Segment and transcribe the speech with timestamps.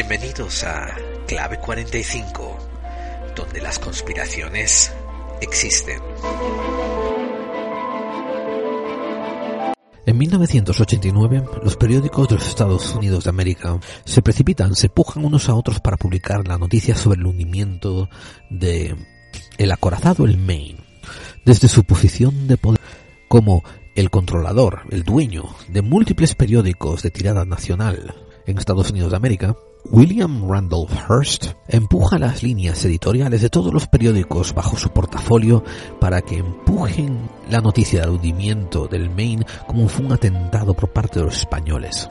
[0.00, 2.56] Bienvenidos a Clave 45,
[3.36, 4.90] donde las conspiraciones
[5.42, 6.00] existen.
[10.06, 15.50] En 1989, los periódicos de los Estados Unidos de América se precipitan, se pujan unos
[15.50, 18.08] a otros para publicar la noticia sobre el hundimiento
[18.48, 18.96] de
[19.58, 20.80] el acorazado el Maine,
[21.44, 22.80] desde su posición de poder
[23.28, 23.62] como
[23.94, 28.14] el controlador, el dueño de múltiples periódicos de tirada nacional
[28.46, 33.86] en Estados Unidos de América, William Randolph Hearst empuja las líneas editoriales de todos los
[33.86, 35.64] periódicos bajo su portafolio
[35.98, 41.26] para que empujen la noticia del hundimiento del Maine como un atentado por parte de
[41.26, 42.08] los españoles.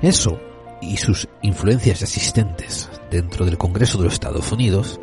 [0.00, 0.38] Eso
[0.80, 4.98] y sus influencias existentes dentro del Congreso de los Estados Unidos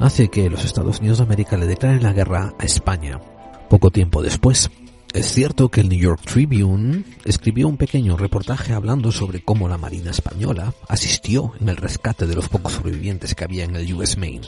[0.00, 3.20] hace que los Estados Unidos de América le declaren la guerra a España.
[3.68, 4.70] Poco tiempo después,
[5.14, 9.78] es cierto que el New York Tribune escribió un pequeño reportaje hablando sobre cómo la
[9.78, 14.18] Marina Española asistió en el rescate de los pocos sobrevivientes que había en el US
[14.18, 14.46] Maine,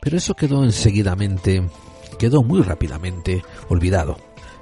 [0.00, 1.66] pero eso quedó enseguidamente,
[2.18, 4.18] quedó muy rápidamente olvidado.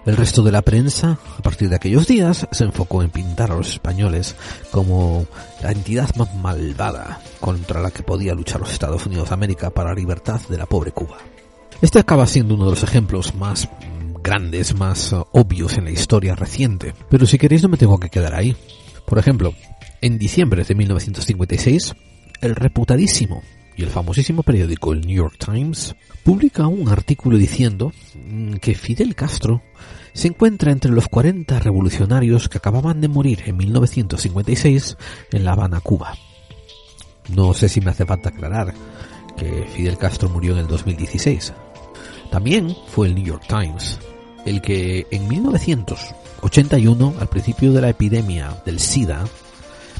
[0.07, 3.57] El resto de la prensa, a partir de aquellos días, se enfocó en pintar a
[3.57, 4.37] los españoles
[4.71, 5.27] como
[5.63, 9.91] la entidad más malvada contra la que podía luchar los Estados Unidos de América para
[9.91, 11.17] la libertad de la pobre Cuba.
[11.81, 13.69] Este acaba siendo uno de los ejemplos más
[14.25, 16.95] grandes, más uh, obvios en la historia reciente.
[17.11, 18.57] Pero si queréis no me tengo que quedar ahí.
[19.07, 19.55] Por ejemplo,
[20.01, 21.95] en diciembre de 1956,
[22.41, 23.43] el reputadísimo
[23.77, 25.95] y el famosísimo periódico el New York Times
[26.25, 27.93] publica un artículo diciendo
[28.27, 29.63] mm, que Fidel Castro
[30.15, 34.97] se encuentra entre los 40 revolucionarios que acababan de morir en 1956
[35.33, 36.15] en La Habana, Cuba.
[37.35, 38.73] No sé si me hace falta aclarar
[39.37, 41.53] que Fidel Castro murió en el 2016.
[42.31, 43.99] También fue el New York Times
[44.45, 49.25] el que en 1981, al principio de la epidemia del SIDA,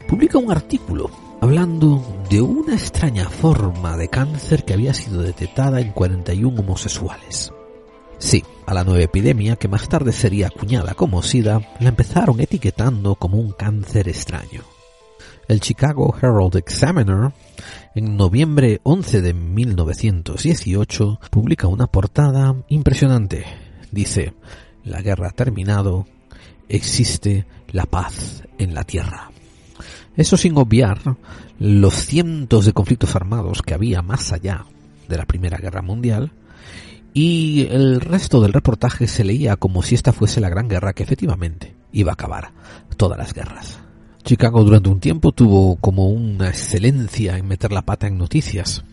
[0.09, 1.11] publica un artículo
[1.41, 7.53] hablando de una extraña forma de cáncer que había sido detectada en 41 homosexuales.
[8.19, 13.17] Sí, a la nueva epidemia, que más tarde sería acuñada como SIDA, la empezaron etiquetando
[13.17, 14.63] como un cáncer extraño.
[15.47, 17.33] El Chicago Herald Examiner,
[17.95, 23.45] en noviembre 11 de 1918, publica una portada impresionante
[23.95, 24.35] dice,
[24.85, 26.07] la guerra ha terminado,
[26.69, 29.31] existe la paz en la tierra.
[30.17, 31.17] Eso sin obviar
[31.59, 34.67] los cientos de conflictos armados que había más allá
[35.09, 36.33] de la Primera Guerra Mundial
[37.13, 41.05] y el resto del reportaje se leía como si esta fuese la gran guerra que
[41.05, 42.53] efectivamente iba a acabar
[42.97, 43.79] todas las guerras.
[44.25, 48.85] Chicago durante un tiempo tuvo como una excelencia en meter la pata en noticias,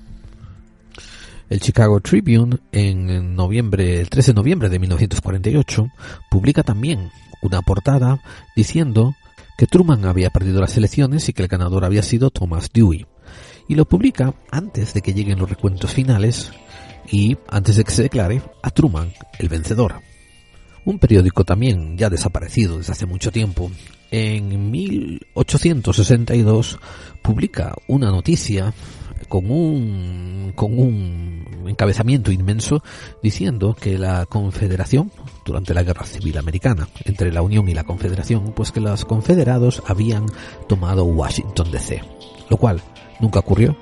[1.51, 5.89] el Chicago Tribune, en noviembre, el 13 de noviembre de 1948,
[6.29, 8.23] publica también una portada
[8.56, 9.16] diciendo
[9.57, 13.06] que Truman había perdido las elecciones y que el ganador había sido Thomas Dewey.
[13.67, 16.53] Y lo publica antes de que lleguen los recuentos finales
[17.12, 19.95] y antes de que se declare a Truman el vencedor.
[20.85, 23.69] Un periódico también ya desaparecido desde hace mucho tiempo,
[24.09, 26.79] en 1862
[27.22, 28.73] publica una noticia
[29.31, 32.84] con un, con un encabezamiento inmenso
[33.24, 35.09] diciendo que la Confederación,
[35.46, 39.84] durante la Guerra Civil Americana, entre la Unión y la Confederación, pues que los confederados
[39.88, 40.25] habían
[40.68, 42.02] tomado Washington DC,
[42.50, 42.81] lo cual
[43.22, 43.78] nunca ocurrió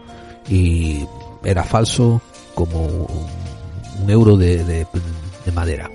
[0.48, 1.08] y
[1.44, 2.22] era falso
[2.54, 3.08] como
[4.04, 4.86] un euro de, de,
[5.46, 5.90] de madera.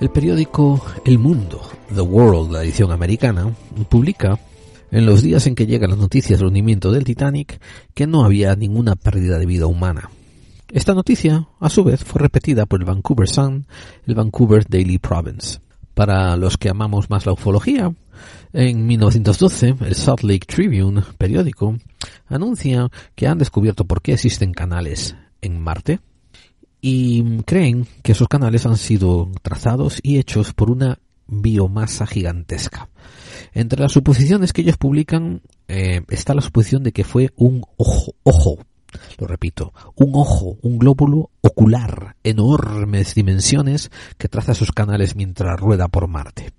[0.00, 1.62] El periódico El Mundo,
[1.92, 3.52] The World, la edición americana,
[3.88, 4.38] publica
[4.90, 7.60] en los días en que llegan las noticias del hundimiento del Titanic
[7.94, 10.10] que no había ninguna pérdida de vida humana.
[10.72, 13.66] Esta noticia, a su vez, fue repetida por el Vancouver Sun,
[14.06, 15.58] el Vancouver Daily Province.
[15.94, 17.92] Para los que amamos más la ufología,
[18.52, 21.76] en 1912 el Salt Lake Tribune, periódico,
[22.28, 26.00] anuncia que han descubierto por qué existen canales en Marte
[26.80, 32.88] y creen que esos canales han sido trazados y hechos por una biomasa gigantesca.
[33.52, 38.14] Entre las suposiciones que ellos publican eh, está la suposición de que fue un ojo,
[38.22, 38.58] ojo,
[39.18, 45.88] lo repito, un ojo, un glóbulo ocular, enormes dimensiones que traza sus canales mientras rueda
[45.88, 46.52] por Marte.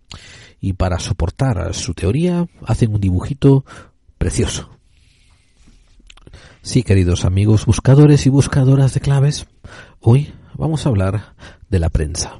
[0.59, 3.65] Y para soportar su teoría hacen un dibujito
[4.17, 4.69] precioso.
[6.61, 9.47] Sí, queridos amigos buscadores y buscadoras de claves,
[9.99, 11.33] hoy vamos a hablar
[11.69, 12.39] de la prensa.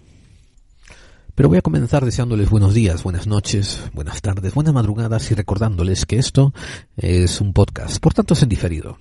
[1.41, 6.05] Pero voy a comenzar deseándoles buenos días, buenas noches, buenas tardes, buenas madrugadas y recordándoles
[6.05, 6.53] que esto
[6.95, 8.99] es un podcast, por tanto es en diferido.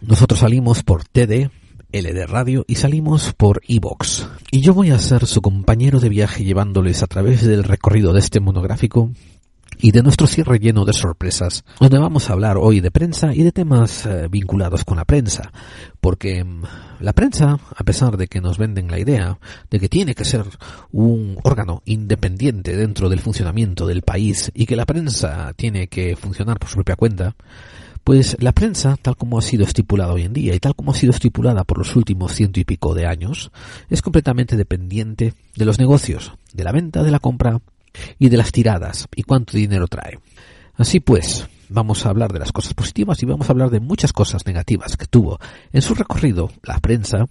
[0.00, 1.50] Nosotros salimos por TD,
[1.92, 4.26] LD Radio y salimos por Evox.
[4.50, 8.20] Y yo voy a ser su compañero de viaje llevándoles a través del recorrido de
[8.20, 9.10] este monográfico
[9.82, 13.42] y de nuestro cierre lleno de sorpresas, donde vamos a hablar hoy de prensa y
[13.42, 15.50] de temas eh, vinculados con la prensa,
[16.00, 16.62] porque mm,
[17.00, 19.40] la prensa, a pesar de que nos venden la idea
[19.70, 20.44] de que tiene que ser
[20.92, 26.60] un órgano independiente dentro del funcionamiento del país y que la prensa tiene que funcionar
[26.60, 27.34] por su propia cuenta,
[28.04, 30.94] pues la prensa, tal como ha sido estipulada hoy en día y tal como ha
[30.94, 33.50] sido estipulada por los últimos ciento y pico de años,
[33.90, 37.60] es completamente dependiente de los negocios, de la venta, de la compra
[38.18, 40.18] y de las tiradas y cuánto dinero trae.
[40.74, 44.12] Así pues, vamos a hablar de las cosas positivas y vamos a hablar de muchas
[44.12, 45.38] cosas negativas que tuvo
[45.72, 47.26] en su recorrido la prensa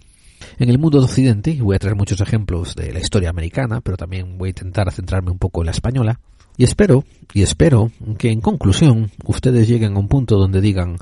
[0.58, 3.80] en el mundo de Occidente, y voy a traer muchos ejemplos de la historia americana,
[3.80, 6.20] pero también voy a intentar centrarme un poco en la española,
[6.56, 10.98] y espero, y espero que en conclusión ustedes lleguen a un punto donde digan,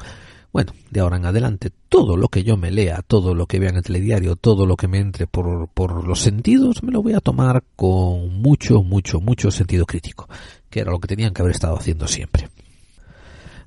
[0.52, 3.70] bueno, de ahora en adelante, todo lo que yo me lea, todo lo que vea
[3.70, 7.14] en el telediario, todo lo que me entre por, por los sentidos, me lo voy
[7.14, 10.28] a tomar con mucho, mucho, mucho sentido crítico,
[10.68, 12.48] que era lo que tenían que haber estado haciendo siempre.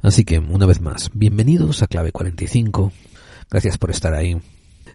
[0.01, 2.91] Así que, una vez más, bienvenidos a Clave 45.
[3.49, 4.37] Gracias por estar ahí.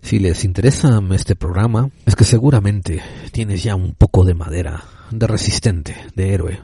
[0.02, 3.00] Si les interesa este programa, es que seguramente
[3.32, 6.60] tienes ya un poco de madera, de resistente, de héroe,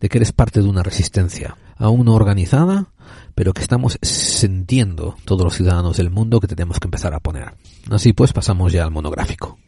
[0.00, 2.88] de que eres parte de una resistencia, aún no organizada,
[3.36, 7.52] pero que estamos sintiendo todos los ciudadanos del mundo que tenemos que empezar a poner.
[7.90, 9.58] Así pues, pasamos ya al monográfico.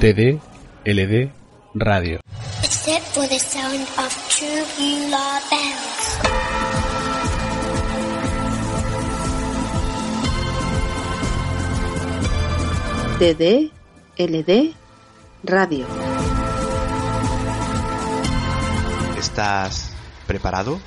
[0.00, 0.40] TD,
[0.84, 1.30] LD,
[1.74, 2.18] radio.
[2.64, 4.12] Except for the sound of
[5.48, 5.86] bells.
[13.18, 13.70] TD,
[14.18, 14.74] LD,
[15.44, 15.86] radio.
[19.18, 19.92] ¿Estás
[20.26, 20.78] preparado?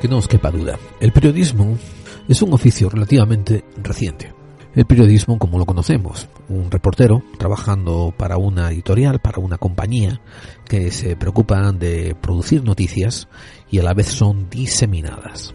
[0.00, 1.78] Que no os quepa duda, el periodismo
[2.28, 4.45] es un oficio relativamente reciente.
[4.76, 10.20] El periodismo como lo conocemos, un reportero trabajando para una editorial, para una compañía
[10.68, 13.26] que se preocupa de producir noticias
[13.70, 15.54] y a la vez son diseminadas.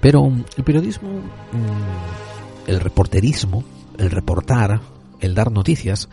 [0.00, 3.64] Pero el periodismo, mm, el reporterismo,
[3.98, 4.80] el reportar,
[5.18, 6.08] el dar noticias,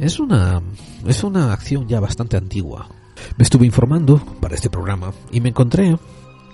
[0.00, 0.60] es una,
[1.06, 2.88] es una acción ya bastante antigua.
[3.36, 5.96] Me estuve informando para este programa y me encontré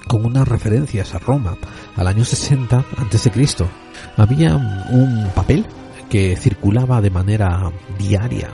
[0.07, 1.57] con unas referencias a Roma
[1.97, 3.31] al año 60 a.C.
[4.17, 5.67] Había un papel
[6.09, 8.51] que circulaba de manera diaria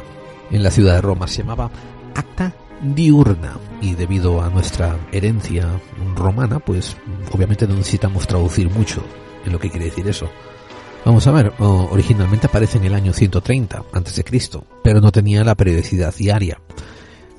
[0.51, 1.71] en la ciudad de Roma, se llamaba
[2.15, 5.69] Acta Diurna y debido a nuestra herencia
[6.15, 6.97] romana, pues
[7.33, 9.03] obviamente no necesitamos traducir mucho
[9.45, 10.29] en lo que quiere decir eso.
[11.05, 14.25] Vamos a ver, originalmente aparece en el año 130 a.C.,
[14.83, 16.61] pero no tenía la periodicidad diaria.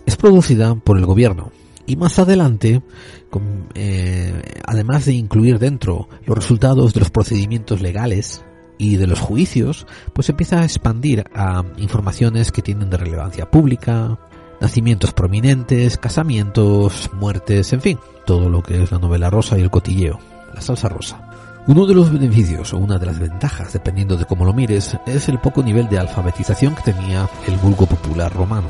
[0.06, 1.52] Es producida por el gobierno
[1.90, 2.84] y más adelante,
[3.32, 8.46] con, eh, además de incluir dentro los resultados de los procedimientos legales
[8.78, 14.20] y de los juicios, pues empieza a expandir a informaciones que tienen de relevancia pública,
[14.62, 19.72] nacimientos prominentes, casamientos, muertes, en fin, todo lo que es la novela rosa y el
[19.72, 20.20] cotilleo,
[20.54, 21.26] la salsa rosa.
[21.66, 25.28] Uno de los beneficios o una de las ventajas, dependiendo de cómo lo mires, es
[25.28, 28.70] el poco nivel de alfabetización que tenía el vulgo popular romano.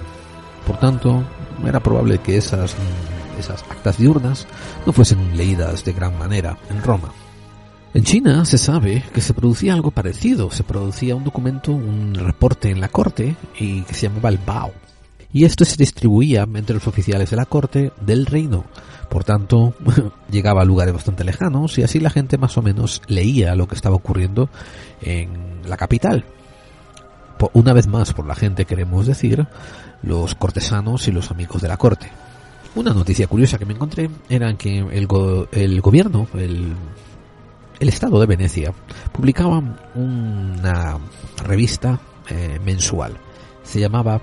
[0.65, 1.23] Por tanto,
[1.67, 2.75] era probable que esas,
[3.39, 4.47] esas actas diurnas
[4.85, 7.11] no fuesen leídas de gran manera en Roma.
[7.93, 12.69] En China se sabe que se producía algo parecido, se producía un documento, un reporte
[12.69, 14.71] en la corte y que se llamaba el Bao.
[15.33, 18.65] Y esto se distribuía entre los oficiales de la corte del reino.
[19.09, 19.73] Por tanto,
[20.31, 23.75] llegaba a lugares bastante lejanos y así la gente más o menos leía lo que
[23.75, 24.49] estaba ocurriendo
[25.01, 26.25] en la capital.
[27.53, 29.47] Una vez más, por la gente queremos decir,
[30.03, 32.11] los cortesanos y los amigos de la corte.
[32.75, 35.07] Una noticia curiosa que me encontré era que el,
[35.51, 36.75] el gobierno, el,
[37.79, 38.73] Estado de Venecia,
[39.11, 39.61] publicaba
[39.95, 40.99] una
[41.43, 41.99] revista
[42.29, 43.17] eh, mensual.
[43.63, 44.21] Se llamaba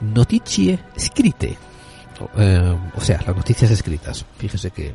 [0.00, 1.56] Notizie Scritte,
[2.36, 4.24] eh, o sea, las noticias escritas.
[4.38, 4.94] Fíjese que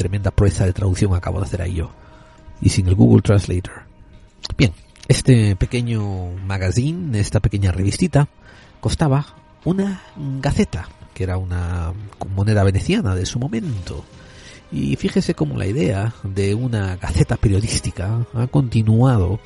[0.00, 1.90] tremenda proeza de traducción acabo de hacer ahí yo.
[2.62, 3.82] Y sin el Google Translator.
[4.56, 4.72] Bien,
[5.08, 8.28] este pequeño magazine, esta pequeña revistita,
[8.80, 9.26] costaba
[9.64, 10.02] una
[10.40, 10.88] gaceta,
[11.20, 11.92] que era una
[12.34, 14.06] moneda veneciana de su momento.
[14.72, 19.38] Y fíjese cómo la idea de una gaceta periodística ha continuado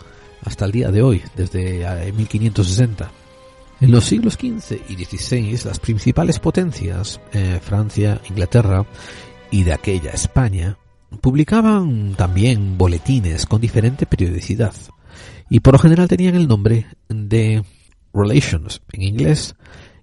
[0.45, 3.11] hasta el día de hoy, desde 1560.
[3.81, 8.87] En los siglos XV y XVI, las principales potencias, eh, Francia, Inglaterra
[9.51, 10.79] y de aquella España,
[11.21, 14.75] publicaban también boletines con diferente periodicidad
[15.51, 17.65] y por lo general tenían el nombre de
[18.13, 19.57] Relations en inglés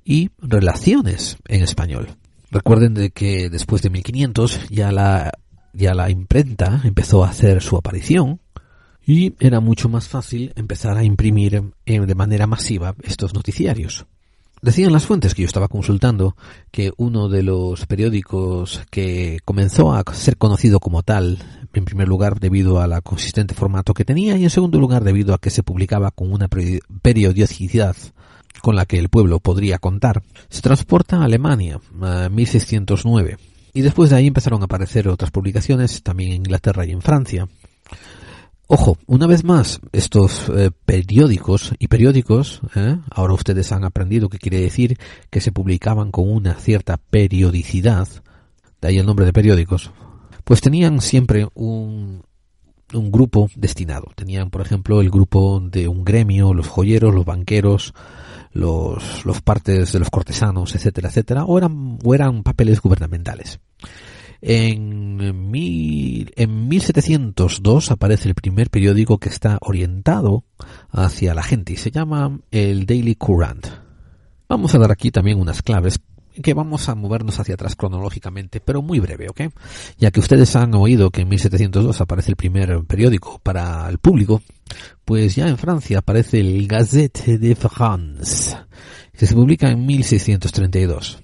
[0.04, 2.10] y Relaciones en español.
[2.52, 5.32] Recuerden de que después de 1500 ya la,
[5.74, 8.42] ya la imprenta empezó a hacer su aparición
[9.06, 14.06] y era mucho más fácil empezar a imprimir de manera masiva estos noticiarios.
[14.62, 16.36] Decían las fuentes que yo estaba consultando
[16.70, 21.40] que uno de los periódicos que comenzó a ser conocido como tal,
[21.74, 25.34] en primer lugar debido a la consistente formato que tenía y en segundo lugar debido
[25.34, 26.48] a que se publicaba con una
[27.02, 27.96] periodicidad
[28.62, 33.38] con la que el pueblo podría contar, se transporta a Alemania, a 1609.
[33.74, 37.48] Y después de ahí empezaron a aparecer otras publicaciones, también en Inglaterra y en Francia,
[38.74, 43.00] Ojo, una vez más, estos eh, periódicos y periódicos, ¿eh?
[43.10, 44.98] ahora ustedes han aprendido que quiere decir
[45.30, 48.08] que se publicaban con una cierta periodicidad,
[48.80, 49.92] de ahí el nombre de periódicos,
[50.46, 52.24] pues tenían siempre un,
[52.94, 54.14] un grupo destinado.
[54.16, 57.94] Tenían, por ejemplo, el grupo de un gremio, los joyeros, los banqueros,
[58.54, 63.60] los, los partes de los cortesanos, etcétera, etcétera, o eran, o eran papeles gubernamentales.
[64.42, 70.44] En, mil, en 1702 aparece el primer periódico que está orientado
[70.90, 73.68] hacia la gente y se llama el Daily Courant.
[74.50, 76.00] Vamos a dar aquí también unas claves
[76.42, 79.42] que vamos a movernos hacia atrás cronológicamente, pero muy breve, ¿ok?
[79.98, 84.42] Ya que ustedes han oído que en 1702 aparece el primer periódico para el público,
[85.06, 88.58] pues ya en Francia aparece el Gazette de France,
[89.18, 91.22] que se publica en 1632.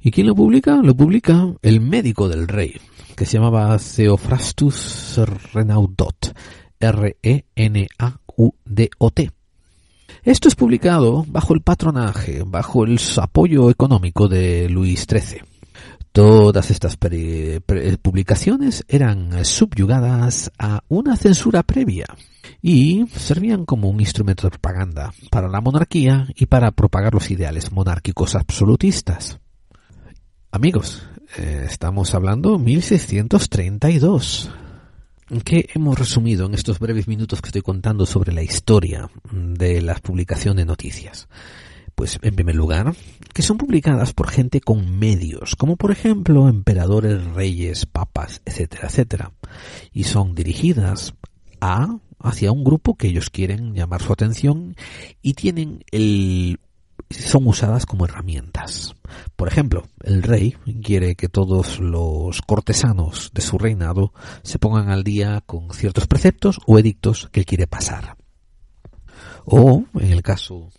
[0.00, 0.76] ¿Y quién lo publica?
[0.82, 2.78] Lo publica el médico del rey,
[3.16, 5.18] que se llamaba Theophrastus
[5.54, 6.34] Renaudot,
[6.78, 7.84] R-E-N-A-U-D-O-T.
[10.24, 15.42] Esto es publicado bajo el patronaje, bajo el apoyo económico de Luis XIII.
[16.12, 16.96] Todas estas
[18.00, 22.06] publicaciones eran subyugadas a una censura previa
[22.62, 27.70] y servían como un instrumento de propaganda para la monarquía y para propagar los ideales
[27.70, 29.40] monárquicos absolutistas.
[30.50, 34.50] Amigos, eh, estamos hablando 1632.
[35.42, 39.94] ¿Qué hemos resumido en estos breves minutos que estoy contando sobre la historia de la
[39.96, 41.28] publicación de noticias?
[41.94, 42.94] Pues en primer lugar,
[43.32, 49.32] que son publicadas por gente con medios, como por ejemplo emperadores, reyes, papas, etcétera, etcétera,
[49.92, 51.14] y son dirigidas
[51.60, 54.76] a hacia un grupo que ellos quieren llamar su atención
[55.20, 56.58] y tienen el
[57.10, 58.94] son usadas como herramientas.
[59.36, 65.04] Por ejemplo, el rey quiere que todos los cortesanos de su reinado se pongan al
[65.04, 68.16] día con ciertos preceptos o edictos que él quiere pasar.
[69.44, 70.70] O, en el caso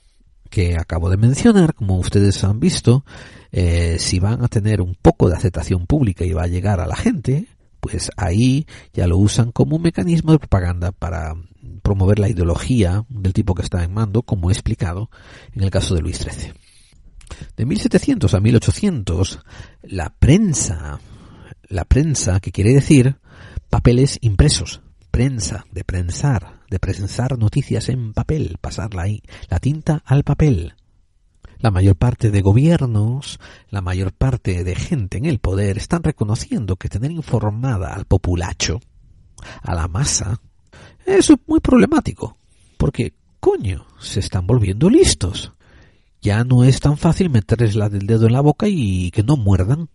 [0.49, 3.05] que acabo de mencionar, como ustedes han visto,
[3.51, 6.87] eh, si van a tener un poco de aceptación pública y va a llegar a
[6.87, 7.47] la gente,
[7.79, 11.35] pues ahí ya lo usan como un mecanismo de propaganda para
[11.81, 15.09] promover la ideología del tipo que está en mando, como he explicado
[15.53, 16.53] en el caso de Luis XIII.
[17.57, 19.39] De 1700 a 1800,
[19.83, 20.99] la prensa,
[21.67, 23.17] la prensa, que quiere decir
[23.69, 24.81] papeles impresos,
[25.11, 29.05] prensa, de prensar, de prensar noticias en papel, pasar la,
[29.49, 30.75] la tinta al papel.
[31.57, 36.75] La mayor parte de gobiernos, la mayor parte de gente en el poder están reconociendo
[36.75, 38.81] que tener informada al populacho,
[39.61, 40.41] a la masa,
[41.05, 42.37] eso es muy problemático,
[42.77, 45.51] porque, coño, se están volviendo listos.
[46.21, 49.37] Ya no es tan fácil meterles la del dedo en la boca y que no
[49.37, 49.89] muerdan.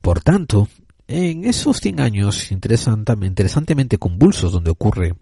[0.00, 0.68] Por tanto,
[1.08, 5.14] en esos 100 años interesantemente convulsos donde ocurre,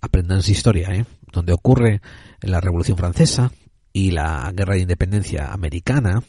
[0.00, 1.06] aprendan su historia, ¿eh?
[1.32, 2.00] donde ocurre
[2.40, 3.52] la Revolución Francesa
[3.92, 6.22] y la Guerra de Independencia Americana,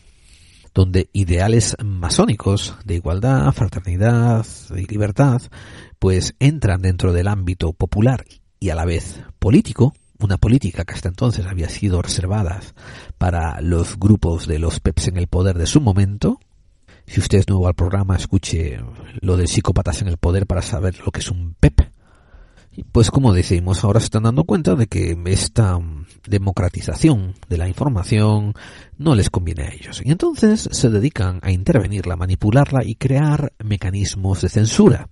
[0.75, 5.41] donde ideales masónicos de igualdad, fraternidad y libertad
[6.00, 8.25] pues entran dentro del ámbito popular
[8.60, 12.60] y a la vez político, una política que hasta entonces había sido reservada
[13.17, 16.39] para los grupos de los PEPs en el poder de su momento.
[17.08, 18.79] Si usted es nuevo al programa, escuche
[19.22, 21.82] lo de psicópatas en el poder para saber lo que es un PEP.
[22.91, 25.79] Pues como decimos, ahora se están dando cuenta de que esta
[26.27, 28.53] democratización de la información
[28.98, 30.01] no les conviene a ellos.
[30.03, 35.10] Y entonces se dedican a intervenirla, manipularla y crear mecanismos de censura.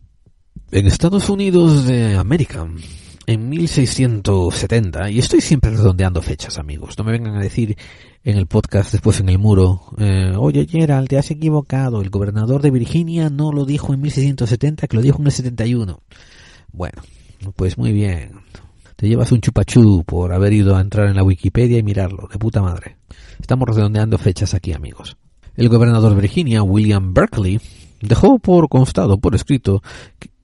[0.72, 2.68] En Estados Unidos de América,
[3.26, 7.78] en 1670, y estoy siempre redondeando fechas, amigos, no me vengan a decir
[8.24, 12.62] en el podcast después en el muro, eh, oye Gerald, te has equivocado, el gobernador
[12.62, 16.02] de Virginia no lo dijo en 1670, que lo dijo en el 71.
[16.72, 17.02] Bueno,
[17.56, 18.42] pues muy bien,
[19.04, 22.40] te llevas un chupachú por haber ido a entrar en la Wikipedia y mirarlo, de
[22.40, 22.96] puta madre.
[23.38, 25.18] Estamos redondeando fechas aquí, amigos.
[25.58, 27.60] El gobernador de Virginia, William Berkeley,
[28.00, 29.84] dejó por constado, por escrito,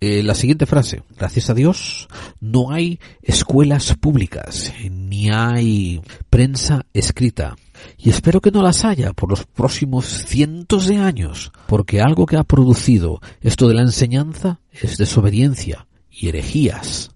[0.01, 1.03] eh, la siguiente frase.
[1.17, 2.09] Gracias a Dios
[2.41, 7.55] no hay escuelas públicas, ni hay prensa escrita.
[7.97, 12.35] Y espero que no las haya por los próximos cientos de años, porque algo que
[12.35, 17.11] ha producido esto de la enseñanza es desobediencia y herejías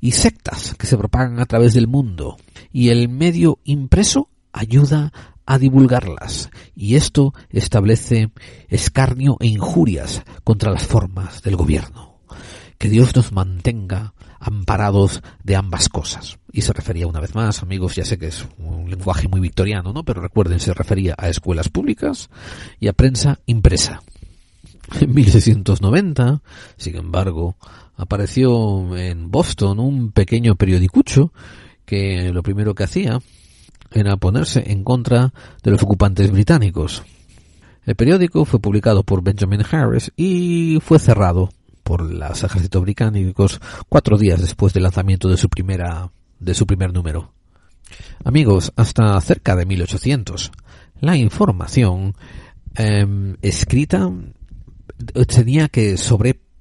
[0.00, 2.36] y sectas que se propagan a través del mundo.
[2.72, 5.12] Y el medio impreso ayuda
[5.46, 8.30] a divulgarlas y esto establece
[8.68, 12.18] escarnio e injurias contra las formas del gobierno.
[12.76, 16.38] Que Dios nos mantenga amparados de ambas cosas.
[16.52, 19.92] Y se refería una vez más, amigos, ya sé que es un lenguaje muy victoriano,
[19.92, 20.04] ¿no?
[20.04, 22.28] Pero recuerden, se refería a escuelas públicas
[22.78, 24.00] y a prensa impresa.
[25.00, 26.42] En 1690,
[26.76, 27.56] sin embargo,
[27.98, 31.32] apareció en Boston un pequeño periodicucho
[31.84, 33.20] que lo primero que hacía
[33.90, 37.02] era ponerse en contra de los ocupantes británicos.
[37.84, 41.50] El periódico fue publicado por Benjamin Harris y fue cerrado
[41.82, 46.92] por los ejércitos británicos cuatro días después del lanzamiento de su primera de su primer
[46.92, 47.32] número.
[48.22, 50.52] Amigos, hasta cerca de 1800,
[51.00, 52.14] la información
[52.76, 54.12] em, escrita
[55.26, 55.96] tenía que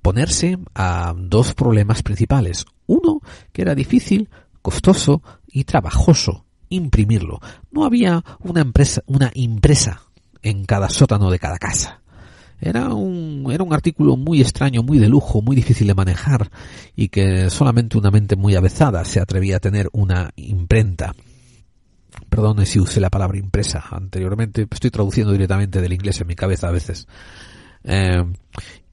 [0.08, 2.66] sobreponerse a dos problemas principales.
[2.86, 3.22] Uno,
[3.52, 4.30] que era difícil,
[4.62, 7.40] costoso y trabajoso imprimirlo.
[7.72, 10.02] No había una empresa, una impresa
[10.42, 12.02] en cada sótano de cada casa.
[12.60, 16.50] Era un, era un artículo muy extraño, muy de lujo, muy difícil de manejar
[16.96, 21.14] y que solamente una mente muy avezada se atrevía a tener una imprenta.
[22.30, 26.68] Perdone si usé la palabra impresa anteriormente, estoy traduciendo directamente del inglés en mi cabeza
[26.68, 27.08] a veces.
[27.84, 28.26] Eh,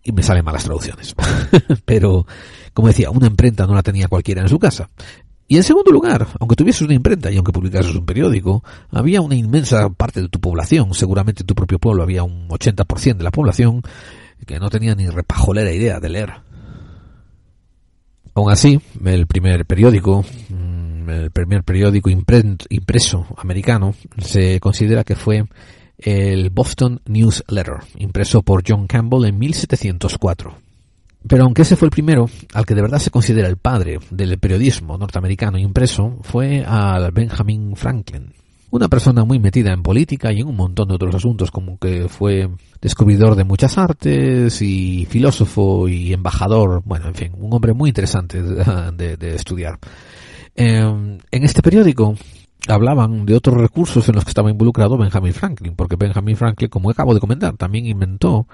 [0.05, 1.15] y me salen malas traducciones.
[1.85, 2.27] Pero,
[2.73, 4.91] como decía, una imprenta no la tenía cualquiera en su casa.
[5.47, 9.35] Y en segundo lugar, aunque tuvieses una imprenta y aunque publicases un periódico, había una
[9.35, 13.31] inmensa parte de tu población, seguramente en tu propio pueblo había un 80% de la
[13.31, 13.83] población,
[14.47, 16.33] que no tenía ni repajolera idea de leer.
[18.35, 25.45] Aún así, el primer periódico, mm, el primer periódico impreso americano, se considera que fue
[25.99, 30.65] el Boston News Letter, impreso por John Campbell en 1704.
[31.27, 34.39] Pero aunque ese fue el primero, al que de verdad se considera el padre del
[34.39, 38.33] periodismo norteamericano impreso, fue al Benjamin Franklin.
[38.71, 42.09] Una persona muy metida en política y en un montón de otros asuntos, como que
[42.09, 42.51] fue
[42.83, 48.43] descubridor de muchas artes y filósofo y embajador, bueno, en fin, un hombre muy interesante
[48.43, 49.79] de, estudiar.
[50.57, 52.17] Em, en este periódico
[52.69, 56.91] hablaban de otros recursos en los que estaba involucrado Benjamin Franklin, porque Benjamin Franklin, como
[56.91, 58.47] acabo de comentar, también inventó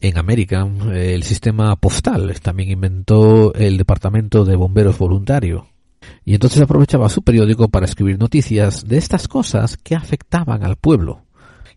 [0.00, 5.66] en América el sistema postal, también inventó el departamento de bomberos voluntario.
[6.24, 11.25] Y entonces aprovechaba su periódico para escribir noticias de estas cosas que afectaban al pueblo.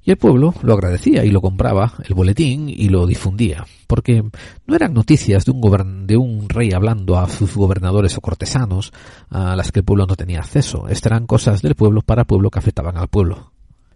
[0.03, 4.23] Y el pueblo lo agradecía y lo compraba, el boletín, y lo difundía, porque
[4.65, 8.93] no eran noticias de un, de un rey hablando a sus gobernadores o cortesanos
[9.29, 10.87] a las que el pueblo no tenía acceso.
[10.87, 13.51] Estas eran cosas del pueblo para pueblo que afectaban al pueblo.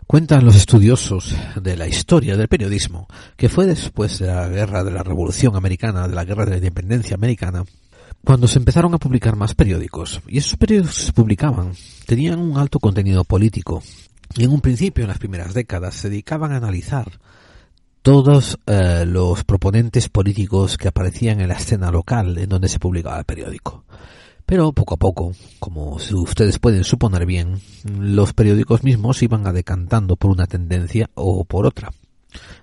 [0.06, 4.92] Cuentan los estudiosos de la historia del periodismo que fue después de la guerra de
[4.92, 7.64] la Revolución Americana, de la guerra de la Independencia Americana,
[8.24, 10.22] cuando se empezaron a publicar más periódicos.
[10.28, 11.74] Y esos periódicos que se publicaban
[12.06, 13.82] tenían un alto contenido político.
[14.38, 17.20] En un principio, en las primeras décadas, se dedicaban a analizar
[18.02, 23.20] todos eh, los proponentes políticos que aparecían en la escena local en donde se publicaba
[23.20, 23.86] el periódico.
[24.46, 27.62] Pero poco a poco, como ustedes pueden suponer bien,
[27.98, 31.92] los periódicos mismos iban a decantando por una tendencia o por otra.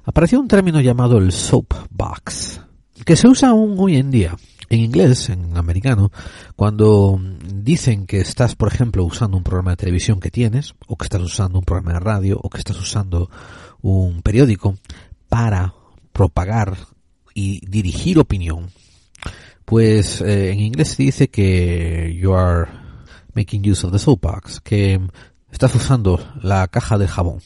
[0.05, 2.61] Apareció un término llamado el soapbox,
[3.07, 4.37] que se usa aún hoy en día.
[4.73, 6.13] En inglés, en americano,
[6.55, 7.21] cuando
[7.53, 11.21] dicen que estás, por ejemplo, usando un programa de televisión que tienes, o que estás
[11.23, 13.29] usando un programa de radio, o que estás usando
[13.83, 14.79] un periódico
[15.29, 15.75] para
[16.13, 16.77] propagar
[17.35, 18.71] y dirigir opinión,
[19.65, 22.71] pues eh, en inglés se dice que you are
[23.35, 25.01] making use of the soapbox, que
[25.51, 27.41] estás usando la caja de jabón.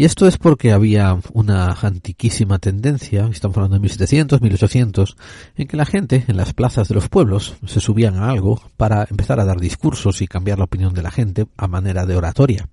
[0.00, 5.14] Y esto es porque había una antiquísima tendencia, estamos hablando de 1700, 1800,
[5.56, 9.06] en que la gente en las plazas de los pueblos se subían a algo para
[9.10, 12.66] empezar a dar discursos y cambiar la opinión de la gente a manera de oratoria.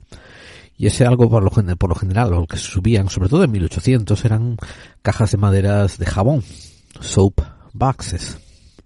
[0.78, 3.52] Y ese algo por lo, por lo general, lo que se subían, sobre todo en
[3.52, 4.56] 1800, eran
[5.02, 6.46] cajas de maderas de jabón,
[7.02, 7.42] soap
[7.74, 8.38] boxes.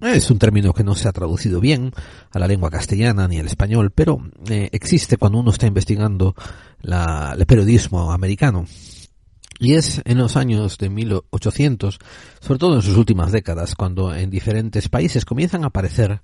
[0.02, 1.92] Es un término que no se ha traducido bien
[2.32, 6.36] a la lengua castellana ni al español, pero eh, existe cuando uno está investigando
[6.84, 8.66] el periodismo americano.
[9.60, 12.00] Y es en los años de 1800,
[12.40, 16.22] sobre todo en sus últimas décadas, cuando en diferentes países comienzan a aparecer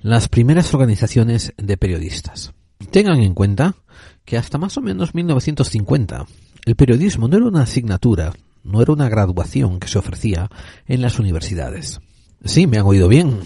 [0.00, 2.54] las primeras organizaciones de periodistas.
[2.90, 3.76] Tengan en cuenta
[4.24, 6.26] que hasta más o menos 1950
[6.64, 8.32] el periodismo no era una asignatura
[8.68, 10.50] no era una graduación que se ofrecía
[10.86, 12.00] en las universidades.
[12.44, 13.40] Sí, me han oído bien.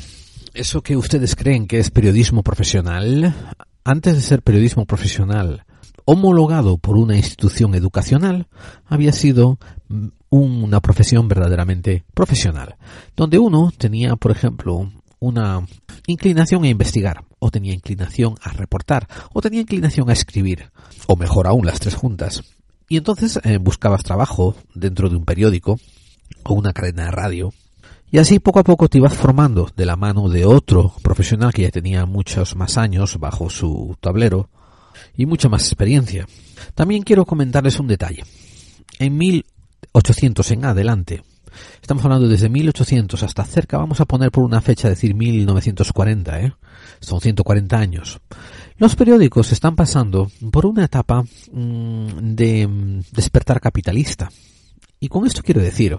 [0.54, 3.34] Eso que ustedes creen que es periodismo profesional,
[3.84, 5.64] antes de ser periodismo profesional
[6.04, 8.48] homologado por una institución educacional,
[8.86, 12.76] había sido mm, una profesión verdaderamente profesional,
[13.16, 15.66] donde uno tenía, por ejemplo, una
[16.06, 20.70] inclinación a investigar, o tenía inclinación a reportar, o tenía inclinación a escribir,
[21.06, 22.42] o mejor aún las tres juntas.
[22.88, 25.78] Y entonces eh, buscabas trabajo dentro de un periódico
[26.44, 27.52] o una cadena de radio,
[28.12, 31.62] y así poco a poco te ibas formando de la mano de otro profesional que
[31.62, 34.50] ya tenía muchos más años bajo su tablero
[35.16, 36.26] y mucha más experiencia.
[36.74, 38.22] También quiero comentarles un detalle.
[38.98, 41.22] En 1800 en adelante,
[41.80, 46.52] estamos hablando desde 1800 hasta cerca, vamos a poner por una fecha, decir 1940, ¿eh?
[47.00, 48.20] son 140 años.
[48.76, 54.28] Los periódicos están pasando por una etapa mm, de mm, despertar capitalista.
[55.02, 55.98] Y con esto quiero decir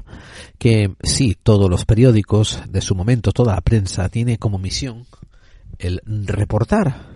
[0.57, 5.05] que sí, todos los periódicos de su momento, toda la prensa tiene como misión
[5.77, 7.09] el reportar,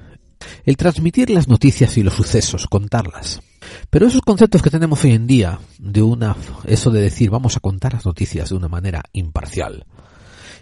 [0.65, 3.41] el transmitir las noticias y los sucesos, contarlas.
[3.89, 7.61] Pero esos conceptos que tenemos hoy en día, de una, eso de decir vamos a
[7.61, 9.85] contar las noticias de una manera imparcial,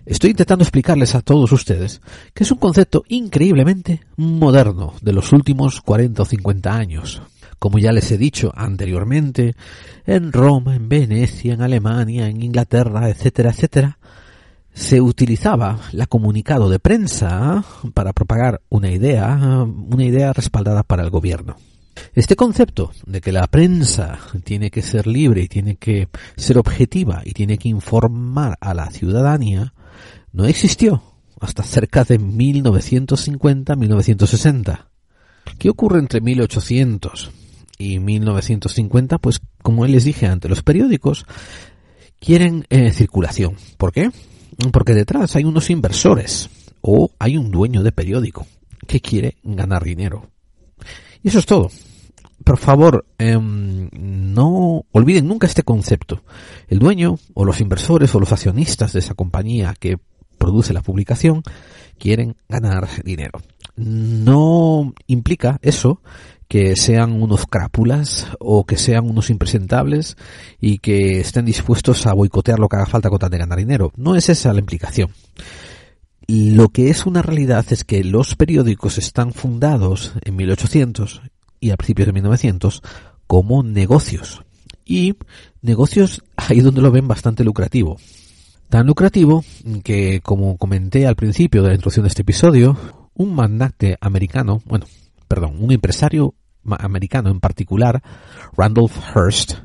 [0.06, 2.02] estoy intentando explicarles a todos ustedes
[2.36, 7.24] que es un concepto increíblemente moderno de los últimos 40 o 50 años.
[7.60, 9.56] Como ya les he dicho anteriormente,
[10.06, 13.98] en Roma, en Venecia, en Alemania, en Inglaterra, etcétera, etcétera,
[14.74, 17.64] se utilizaba la comunicado de prensa
[17.94, 21.56] para propagar una idea, una idea respaldada para el gobierno.
[22.14, 27.22] Este concepto de que la prensa tiene que ser libre y tiene que ser objetiva
[27.24, 29.74] y tiene que informar a la ciudadanía
[30.34, 31.02] no existió
[31.40, 34.88] hasta cerca de 1950-1960.
[35.58, 37.32] ¿Qué ocurre entre 1800
[37.78, 39.18] y 1950?
[39.18, 41.26] Pues como les dije antes, los periódicos
[42.20, 43.56] quieren eh, circulación.
[43.78, 44.12] ¿Por qué?
[44.72, 46.50] Porque detrás hay unos inversores
[46.82, 48.48] o hay un dueño de periódico
[48.88, 50.30] que quiere ganar dinero.
[51.24, 51.72] Y eso es todo.
[52.44, 56.24] Por favor, em, no olviden nunca este concepto.
[56.68, 59.98] El dueño o los inversores o los accionistas de esa compañía que
[60.38, 61.42] produce la publicación
[61.98, 63.42] quieren ganar dinero.
[63.76, 66.02] No implica eso
[66.48, 70.18] que sean unos crápulas o que sean unos impresentables
[70.60, 73.92] y que estén dispuestos a boicotear lo que haga falta con tal de ganar dinero.
[73.96, 75.10] No es esa la implicación.
[76.28, 81.22] Lo que es una realidad es que los periódicos están fundados en 1800
[81.60, 82.82] y a principios de 1900
[83.28, 84.44] como negocios.
[84.86, 85.16] Y
[85.62, 87.98] negocios ahí donde lo ven bastante lucrativo.
[88.70, 89.44] Tan lucrativo
[89.84, 92.78] que, como comenté al principio de la introducción de este episodio,
[93.14, 94.86] un magnate americano, bueno,
[95.28, 98.02] perdón, un empresario americano en particular,
[98.58, 99.56] Randolph Hearst,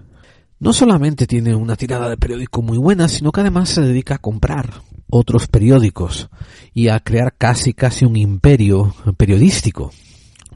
[0.59, 4.18] no solamente tiene una tirada de periódico muy buena, sino que además se dedica a
[4.18, 6.29] comprar otros periódicos
[6.75, 9.90] y a crear casi casi un imperio periodístico.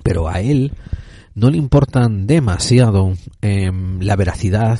[0.02, 0.72] Pero a él
[1.34, 4.78] no le importan demasiado em, la veracidad,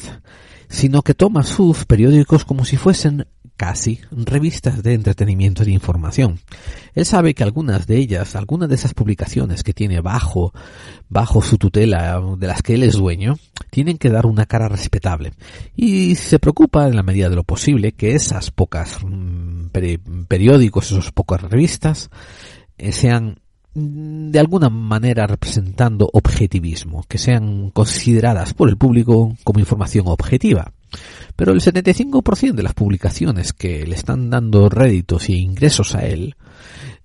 [0.68, 6.40] sino que toma sus periódicos como si fuesen casi revistas de entretenimiento y de información.
[6.94, 10.52] Él sabe que algunas de ellas, algunas de esas publicaciones que tiene bajo,
[11.08, 13.36] bajo su tutela, de las que él es dueño,
[13.70, 15.32] tienen que dar una cara respetable.
[15.76, 19.66] Y se preocupa en la medida de lo posible que esas pocas mm,
[20.28, 22.10] periódicos, esas pocas revistas,
[22.78, 23.40] eh, sean
[23.74, 30.72] mm, de alguna manera representando objetivismo, que sean consideradas por el público como información objetiva.
[31.36, 36.36] Pero el 75% de las publicaciones que le están dando réditos y ingresos a él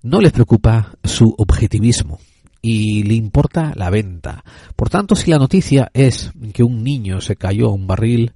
[0.02, 2.18] no les preocupa su objetivismo
[2.62, 4.44] y le importa la venta.
[4.76, 8.32] Por tanto, si la noticia es que un niño se cayó a un barril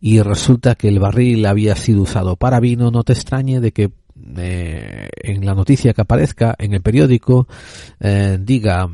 [0.00, 3.90] y resulta que el barril había sido usado para vino, no te extrañe de que
[4.36, 7.46] eh, en la noticia que aparezca en el periódico
[8.00, 8.88] eh, diga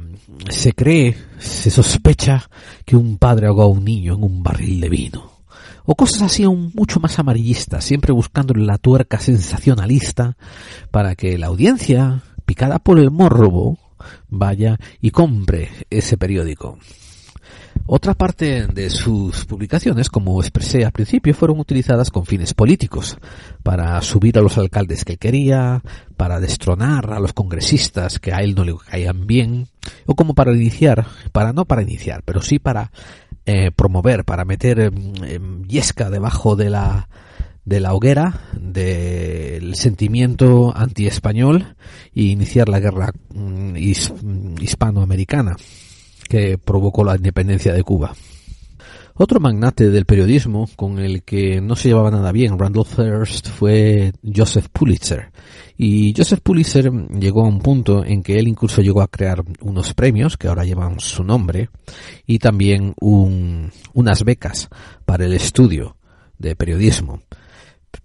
[0.49, 2.49] se cree, se sospecha
[2.85, 5.32] que un padre ahogó a un niño en un barril de vino
[5.85, 10.37] o cosas así aún mucho más amarillistas, siempre buscando la tuerca sensacionalista
[10.91, 13.79] para que la audiencia, picada por el morbo,
[14.29, 16.79] vaya y compre ese periódico.
[17.87, 23.19] Otra parte de sus publicaciones, como expresé al principio, fueron utilizadas con fines políticos,
[23.63, 25.83] para subir a los alcaldes que quería,
[26.17, 29.69] para destronar a los congresistas que a él no le caían bien,
[30.07, 32.93] o como para iniciar, para no para iniciar, pero sí para
[33.47, 37.09] eh, promover, para meter em, yesca debajo de la,
[37.65, 41.77] de la hoguera del sentimiento anti-español
[42.15, 43.77] e iniciar la guerra mm,
[44.61, 45.57] hispanoamericana
[46.29, 48.15] que provocó la independencia de Cuba.
[49.15, 54.13] Otro magnate del periodismo con el que no se llevaba nada bien Randall Hearst fue
[54.23, 55.31] Joseph Pulitzer.
[55.77, 59.95] Y Joseph Pulitzer llegó a un punto en que él incluso llegó a crear unos
[59.95, 61.69] premios que ahora llevan su nombre
[62.27, 64.69] y también un, unas becas
[65.05, 65.97] para el estudio
[66.39, 67.23] de periodismo.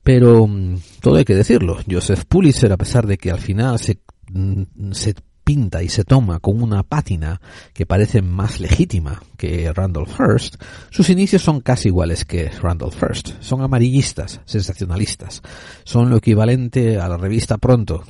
[0.04, 4.00] Pero mm, todo hay que decirlo, Joseph Pulitzer, a pesar de que al final se,
[4.32, 5.16] mm, se
[5.48, 7.40] pinta y se toma con una pátina
[7.74, 13.42] que parece más legítima que Randolph Hearst, sus inicios son casi iguales que Randolph Hearst.
[13.42, 15.42] Son amarillistas, sensacionalistas.
[15.86, 18.04] Son lo equivalente a la revista Pronto.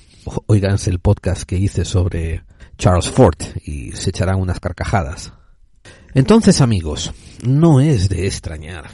[0.48, 2.42] Oiganse el podcast que hice sobre
[2.80, 5.32] Charles Ford y se echarán unas carcajadas.
[6.16, 8.86] Entonces, amigos, no es de extrañar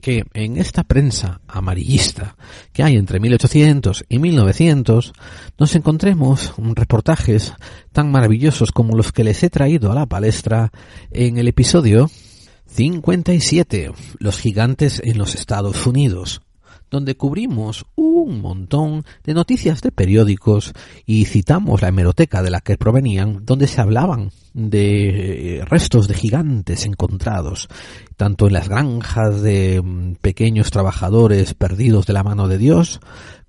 [0.00, 2.36] que en esta prensa amarillista
[2.72, 5.12] que hay entre 1800 y 1900
[5.58, 7.54] nos encontremos reportajes
[7.92, 10.72] tan maravillosos como los que les he traído a la palestra
[11.10, 12.10] en el episodio
[12.66, 16.40] 57, Los gigantes en los Estados Unidos,
[16.92, 20.74] donde cubrimos un montón de noticias de periódicos
[21.06, 26.14] y citamos la hemeroteca de la que provenían, donde se hablaban de eh, restos de
[26.14, 27.68] gigantes encontrados,
[28.18, 33.00] tanto en las granjas de mm, pequeños trabajadores perdidos de la mano de Dios,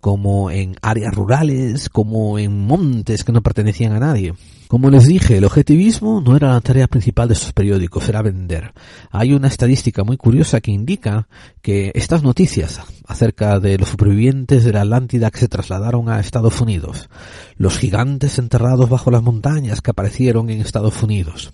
[0.04, 4.34] como en áreas rurales, como en montes que no pertenecían a nadie.
[4.68, 8.74] Como les dije, el objetivismo no era la tarea principal de estos periódicos, era vender.
[9.12, 11.30] Hay una estadística muy curiosa que indica
[11.62, 16.60] que estas noticias acerca de los supervivientes de la Atlántida que se trasladaron a Estados
[16.60, 17.10] Unidos,
[17.56, 21.54] los gigantes enterrados bajo las montañas que aparecieron en Estados Unidos,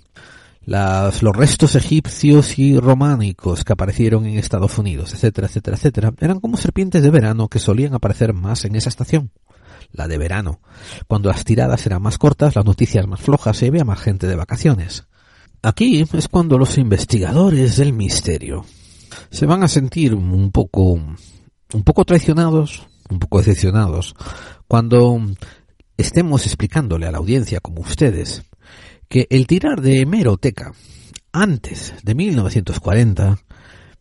[0.65, 6.39] las, los restos egipcios y románicos que aparecieron en Estados Unidos, etcétera, etcétera, etcétera, eran
[6.39, 9.31] como serpientes de verano que solían aparecer más en esa estación,
[9.91, 10.61] la de verano,
[11.07, 14.35] cuando las tiradas eran más cortas, las noticias más flojas y había más gente de
[14.35, 15.07] vacaciones.
[15.61, 18.65] Aquí es cuando los investigadores del misterio
[19.29, 24.15] se van a sentir un poco, un poco traicionados, un poco decepcionados,
[24.67, 25.19] cuando
[25.97, 28.43] estemos explicándole a la audiencia como ustedes
[29.09, 30.73] que el tirar de hemeroteca
[31.31, 33.39] antes de 1940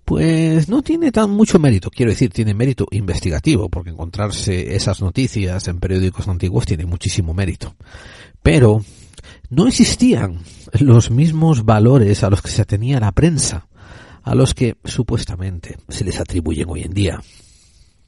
[0.04, 1.90] pues no tiene tan mucho mérito.
[1.90, 7.76] Quiero decir, tiene mérito investigativo, porque encontrarse esas noticias en periódicos antiguos tiene muchísimo mérito.
[8.42, 8.82] Pero
[9.50, 10.38] no existían
[10.80, 13.68] los mismos valores a los que se atenía la prensa,
[14.22, 17.22] a los que supuestamente se les atribuyen hoy en día.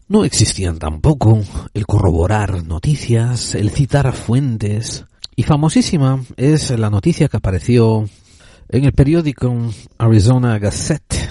[0.09, 1.43] No existían tampoco
[1.75, 5.05] el corroborar noticias, el citar fuentes,
[5.41, 8.05] y famosísima es la noticia que apareció
[8.69, 9.57] en el periódico
[9.97, 11.31] Arizona Gazette,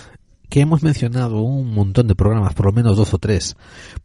[0.50, 3.56] que hemos mencionado un montón de programas, por lo menos dos o tres.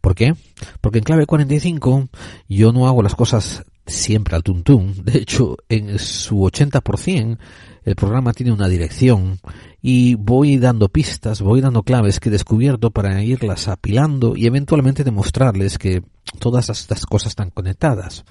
[0.01, 0.35] ¿Por qué?
[0.79, 2.07] Porque en clave 45
[2.47, 4.93] yo no hago las cosas siempre al tuntún.
[5.03, 7.39] De hecho, en su 80%
[7.83, 9.39] el programa tiene una dirección
[9.81, 15.03] y voy dando pistas, voy dando claves que he descubierto para irlas apilando y eventualmente
[15.03, 16.03] demostrarles que
[16.37, 18.23] todas estas cosas están conectadas.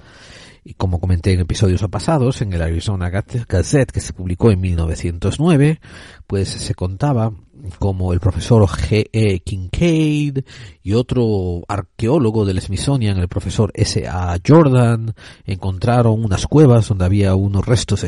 [0.64, 5.80] Y como comenté en episodios pasados, en el Arizona Gazette que se publicó en 1909,
[6.26, 7.32] pues se contaba
[7.78, 9.08] como el profesor G.
[9.12, 9.40] E.
[9.40, 10.38] Kincaid
[10.82, 14.08] y otro arqueólogo del Smithsonian, el profesor S.
[14.08, 14.38] A.
[14.46, 18.06] Jordan, encontraron unas cuevas donde había unos restos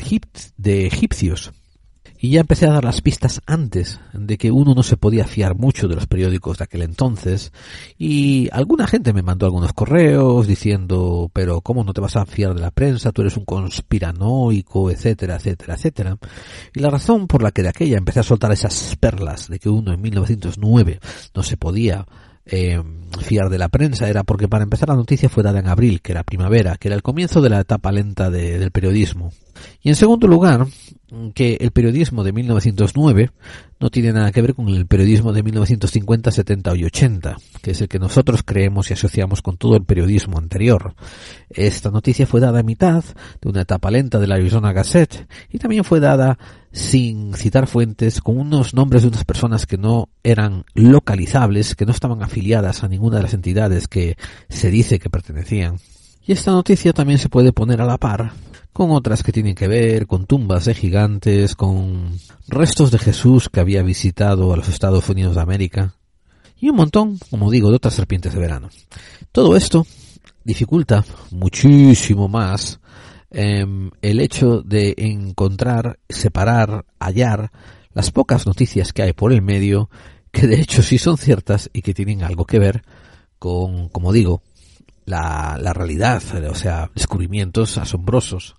[0.57, 1.53] de egipcios
[2.19, 5.55] y ya empecé a dar las pistas antes de que uno no se podía fiar
[5.55, 7.53] mucho de los periódicos de aquel entonces.
[7.99, 12.55] Y alguna gente me mandó algunos correos diciendo, pero ¿cómo no te vas a fiar
[12.55, 13.13] de la prensa?
[13.13, 16.19] Tú eres un conspiranoico, etcétera, etcétera, etcétera.
[16.75, 19.69] Y la razón por la que de aquella empecé a soltar esas perlas de que
[19.69, 21.01] uno en 1909
[21.35, 22.07] no se podía
[22.47, 22.81] eh,
[23.21, 26.13] fiar de la prensa era porque para empezar la noticia fue dada en abril, que
[26.13, 29.33] era primavera, que era el comienzo de la etapa lenta del periodismo.
[29.83, 30.67] Y en segundo lugar,
[31.35, 33.31] que el periodismo de 1909
[33.79, 37.81] no tiene nada que ver con el periodismo de 1950, 70 y 80, que es
[37.81, 40.95] el que nosotros creemos y asociamos con todo el periodismo anterior.
[41.49, 43.05] Esta noticia fue dada a mitad
[43.41, 46.39] de una etapa lenta de la Arizona Gazette y también fue dada
[46.73, 51.93] sin citar fuentes, con unos nombres de unas personas que no eran localizables, que no
[51.93, 54.17] estaban afiliadas a ninguna de las entidades que
[54.49, 55.79] se dice que pertenecían.
[56.27, 58.33] Y esta noticia también se puede poner a la par
[58.77, 62.11] con otras que tienen que ver con tumbas de gigantes, con
[62.47, 65.95] restos de Jesús que había visitado a los Estados Unidos de América,
[66.61, 68.69] y un montón, como digo, de otras serpientes de verano.
[69.33, 69.87] Todo esto
[70.45, 72.79] dificulta muchísimo más
[73.31, 77.51] em, el hecho de encontrar, separar, hallar
[77.95, 79.89] las pocas noticias que hay por el medio,
[80.31, 82.83] que de hecho sí son ciertas y que tienen algo que ver
[83.39, 84.43] con, como digo,
[85.07, 88.57] la, la realidad, o sea, descubrimientos asombrosos.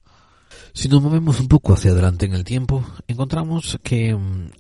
[0.78, 4.52] Si nos movemos un poco hacia adelante en el tiempo, encontramos que mm,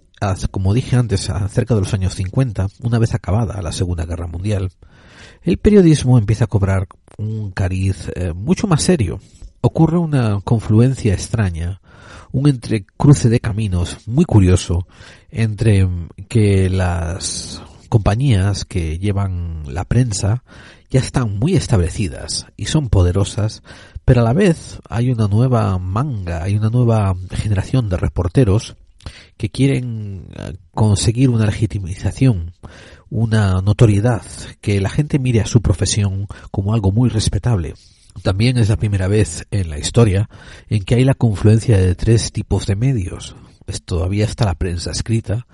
[0.49, 4.71] como dije antes, cerca de los años 50, una vez acabada la Segunda Guerra Mundial,
[5.43, 6.87] el periodismo empieza a cobrar
[7.19, 9.19] un cariz eh, mucho más serio.
[9.61, 11.81] Ocurre una confluencia extraña,
[12.31, 14.87] un entrecruce de caminos muy curioso
[15.29, 15.87] entre
[16.29, 20.43] que las compañías que llevan la prensa
[20.89, 23.61] ya están muy establecidas y son poderosas,
[24.07, 28.77] pero a la vez hay una nueva manga, hay una nueva generación de reporteros
[29.35, 32.53] que quieren eh, conseguir una legitimización,
[33.09, 34.21] una notoriedad,
[34.61, 37.73] que la gente mire a su profesión como algo muy respetable.
[38.23, 40.29] También es la primera vez en la historia
[40.69, 43.35] en que hay la confluencia de tres tipos de medios.
[43.83, 45.47] todavía está la prensa escrita,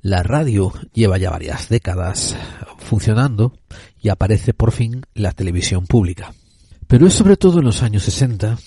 [0.00, 2.34] la radio lleva ya varias décadas
[2.78, 3.52] funcionando
[4.00, 6.32] y aparece por fin la televisión pública.
[6.86, 8.58] Pero es sobre todo en los años 60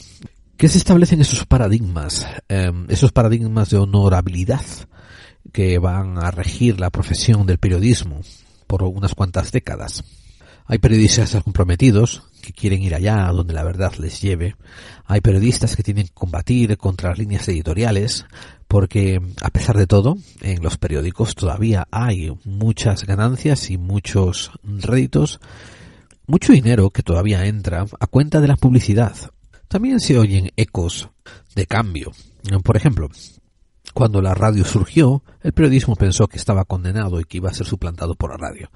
[0.58, 4.66] que se establecen esos paradigmas, em, esos paradigmas de honorabilidad
[5.54, 8.22] que van a regir la profesión del periodismo
[8.66, 10.04] por unas cuantas décadas.
[10.66, 14.56] Hay periodistas comprometidos que quieren ir allá donde la verdad les lleve.
[15.06, 18.26] Hay periodistas que tienen que combatir contra las líneas editoriales
[18.68, 25.40] porque a pesar de todo, en los periódicos todavía hay muchas ganancias y muchos réditos,
[26.28, 29.16] mucho dinero que todavía entra a cuenta de la publicidad.
[29.68, 31.10] También se oyen ecos
[31.56, 32.12] de cambio.
[32.64, 33.10] Por ejemplo,
[33.94, 37.66] cuando la radio surgió, el periodismo pensó que estaba condenado y que iba a ser
[37.66, 38.70] suplantado por la radio.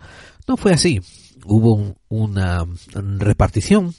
[0.47, 1.01] No fue así.
[1.45, 3.93] Hubo una repartición,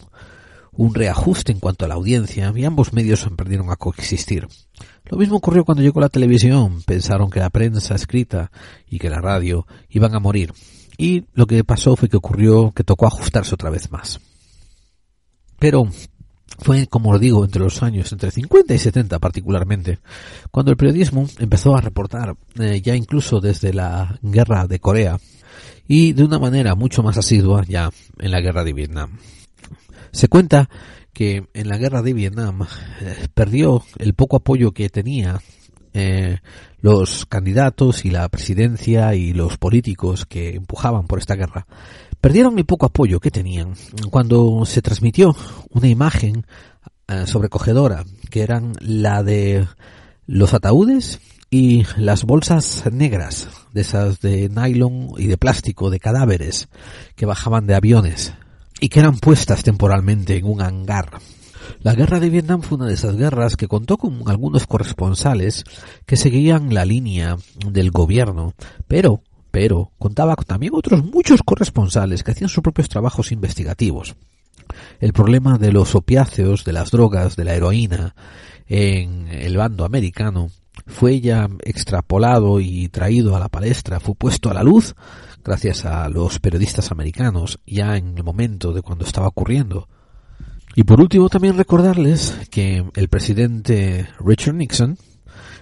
[0.73, 4.49] un reajuste en cuanto a la audiencia y ambos medios perdieron a coexistir.
[5.05, 6.83] Lo mismo ocurrió cuando llegó la televisión.
[6.83, 8.51] Pensaron que la prensa escrita
[8.88, 10.53] y que la radio iban a morir.
[11.03, 14.21] Y lo que pasó fue que ocurrió que tocó ajustarse otra vez más.
[15.59, 15.88] Pero
[16.61, 19.99] fue, como lo digo, entre los años entre 50 y 70 particularmente,
[20.53, 25.19] cuando el periodismo empezó a reportar eh, ya incluso desde la guerra de Corea
[25.88, 29.19] y de una manera mucho más asidua ya en la guerra de Vietnam.
[30.12, 30.71] Se cuenta
[31.12, 32.62] que en la guerra de Vietnam
[33.01, 35.43] eh, perdió el poco apoyo que tenía
[35.95, 36.39] eh,
[36.81, 41.67] los candidatos y la presidencia y los políticos que empujaban por esta guerra
[42.21, 43.75] perdieron el poco apoyo que tenían
[44.11, 45.37] cuando se transmitió
[45.71, 46.47] una imagen
[47.09, 49.67] eh, sobrecogedora que eran la de
[50.27, 56.69] los ataúdes y las bolsas negras de esas de nylon y de plástico de cadáveres
[57.15, 58.33] que bajaban de aviones
[58.81, 61.19] y que eran puestas temporalmente en un hangar.
[61.83, 65.64] La guerra de Vietnam fue una de esas guerras que contó con algunos corresponsales
[66.07, 68.55] que seguían la línea del gobierno,
[68.87, 74.14] pero, pero, contaba también otros muchos corresponsales que hacían sus propios trabajos investigativos.
[75.01, 78.14] El problema de los opiáceos, de las drogas, de la heroína
[78.68, 80.51] en el bando americano
[80.87, 84.95] fue ya extrapolado y traído a la palestra, fue puesto a la luz
[85.45, 89.88] gracias a los periodistas americanos ya en el momento de cuando estaba ocurriendo.
[90.75, 94.97] Y por último también recordarles que el presidente Richard Nixon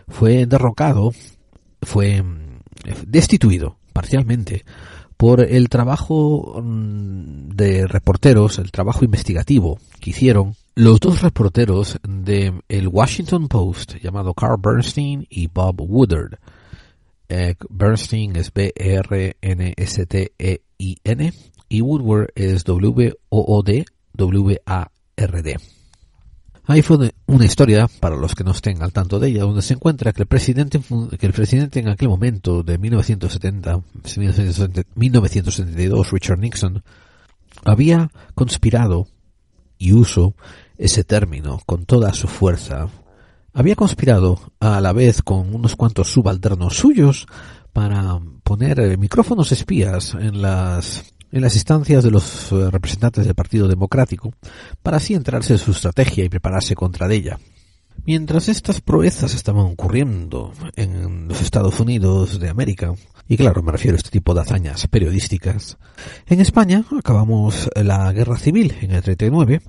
[0.08, 1.12] fue derrocado,
[1.82, 2.60] fue mm,
[3.06, 4.64] destituido parcialmente
[5.16, 12.62] por el trabajo mm, de reporteros, el trabajo investigativo que hicieron los dos reporteros de
[12.68, 16.38] el Washington Post llamado Carl Bernstein y Bob Woodard.
[17.28, 18.92] Eh, Bernstein es B-R-N-S-T-E-I-N
[21.68, 22.64] y Woodward es
[25.26, 25.56] W-O-O-D-W-A-R-D.
[26.66, 29.74] Ahí fue una historia, para los que no estén al tanto de ella, donde se
[29.74, 30.80] encuentra que el presidente,
[31.18, 33.80] que el presidente en aquel momento de 1970,
[34.94, 36.84] 1972, Richard Nixon,
[37.64, 39.08] había conspirado,
[39.78, 40.34] y uso
[40.78, 42.88] ese término con toda su fuerza,
[43.52, 47.26] había conspirado a la vez con unos cuantos subalternos suyos
[47.72, 53.34] para poner eh, micrófonos espías en las en las instancias de los eh, representantes del
[53.34, 54.32] Partido Democrático
[54.82, 57.38] para así entrarse en su estrategia y prepararse contra ella.
[58.06, 62.94] Mientras estas proezas estaban ocurriendo en los Estados Unidos de América,
[63.28, 65.76] y claro, me refiero a este tipo de hazañas periodísticas,
[66.26, 69.60] en España acabamos la guerra civil en el 39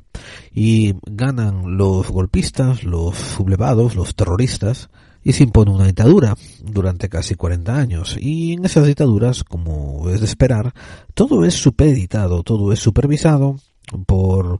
[0.53, 4.89] y ganan los golpistas, los sublevados, los terroristas,
[5.23, 8.17] y se impone una dictadura durante casi 40 años.
[8.19, 10.73] Y en esas dictaduras, como es de esperar,
[11.13, 13.57] todo es supeditado, todo es supervisado
[14.05, 14.59] por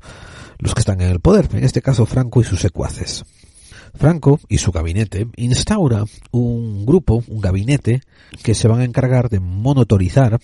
[0.59, 3.24] los que están en el poder, en este caso Franco y sus secuaces.
[3.93, 8.01] Franco y su gabinete instaura un grupo, un gabinete,
[8.43, 10.39] que se van a encargar de monitorizar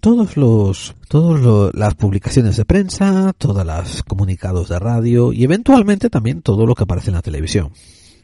[0.00, 6.42] todos los, todas las publicaciones de prensa, todos los comunicados de radio y eventualmente también
[6.42, 7.72] todo lo que aparece en la televisión.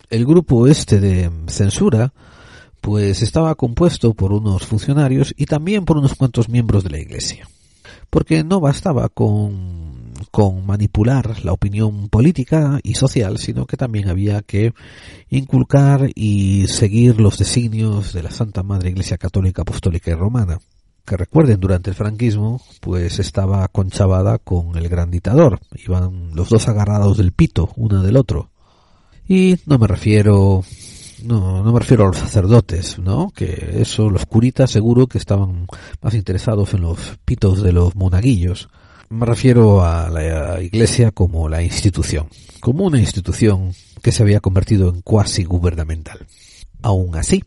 [0.08, 2.12] El grupo este de censura
[2.80, 7.48] pues estaba compuesto por unos funcionarios y también por unos cuantos miembros de la Iglesia.
[8.10, 10.14] Porque no bastaba con,
[10.64, 14.72] manipular la opinión política y social, sino que también había que
[15.30, 20.60] inculcar y seguir los designios de la Santa Madre Iglesia Católica Apostólica y Romana
[21.04, 25.60] que recuerden durante el franquismo, pues estaba conchavada con el gran dictador.
[25.72, 28.50] Iban los dos agarrados del pito, uno del otro.
[29.28, 30.62] Y no me refiero,
[31.24, 33.30] no, no me refiero a los sacerdotes, ¿no?
[33.34, 35.66] Que eso, los curitas seguro que estaban
[36.00, 38.68] más interesados en los pitos de los monaguillos.
[39.08, 42.28] Me refiero a la iglesia como la institución,
[42.60, 43.72] como una institución
[44.02, 46.26] que se había convertido en cuasi gubernamental.
[46.82, 47.44] Aún así,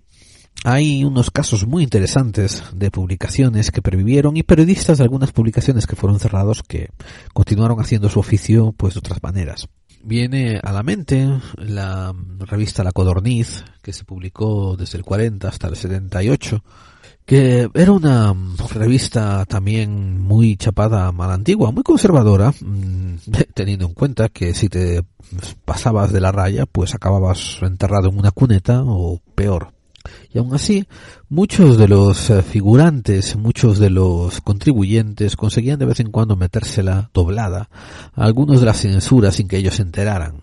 [0.63, 5.95] hay unos casos muy interesantes de publicaciones que pervivieron y periodistas de algunas publicaciones que
[5.95, 6.89] fueron cerrados que
[7.33, 9.69] continuaron haciendo su oficio pues de otras maneras.
[10.01, 11.27] Viene a la mente
[11.57, 16.63] la revista La Codorniz, que se publicó desde el 40 hasta el 78,
[17.25, 18.33] que era una
[18.73, 23.15] revista también muy chapada mal antigua, muy conservadora, mm,
[23.53, 25.03] teniendo en cuenta que si te
[25.65, 29.78] pasabas de la raya, pues acababas enterrado en una cuneta o peor.
[30.33, 30.85] Y aún así,
[31.27, 37.09] muchos de los eh, figurantes, muchos de los contribuyentes conseguían de vez en cuando metérsela
[37.13, 37.69] doblada
[38.13, 40.41] a algunos de las censuras sin que ellos se enteraran.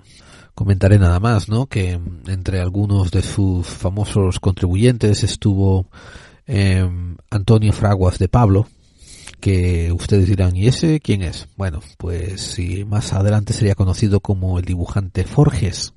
[0.54, 1.66] Comentaré nada más, ¿no?
[1.66, 5.86] Que entre algunos de sus famosos contribuyentes estuvo
[6.46, 8.66] em, Antonio Fraguas de Pablo,
[9.40, 11.48] que ustedes dirán, ¿y ese quién es?
[11.56, 15.92] Bueno, pues si más adelante sería conocido como el dibujante Forges,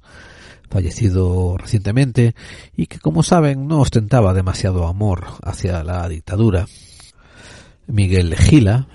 [0.70, 2.36] fallecido recientemente
[2.76, 6.65] y que como saben no ostentaba demasiado amor hacia la dictadura.
[7.88, 8.88] Miguel Gila,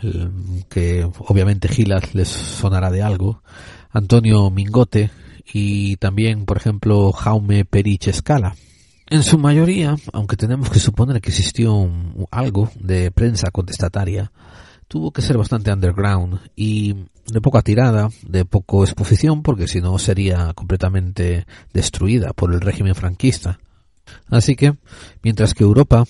[0.68, 3.42] que obviamente Gila les sonará de algo,
[3.90, 5.10] Antonio Mingote
[5.52, 8.54] y también, por ejemplo, Jaume Perich Escala.
[9.06, 11.90] En su mayoría, aunque tenemos que suponer que existió
[12.30, 14.32] algo de prensa contestataria,
[14.88, 16.94] tuvo que ser bastante underground y
[17.26, 22.94] de poca tirada, de poco exposición, porque si no sería completamente destruida por el régimen
[22.94, 23.58] franquista.
[24.28, 24.74] Así que,
[25.22, 26.04] mientras que Europa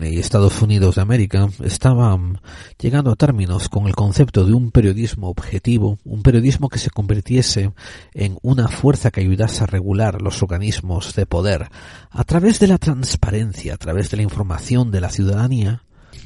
[0.00, 2.40] y Estados Unidos de América estaban
[2.78, 7.72] llegando a términos con el concepto de un periodismo objetivo, un periodismo que se convirtiese
[8.14, 11.68] en una fuerza que ayudase a regular los organismos de poder
[12.10, 15.82] a través de la transparencia, a través de la información de la ciudadanía,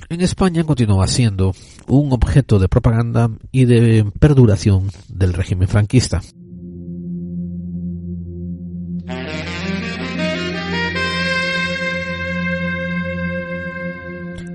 [0.09, 1.53] en España continúa siendo
[1.87, 6.21] un objeto de propaganda y de perduración del régimen franquista.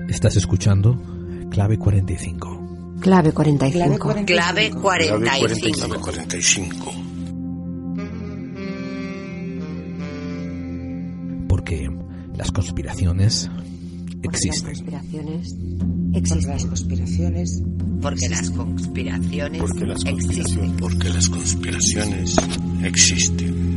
[0.08, 1.00] Estás escuchando
[1.50, 2.96] Clave 45.
[3.00, 3.98] Clave 45.
[4.24, 5.80] Clave 45.
[5.80, 6.92] Clave 45.
[11.48, 11.90] Porque
[12.36, 13.50] las conspiraciones
[14.22, 14.72] existen.
[14.72, 18.00] Porque las conspiraciones existen.
[18.00, 20.16] Porque las conspiraciones Porque las existen.
[20.16, 22.36] conspiraciones, porque las conspiraciones
[22.82, 23.72] existen.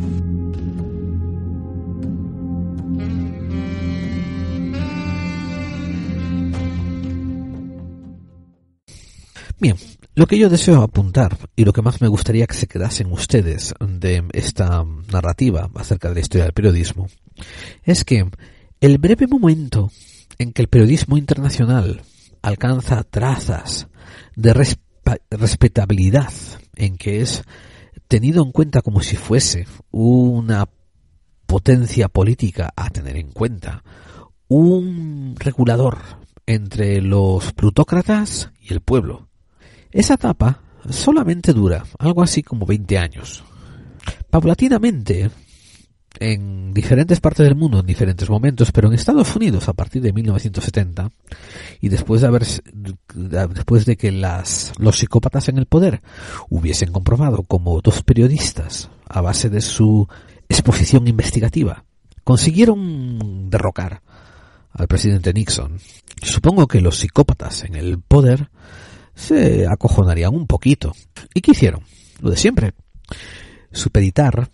[9.60, 9.78] Bien,
[10.16, 13.74] lo que yo deseo apuntar y lo que más me gustaría que se quedasen ustedes
[13.80, 17.08] de esta narrativa acerca de la historia del periodismo
[17.84, 18.26] es que
[18.82, 19.91] el breve momento
[20.38, 22.02] en que el periodismo internacional
[22.42, 23.88] alcanza trazas
[24.36, 24.54] de
[25.32, 26.32] respetabilidad,
[26.76, 27.44] en que es
[28.08, 30.68] tenido en cuenta como si fuese una
[31.46, 33.84] potencia política a tener en cuenta,
[34.48, 35.98] un regulador
[36.46, 39.28] entre los plutócratas y el pueblo.
[39.92, 43.44] Esa etapa solamente dura algo así como 20 años.
[44.30, 45.32] Paulatinamente,
[46.20, 50.13] en diferentes partes del mundo en diferentes momentos, pero en Estados Unidos a partir de
[50.13, 51.11] 1970
[51.82, 52.45] y después de haber
[53.13, 56.01] después de que las los psicópatas en el poder
[56.49, 60.07] hubiesen comprobado como dos periodistas a base de su
[60.47, 61.84] exposición investigativa
[62.24, 64.01] consiguieron derrocar
[64.72, 65.80] al presidente Nixon.
[66.22, 68.49] Supongo que los psicópatas en el poder
[69.13, 70.93] se acojonarían un poquito.
[71.34, 71.82] ¿Y qué hicieron?
[72.20, 72.74] Lo de siempre.
[73.72, 74.49] Supeditar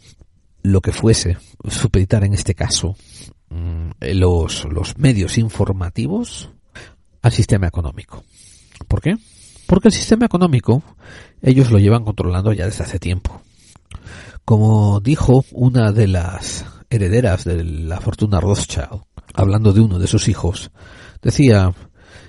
[0.64, 1.38] lo que fuese,
[1.68, 2.96] supeditar en este caso
[3.50, 6.50] mm, los, los medios informativos
[7.22, 8.24] al sistema económico.
[8.88, 9.18] ¿Por qué?
[9.68, 10.84] Porque el sistema económico
[11.42, 13.42] ellos lo llevan controlando ya desde hace tiempo.
[14.46, 19.04] Como dijo una de las herederas de la fortuna Rothschild,
[19.34, 20.72] hablando de uno de sus hijos,
[21.22, 21.74] decía,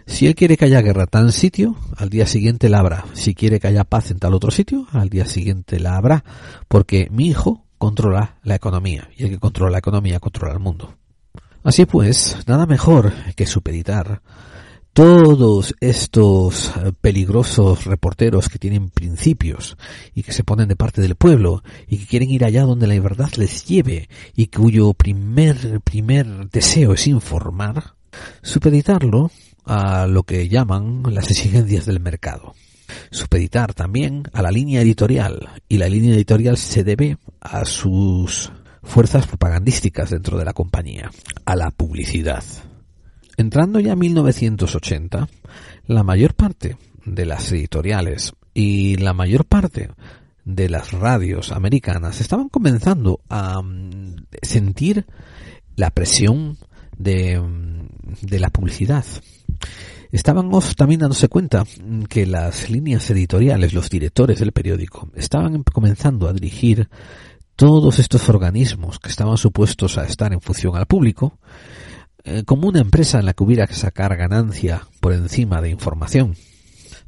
[0.06, 3.06] si él quiere que haya guerra tal sitio, al día siguiente la habrá.
[3.14, 6.24] Si quiere que haya paz en tal otro sitio, al día siguiente la habrá.
[6.68, 10.94] Porque mi hijo controla la economía y el que controla la economía controla el mundo.
[11.64, 14.22] Así pues, nada mejor que supeditar
[14.92, 19.76] todos estos eh, peligrosos reporteros que tienen principios
[20.14, 23.00] y que se ponen de parte del pueblo y que quieren ir allá donde la
[23.00, 27.94] verdad les lleve y cuyo primer, primer deseo es informar,
[28.42, 29.32] supeditarlo
[29.64, 32.54] a lo que llaman las exigencias del mercado.
[33.11, 39.26] Supeditar también a la línea editorial y la línea editorial se debe a sus fuerzas
[39.26, 41.11] propagandísticas dentro de la compañía,
[41.45, 42.45] a la publicidad.
[43.36, 45.28] Entrando ya a 1980,
[45.86, 49.90] la mayor parte de las editoriales y la mayor parte
[50.45, 55.07] de las radios americanas estaban comenzando a mm, sentir
[55.76, 56.59] la presión
[56.97, 57.88] de, mm,
[58.22, 59.05] de la publicidad.
[60.12, 61.64] Estaban también dándose cuenta
[62.10, 66.90] que las líneas editoriales, los directores del periódico, estaban comenzando a dirigir
[67.56, 71.38] todos estos organismos que estaban supuestos a estar en función al público
[72.24, 76.36] eh, como una empresa en la que hubiera que sacar ganancia por encima de información.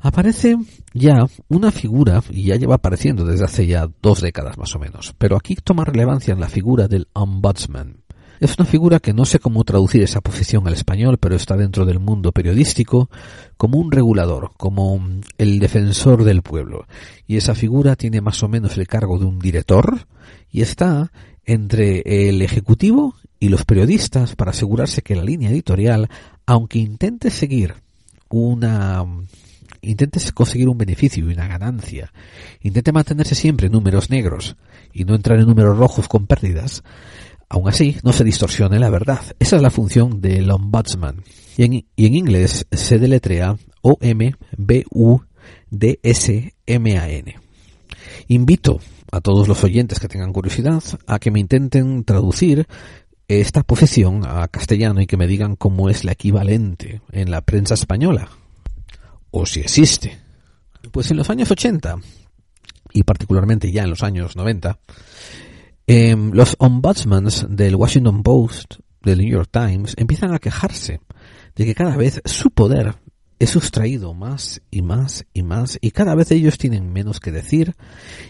[0.01, 0.57] Aparece
[0.93, 5.15] ya una figura, y ya lleva apareciendo desde hace ya dos décadas más o menos,
[5.19, 8.04] pero aquí toma relevancia en la figura del ombudsman.
[8.41, 11.85] Es una figura que no sé cómo traducir esa posición al español, pero está dentro
[11.85, 13.09] del mundo periodístico
[13.57, 15.01] como un regulador, como
[15.39, 16.87] el defensor del pueblo.
[17.27, 20.07] Y esa figura tiene más o menos el cargo de un director
[20.51, 21.13] y está
[21.45, 26.09] entre el ejecutivo y los periodistas para asegurarse que la línea editorial,
[26.47, 27.75] aunque intente seguir
[28.31, 29.05] una
[29.83, 32.13] intente conseguir un beneficio y una ganancia,
[32.63, 34.57] intente mantenerse siempre en números negros
[34.93, 36.83] y no entrar en números rojos con pérdidas,
[37.49, 39.21] aún así no se distorsione la verdad.
[39.39, 41.23] Esa es la función del ombudsman.
[41.57, 44.35] Y en, y en inglés se deletrea O-M-B-U-D-S-M-A-N.
[48.29, 48.81] Invito
[49.13, 52.67] a todos los oyentes que tengan curiosidad a que me intenten traducir
[53.29, 57.75] esta posición a castellano y que me digan cómo es la equivalente en la prensa
[57.75, 58.29] española
[59.31, 60.19] o si existe.
[60.93, 61.97] Pues en los años 80
[62.93, 64.79] y particularmente ya en los años 90,
[65.87, 71.01] em, los ombudsmans del Washington Post, del New York Times, empiezan a quejarse
[71.57, 72.95] de que cada vez su poder
[73.39, 77.75] es sustraído más y más y más y cada vez ellos tienen menos que decir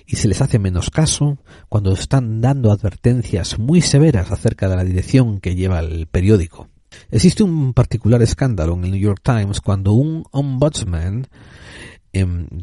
[0.07, 1.39] y se les hace menos caso
[1.69, 6.69] cuando están dando advertencias muy severas acerca de la dirección que lleva el periódico.
[7.11, 11.29] Existe un particular escándalo en el New York Times cuando un ombudsman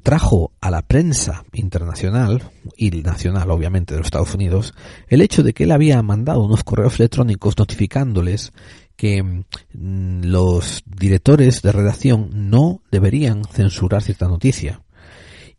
[0.03, 4.73] trajo a la prensa internacional y nacional obviamente de los Estados Unidos
[5.09, 8.53] el hecho de que él había mandado unos correos electrónicos notificándoles
[9.01, 14.83] que mm, los directores de redacción no deberían censurar cierta noticia.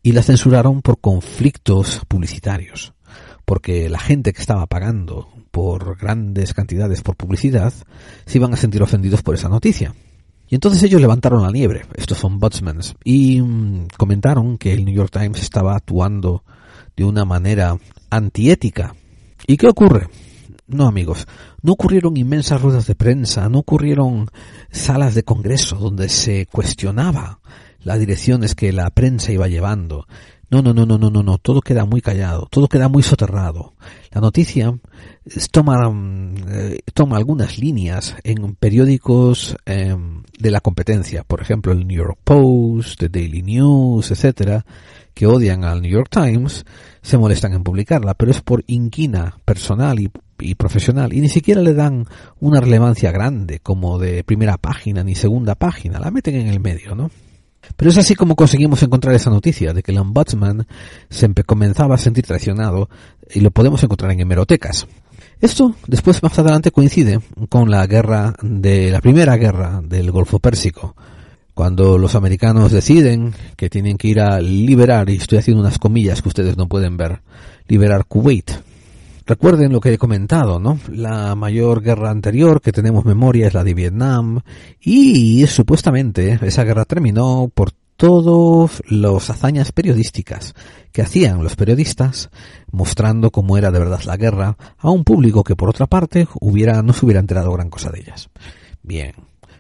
[0.01, 2.95] Y la censuraron por conflictos publicitarios.
[3.45, 7.73] Porque la gente que estaba pagando por grandes cantidades por publicidad
[8.27, 9.93] se iban a sentir ofendidos por esa noticia.
[10.53, 15.11] Y entonces ellos levantaron la liebre, estos ombudsmans, y mm, comentaron que el New York
[15.11, 16.45] Times estaba actuando
[16.95, 17.79] de una manera
[18.11, 18.95] antiética.
[19.47, 20.09] ¿Y qué ocurre?
[20.67, 21.27] No, amigos,
[21.63, 24.29] no ocurrieron inmensas ruedas de prensa, no ocurrieron
[24.71, 27.41] salas de congreso donde se cuestionaba
[27.81, 30.07] las direcciones que la prensa iba llevando.
[30.53, 33.73] No, no, no, no, no, no, no, todo queda muy callado, todo queda muy soterrado.
[34.11, 34.79] La noticia
[35.51, 35.91] toma,
[36.51, 42.19] eh, toma algunas líneas en periódicos em, de la competencia, por ejemplo el New York
[42.23, 44.67] Post, el Daily News, etcétera,
[45.15, 46.67] que odian al New York Times,
[47.01, 51.63] se molestan en publicarla, pero es por inquina personal y y profesional y ni siquiera
[51.63, 52.05] le dan
[52.41, 56.97] una relevancia grande como de primera página ni segunda página, la meten en el medio,
[56.97, 57.11] ¿no?
[57.77, 60.67] Pero es así como conseguimos encontrar esa noticia de que el ombudsman
[61.11, 62.89] se comenzaba a sentir traicionado
[63.31, 64.87] y lo podemos encontrar en hemerotecas.
[65.41, 70.95] Esto después más adelante coincide con la guerra de la primera guerra del Golfo Pérsico,
[71.55, 76.23] cuando los americanos deciden que tienen que ir a liberar, y estoy haciendo unas comillas
[76.23, 77.23] que ustedes no pueden ver,
[77.67, 78.53] liberar Kuwait
[79.33, 80.79] Recuerden lo que he comentado, ¿no?
[80.91, 84.43] La mayor guerra anterior que tenemos memoria es la de Vietnam
[84.79, 90.55] y supuestamente esa guerra terminó por todas las hazañas periodísticas
[90.93, 92.29] que hacían los periodistas
[92.73, 96.83] mostrando cómo era de verdad la guerra a un público que por otra parte hubiera,
[96.83, 98.29] no se hubiera enterado gran cosa de ellas.
[98.83, 99.15] Bien,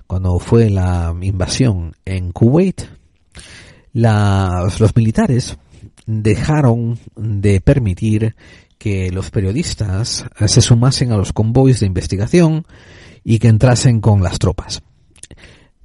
[0.06, 2.82] cuando fue la invasión en Kuwait,
[3.94, 5.56] los militares
[6.04, 8.34] dejaron de permitir
[8.82, 12.66] que los periodistas eh, se sumasen a los convoys de investigación
[13.22, 14.82] y que entrasen con las tropas.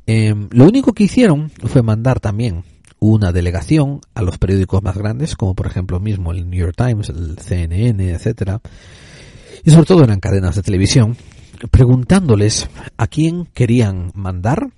[0.08, 2.64] Em, lo único que hicieron fue mandar también
[2.98, 7.10] una delegación a los periódicos más grandes, como por ejemplo mismo el New York Times,
[7.10, 8.62] el CNN, etcétera,
[9.64, 11.16] y sobre todo eran cadenas de televisión,
[11.70, 12.68] preguntándoles
[12.98, 14.72] a quién querían mandar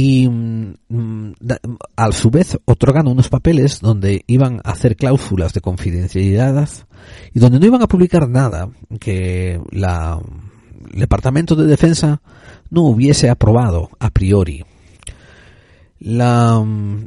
[0.00, 1.58] y mm, da-
[1.96, 6.68] a su vez otorgando unos papeles donde iban a hacer cláusulas de confidencialidad
[7.34, 8.70] y donde no iban a publicar nada
[9.00, 10.20] que la
[10.92, 12.22] el Departamento de Defensa
[12.70, 14.64] no hubiese aprobado a priori.
[15.98, 17.06] La, mm,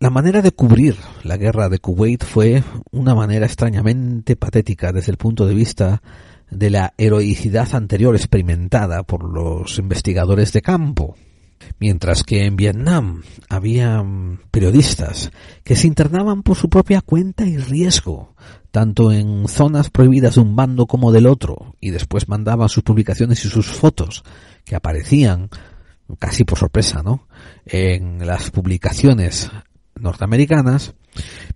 [0.00, 5.16] la manera de cubrir la guerra de Kuwait fue una manera extrañamente patética desde el
[5.16, 6.02] punto de vista
[6.50, 11.14] de la heroicidad anterior experimentada por los investigadores de campo.
[11.78, 15.32] Mientras que en Vietnam había mm, periodistas
[15.64, 18.34] que se internaban por su propia cuenta y riesgo,
[18.70, 23.44] tanto en zonas prohibidas de un bando como del otro, y después mandaban sus publicaciones
[23.44, 24.24] y sus fotos,
[24.64, 25.50] que aparecían
[26.18, 27.26] casi por sorpresa, ¿no?
[27.66, 29.50] En las publicaciones
[29.94, 30.94] norteamericanas,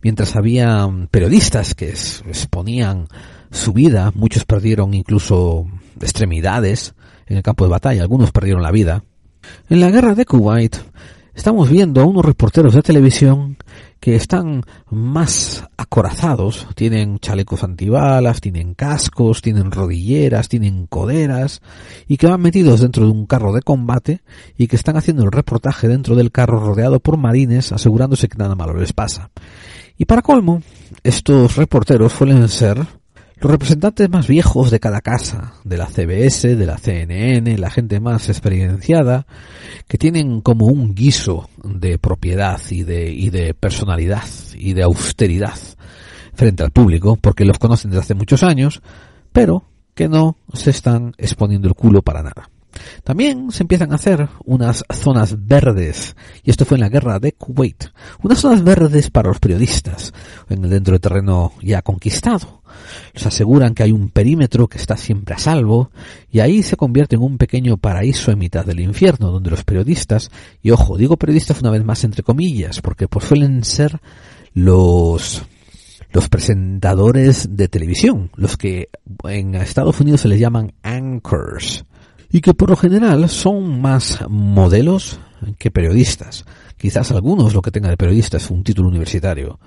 [0.03, 3.09] mientras había mm, periodistas que exponían
[3.51, 5.67] su vida, muchos perdieron incluso
[6.01, 6.95] extremidades
[7.27, 9.05] en el campo de batalla, algunos perdieron la vida.
[9.69, 10.77] En la guerra de Kuwait
[11.35, 13.57] estamos viendo a unos reporteros de televisión
[14.01, 21.61] que están más acorazados, tienen chalecos antibalas, tienen cascos, tienen rodilleras, tienen coderas
[22.07, 24.23] y que van metidos dentro de un carro de combate
[24.57, 28.55] y que están haciendo el reportaje dentro del carro rodeado por marines asegurándose que nada
[28.55, 29.31] malo les pasa.
[29.99, 30.63] Y para colmo,
[31.03, 32.87] estos reporteros suelen ser
[33.39, 38.01] los representantes más viejos de cada casa, de la CBS, de la CNN, la gente
[38.01, 39.27] más experienciada,
[39.87, 44.25] que tienen como un guiso de propiedad y de, y de personalidad
[44.55, 45.59] y de austeridad
[46.33, 48.83] frente al público, porque los conocen desde hace muchos años,
[49.33, 49.65] pero
[49.95, 52.51] que no se están exponiendo el culo para nada.
[53.05, 57.33] También se empiezan a hacer unas zonas verdes, y esto fue en la guerra de
[57.33, 57.87] Kuwait,
[58.23, 60.13] unas zonas verdes para los periodistas,
[60.49, 62.56] en el dentro del terreno ya conquistado.
[63.15, 65.91] Les aseguran que hay un perímetro que está siempre a salvo,
[66.31, 70.31] y ahí se convierte en un pequeño paraíso en mitad del infierno, donde los periodistas,
[70.63, 74.01] y ojo, digo periodistas una vez más entre comillas, porque pues suelen ser
[74.55, 75.43] los
[76.13, 78.89] los presentadores de televisión, los que
[79.25, 81.85] en Estados Unidos se les llaman anchors,
[82.31, 85.21] y que por lo general son más modelos
[85.59, 86.45] que periodistas.
[86.77, 89.59] Quizás algunos lo que tengan de periodista es un título universitario,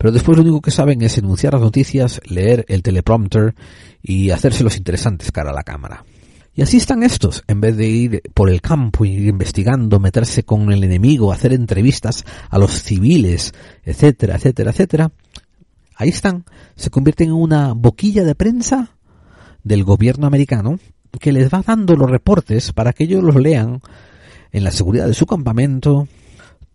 [0.00, 3.54] pero después lo único que saben es enunciar las noticias, leer el teleprompter
[4.02, 6.06] y hacérselos interesantes cara a la cámara.
[6.54, 10.72] Y así están estos, en vez de ir por el campo ir investigando, meterse con
[10.72, 13.52] el enemigo, hacer entrevistas a los civiles,
[13.84, 15.12] etcétera, etcétera, etcétera.
[15.96, 16.46] Ahí están,
[16.76, 18.96] se convierten en una boquilla de prensa
[19.64, 20.78] del gobierno americano
[21.20, 23.82] que les va dando los reportes para que ellos los lean
[24.50, 26.08] en la seguridad de su campamento,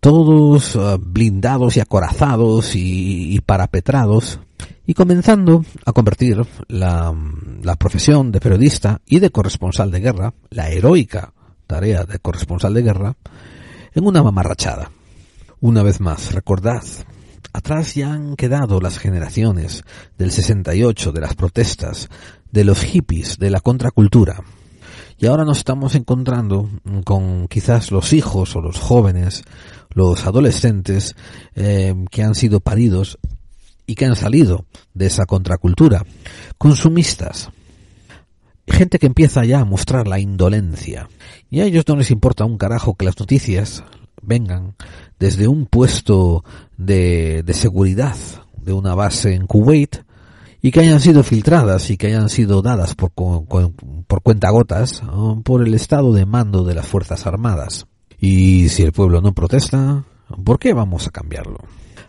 [0.00, 4.40] todos uh, blindados y acorazados y, y, parapetrados,
[4.86, 7.14] y comenzando a convertir la,
[7.62, 11.32] la, profesión de periodista y de corresponsal de guerra, la heroica
[11.66, 13.16] tarea de corresponsal de guerra,
[13.94, 14.90] en una mamarrachada.
[15.60, 16.84] Una vez más, recordad,
[17.52, 19.82] atrás ya han quedado las generaciones
[20.18, 22.08] del 68, de las protestas,
[22.52, 24.42] de los hippies, de la contracultura.
[25.18, 26.68] Y ahora nos estamos encontrando
[27.04, 29.44] con quizás los hijos o los jóvenes,
[29.90, 31.16] los adolescentes
[31.54, 33.18] eh, que han sido paridos
[33.86, 36.04] y que han salido de esa contracultura,
[36.58, 37.50] consumistas,
[38.66, 41.08] gente que empieza ya a mostrar la indolencia.
[41.48, 43.84] Y a ellos no les importa un carajo que las noticias
[44.20, 44.74] vengan
[45.18, 46.44] desde un puesto
[46.76, 48.16] de, de seguridad
[48.56, 50.04] de una base en Kuwait
[50.66, 55.00] y que hayan sido filtradas y que hayan sido dadas por, por cuentagotas
[55.44, 57.86] por el estado de mando de las Fuerzas Armadas.
[58.18, 60.04] Y si el pueblo no protesta,
[60.42, 61.58] ¿por qué vamos a cambiarlo?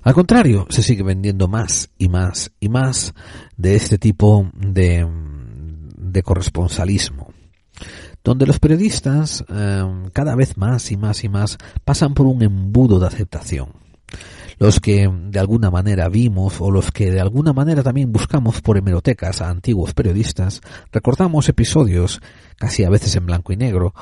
[0.01, 3.13] Al contrario, se sigue vendiendo más y más y más
[3.57, 5.07] de este tipo de,
[5.95, 7.31] de corresponsalismo,
[8.23, 12.99] donde los periodistas eh, cada vez más y más y más pasan por un embudo
[12.99, 13.86] de aceptación.
[14.59, 18.77] Los que de alguna manera vimos o los que de alguna manera también buscamos por
[18.77, 22.21] hemerotecas a antiguos periodistas, recordamos episodios,
[22.57, 23.93] casi a veces en blanco y negro,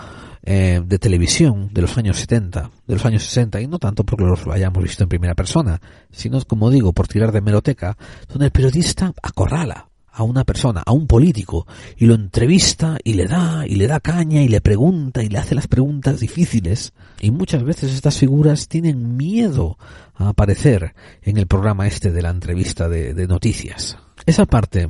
[0.43, 4.23] eh, de televisión de los años 70, de los años 60, y no tanto porque
[4.23, 5.81] los hayamos visto en primera persona,
[6.11, 7.97] sino, como digo, por tirar de hemeroteca,
[8.29, 13.25] donde el periodista acorrala a una persona, a un político, y lo entrevista y le
[13.25, 16.93] da, y le da caña, y le pregunta, y le hace las preguntas difíciles.
[17.19, 19.77] Y muchas veces estas figuras tienen miedo
[20.15, 23.97] a aparecer en el programa este de la entrevista de, de noticias.
[24.25, 24.89] Esa parte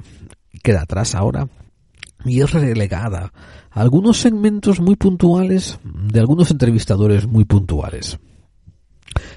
[0.61, 1.49] queda atrás ahora
[2.23, 3.34] y es relegada
[3.71, 8.19] a algunos segmentos muy puntuales de algunos entrevistadores muy puntuales.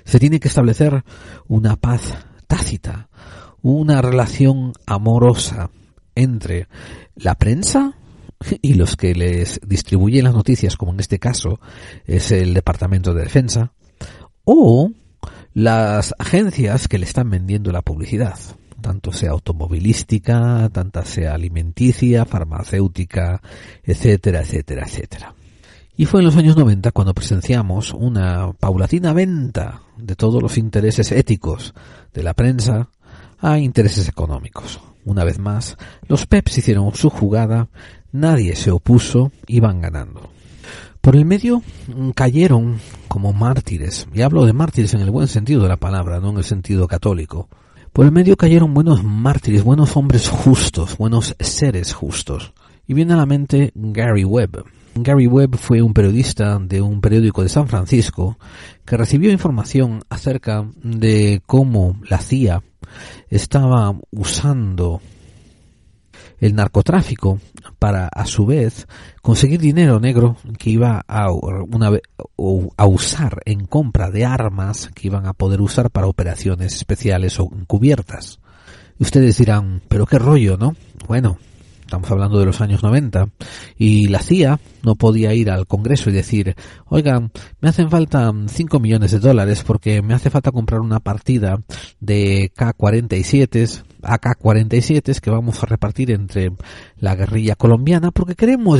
[0.04, 1.02] Se tiene que establecer
[1.46, 2.14] una paz
[2.46, 3.08] tácita,
[3.62, 5.70] una relación amorosa
[6.18, 6.68] entre
[7.16, 7.94] la prensa
[8.62, 11.60] y los que les distribuyen las noticias, como en este caso
[12.06, 13.72] es el Departamento de Defensa,
[14.44, 14.90] o
[15.54, 18.38] las agencias que le están vendiendo la publicidad,
[18.80, 23.42] tanto sea automovilística, tanta sea alimenticia, farmacéutica,
[23.82, 25.34] etcétera, etcétera, etcétera.
[25.96, 31.10] Y fue en los años 90 cuando presenciamos una paulatina venta de todos los intereses
[31.10, 31.74] éticos
[32.14, 32.88] de la prensa
[33.40, 34.80] a intereses económicos.
[35.08, 37.68] Una vez más, los Peps hicieron su jugada,
[38.12, 40.28] nadie se opuso, iban ganando.
[41.00, 42.78] Por el medio mm, cayeron
[43.08, 46.36] como mártires, y hablo de mártires en el buen sentido de la palabra, no en
[46.36, 47.48] el sentido católico.
[47.94, 52.52] Por el medio cayeron buenos mártires, buenos hombres justos, buenos seres justos.
[52.86, 54.62] Y viene a la mente Gary Webb.
[54.94, 58.36] Gary Webb fue un periodista de un periódico de San Francisco
[58.84, 62.62] que recibió información acerca de cómo la CIA
[63.30, 65.00] estaba usando
[66.40, 67.40] el narcotráfico
[67.78, 68.86] para a su vez
[69.22, 71.90] conseguir dinero negro que iba a, una,
[72.76, 77.50] a usar en compra de armas que iban a poder usar para operaciones especiales o
[77.52, 78.40] encubiertas.
[78.98, 80.74] Ustedes dirán, pero qué rollo, ¿no?
[81.06, 81.38] Bueno,
[81.88, 83.30] estamos hablando de los años 90,
[83.78, 87.32] y la CIA no podía ir al Congreso y decir, oigan,
[87.62, 91.62] me hacen falta 5 millones de dólares porque me hace falta comprar una partida
[91.98, 96.52] de K-47, AK-47 que vamos a repartir entre
[96.98, 98.78] la guerrilla colombiana porque queremos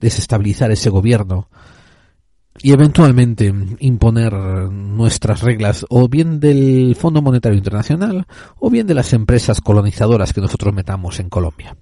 [0.00, 1.48] desestabilizar ese gobierno
[2.62, 8.26] y eventualmente imponer nuestras reglas o bien del Fondo Monetario Internacional
[8.58, 11.76] o bien de las empresas colonizadoras que nosotros metamos en Colombia.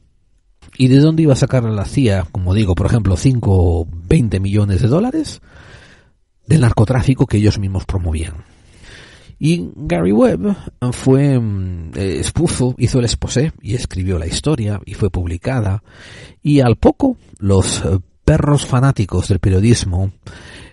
[0.81, 4.39] ¿Y de dónde iba a sacar la CIA, como digo, por ejemplo, 5 o 20
[4.39, 5.43] millones de dólares?
[6.47, 8.45] Del narcotráfico que ellos mismos promovían.
[9.41, 10.57] Y Gary Webb
[10.93, 15.83] fue, mm, eh, expuso, hizo el exposé y escribió la historia y fue publicada.
[16.43, 20.13] Y al poco, los eh, perros fanáticos del periodismo,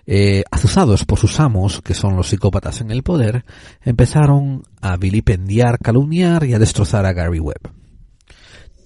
[0.06, 3.44] eh, azuzados por sus amos, que son los psicópatas en el poder,
[3.82, 7.72] empezaron a vilipendiar, calumniar y a destrozar a Gary Webb.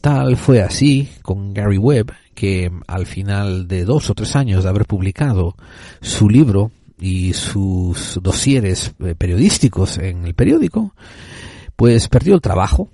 [0.00, 4.70] Tal fue así con Gary Webb que al final de dos o tres años de
[4.70, 5.56] haber publicado
[6.00, 10.94] su libro y sus dosieres eh, periodísticos en el periódico,
[11.76, 12.88] pues perdió el trabajo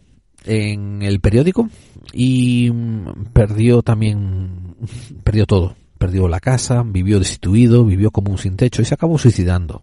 [0.44, 1.68] en el periódico
[2.12, 4.76] y mm, perdió también,
[5.22, 5.76] perdió todo.
[5.98, 9.82] Perdió la casa, vivió destituido, vivió como un sin techo y se acabó suicidando.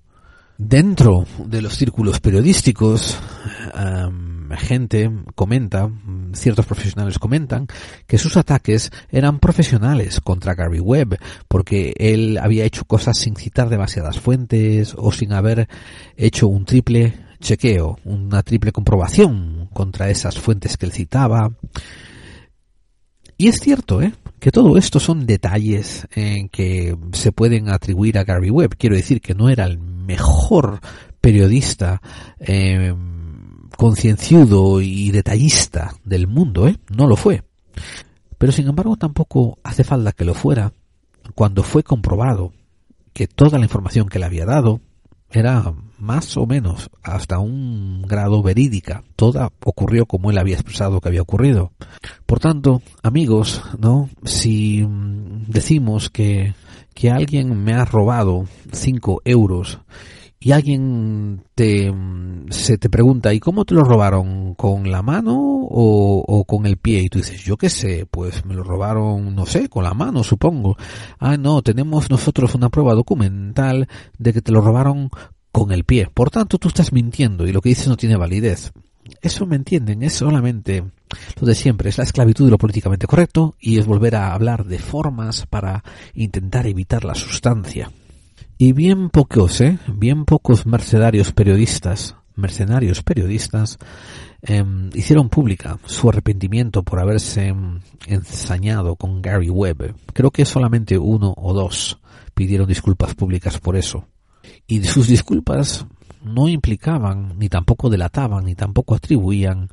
[0.60, 3.20] Dentro de los círculos periodísticos,
[4.58, 5.90] gente comenta,
[6.34, 7.68] ciertos profesionales comentan,
[8.08, 13.70] que sus ataques eran profesionales contra Gary Webb, porque él había hecho cosas sin citar
[13.70, 15.68] demasiadas fuentes o sin haber
[16.18, 21.52] hecho un triple chequeo, una triple comprobación contra esas fuentes que él citaba.
[23.38, 24.14] Y es cierto, ¿eh?
[24.40, 28.76] que todo esto son detalles en que se pueden atribuir a Gary Webb.
[28.78, 30.80] Quiero decir que no era el mejor
[31.22, 32.02] periodista
[32.40, 32.94] eh,
[33.78, 36.78] concienciudo y detallista del mundo, ¿eh?
[36.90, 37.44] No lo fue.
[38.38, 40.74] Pero sin embargo tampoco hace falta que lo fuera
[41.36, 42.52] cuando fue comprobado
[43.14, 44.82] que toda la información que le había dado
[45.30, 49.04] era más o menos hasta un grado verídica.
[49.16, 51.72] Toda ocurrió como él había expresado que había ocurrido.
[52.26, 54.10] Por tanto, amigos, ¿no?
[54.24, 54.86] Si
[55.48, 56.54] decimos que,
[56.94, 59.80] que alguien me ha robado 5 euros
[60.44, 61.90] y alguien te,
[62.50, 64.56] se te pregunta, ¿y cómo te lo robaron?
[64.56, 67.04] ¿Con la mano o, o, con el pie?
[67.04, 70.22] Y tú dices, yo qué sé, pues me lo robaron, no sé, con la mano,
[70.22, 70.76] supongo.
[71.18, 73.88] Ah, no, tenemos nosotros una prueba documental
[74.18, 75.10] de que te lo robaron
[75.54, 76.10] con el pie.
[76.14, 78.74] Por tanto, tú estás mintiendo y lo que dices no tiene validez.
[79.22, 80.84] Eso me entienden, es solamente
[81.40, 84.66] lo de siempre, es la esclavitud de lo políticamente correcto y es volver a hablar
[84.66, 87.90] de formas para intentar evitar la sustancia.
[88.64, 89.78] Y bien pocos, ¿eh?
[89.88, 93.78] Bien pocos mercenarios periodistas, mercenarios periodistas,
[94.42, 99.96] em, hicieron pública su arrepentimiento por haberse em, ensañado con Gary Webb.
[100.14, 102.00] Creo que solamente uno o dos
[102.34, 104.08] pidieron disculpas públicas por eso.
[104.66, 105.86] Y sus disculpas
[106.24, 109.68] no implicaban, ni tampoco delataban, ni tampoco atribuían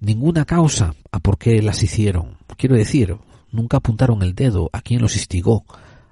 [0.00, 2.36] ninguna causa a por qué las hicieron.
[2.56, 3.16] Quiero decir,
[3.50, 5.64] nunca apuntaron el dedo a quien los instigó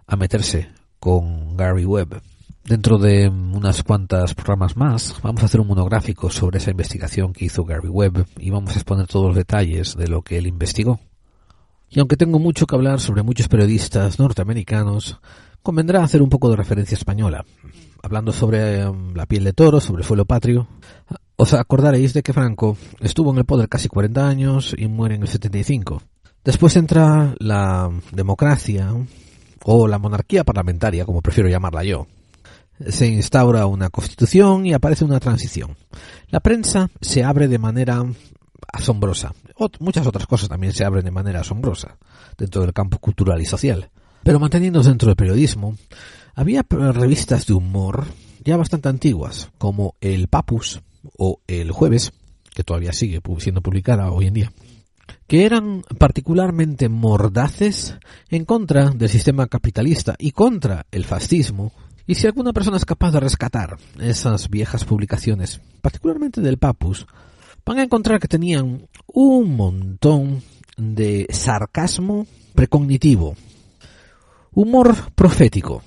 [0.09, 0.75] a meterse
[1.07, 2.21] con Gary Webb.
[2.65, 7.45] Dentro de unas cuantas programas más vamos a hacer un monográfico sobre esa investigación que
[7.45, 10.99] hizo Gary Webb y vamos a exponer todos los detalles de lo que él investigó.
[11.89, 15.21] Y aunque tengo mucho que hablar sobre muchos periodistas norteamericanos,
[15.63, 17.45] convendrá hacer un poco de referencia española,
[18.03, 20.67] hablando sobre um, la piel de toro, sobre el suelo patrio.
[21.37, 25.23] Os acordaréis de que Franco estuvo en el poder casi 40 años y muere en
[25.23, 26.03] el 75.
[26.43, 28.93] Después entra la democracia
[29.65, 32.07] o la monarquía parlamentaria, como prefiero llamarla yo.
[32.89, 35.77] Se instaura una constitución y aparece una transición.
[36.29, 38.05] La prensa se abre de manera
[38.73, 39.35] asombrosa.
[39.81, 41.97] muchas otras cosas también se abren de manera asombrosa
[42.37, 43.91] dentro del campo cultural y social.
[44.23, 45.77] Pero manteniéndose dentro del periodismo,
[46.35, 48.05] había revistas de humor
[48.45, 50.81] ya bastante antiguas, como el Papus
[51.17, 52.13] o el Jueves,
[52.55, 54.53] que todavía sigue siendo publicada hoy en día,
[55.27, 57.97] que eran particularmente mordaces
[58.29, 61.73] en contra del sistema capitalista y contra el fascismo.
[62.07, 67.07] Y si alguna persona es capaz de rescatar esas viejas publicaciones, particularmente del Papus,
[67.65, 70.43] van a encontrar que tenían un montón
[70.77, 73.35] de sarcasmo precognitivo,
[74.53, 75.83] humor profético,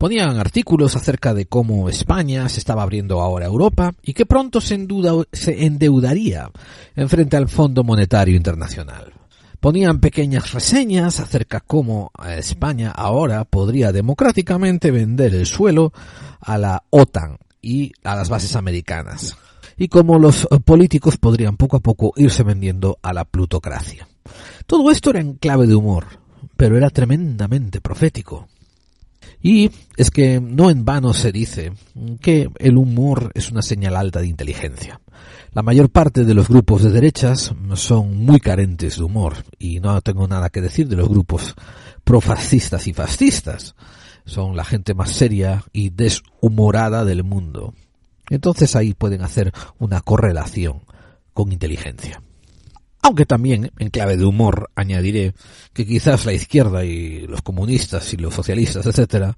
[0.00, 4.62] Ponían artículos acerca de cómo España se estaba abriendo ahora a Europa y que pronto
[4.62, 4.88] se,
[5.30, 6.50] se endeudaría
[6.96, 9.12] en frente al Fondo Monetario Internacional.
[9.60, 15.92] Ponían pequeñas reseñas acerca cómo España ahora podría democráticamente vender el suelo
[16.40, 19.36] a la OTAN y a las bases americanas
[19.76, 24.08] y cómo los políticos podrían poco a poco irse vendiendo a la plutocracia.
[24.66, 26.06] Todo esto era en clave de humor,
[26.56, 28.48] pero era tremendamente profético.
[29.42, 31.72] Y es que no en vano se dice
[32.20, 35.00] que el humor es una señal alta de inteligencia.
[35.52, 40.00] La mayor parte de los grupos de derechas son muy carentes de humor y no
[40.02, 41.54] tengo nada que decir de los grupos
[42.04, 43.74] profascistas y fascistas.
[44.26, 47.74] Son la gente más seria y deshumorada del mundo.
[48.28, 50.82] Entonces ahí pueden hacer una correlación
[51.32, 52.22] con inteligencia.
[53.02, 55.34] Aunque también, en clave de humor, añadiré
[55.72, 59.36] que quizás la izquierda y los comunistas y los socialistas, etcétera,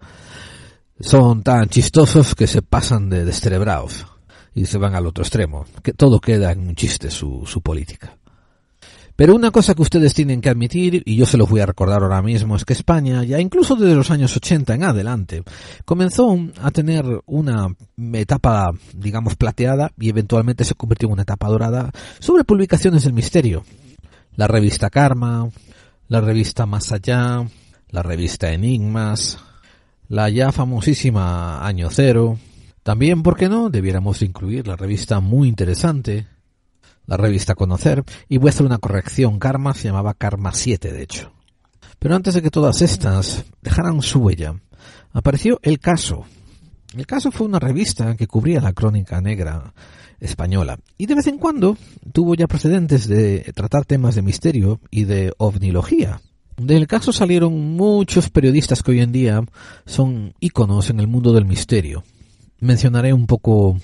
[1.01, 4.07] son tan chistosos que se pasan de descerebrados
[4.55, 8.17] y se van al otro extremo, que todo queda en un chiste su, su política.
[9.17, 12.03] Pero una cosa que ustedes tienen que admitir, y yo se los voy a recordar
[12.03, 15.43] ahora mismo, es que España, ya incluso desde los años 80 en adelante,
[15.85, 17.69] comenzó a tener una
[18.15, 23.65] etapa, digamos, plateada y eventualmente se convirtió en una etapa dorada sobre publicaciones del misterio.
[24.37, 25.51] La revista Karma,
[26.09, 27.47] la revista Más Allá,
[27.91, 29.39] la revista Enigmas,
[30.09, 32.39] la ya famosísima Año Cero,
[32.83, 33.71] también, ¿por qué no?
[33.71, 36.27] Debiéramos incluir la revista muy interesante,
[37.13, 39.39] la revista Conocer, y voy a hacer una corrección.
[39.39, 41.33] Karma se llamaba Karma 7, de hecho.
[41.99, 44.55] Pero antes de que todas estas dejaran su huella,
[45.13, 46.25] apareció El Caso.
[46.97, 49.75] El Caso fue una revista que cubría la crónica negra
[50.21, 51.77] española y de vez en cuando
[52.13, 56.23] tuvo ya precedentes de tratar temas de misterio y de ovnilogía.
[56.57, 59.45] Del caso salieron muchos periodistas que hoy en día
[59.85, 62.05] son íconos en el mundo del misterio.
[62.61, 63.77] Mencionaré un poco,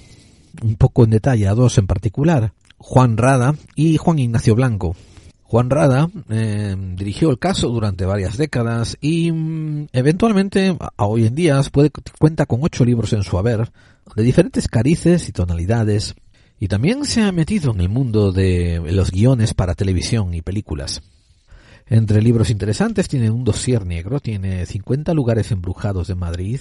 [0.63, 2.53] un poco en detalle a dos en particular.
[2.79, 4.97] Juan Rada y Juan Ignacio Blanco.
[5.43, 11.35] Juan Rada eh, dirigió el caso durante varias décadas y mm, eventualmente a hoy en
[11.35, 13.71] día puede, cuenta con ocho libros en su haber
[14.15, 16.15] de diferentes carices y tonalidades
[16.61, 21.03] y también se ha metido en el mundo de los guiones para televisión y películas.
[21.87, 26.61] Entre libros interesantes tiene un dossier negro, tiene 50 lugares embrujados de Madrid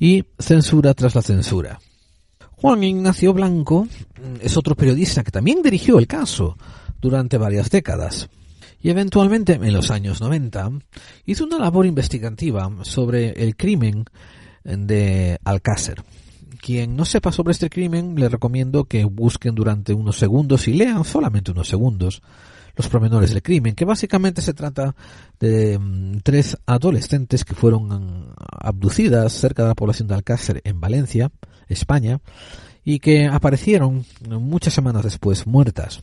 [0.00, 1.78] y Censura tras la censura.
[2.60, 6.56] Juan Ignacio Blanco mm, es otro periodista que también dirigió el caso
[7.00, 8.28] durante varias décadas
[8.80, 10.70] y eventualmente en los años 90
[11.26, 14.04] hizo una labor investigativa sobre el crimen
[14.64, 16.02] de Alcácer.
[16.60, 21.04] Quien no sepa sobre este crimen le recomiendo que busquen durante unos segundos y lean
[21.04, 22.22] solamente unos segundos
[22.76, 24.94] los promenores del crimen, que básicamente se trata
[25.40, 30.80] de mm, tres adolescentes que fueron mm, abducidas cerca de la población de Alcácer en
[30.80, 31.30] Valencia,
[31.68, 32.20] España,
[32.84, 36.02] y que aparecieron muchas semanas después muertas.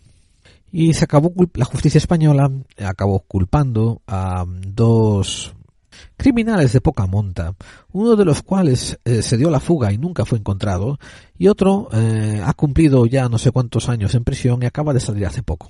[0.71, 5.55] Y se acabó la justicia española acabó culpando a dos
[6.17, 7.55] criminales de poca monta,
[7.91, 10.99] uno de los cuales eh, se dio la fuga y nunca fue encontrado,
[11.37, 14.99] y otro eh, ha cumplido ya no sé cuántos años en prisión y acaba de
[14.99, 15.69] salir hace poco.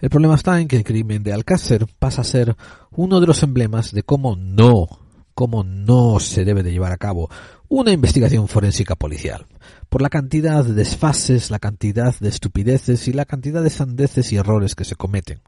[0.00, 2.56] El problema está en que el crimen de Alcácer pasa a ser
[2.92, 4.88] uno de los emblemas de cómo no,
[5.34, 7.28] cómo no se debe de llevar a cabo
[7.70, 9.46] una investigación forénsica policial,
[9.88, 14.36] por la cantidad de desfases, la cantidad de estupideces y la cantidad de sandeces y
[14.36, 15.40] errores que se cometen.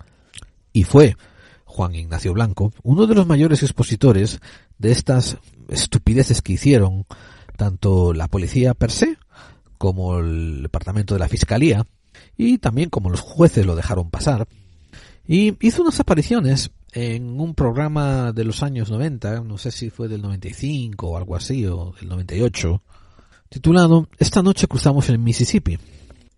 [0.73, 1.16] Y fue
[1.64, 4.41] Juan Ignacio Blanco uno de los mayores expositores
[4.79, 7.07] de estas estupideces que hicieron
[7.57, 9.18] tanto la policía per se
[9.77, 11.85] como el departamento de la fiscalía
[12.37, 14.47] y también como los jueces lo dejaron pasar.
[15.27, 20.09] Y hizo unas apariciones en un programa de los años 90, no sé si fue
[20.09, 22.82] del 95 o algo así, o del 98,
[23.49, 25.78] titulado Esta noche cruzamos el Mississippi.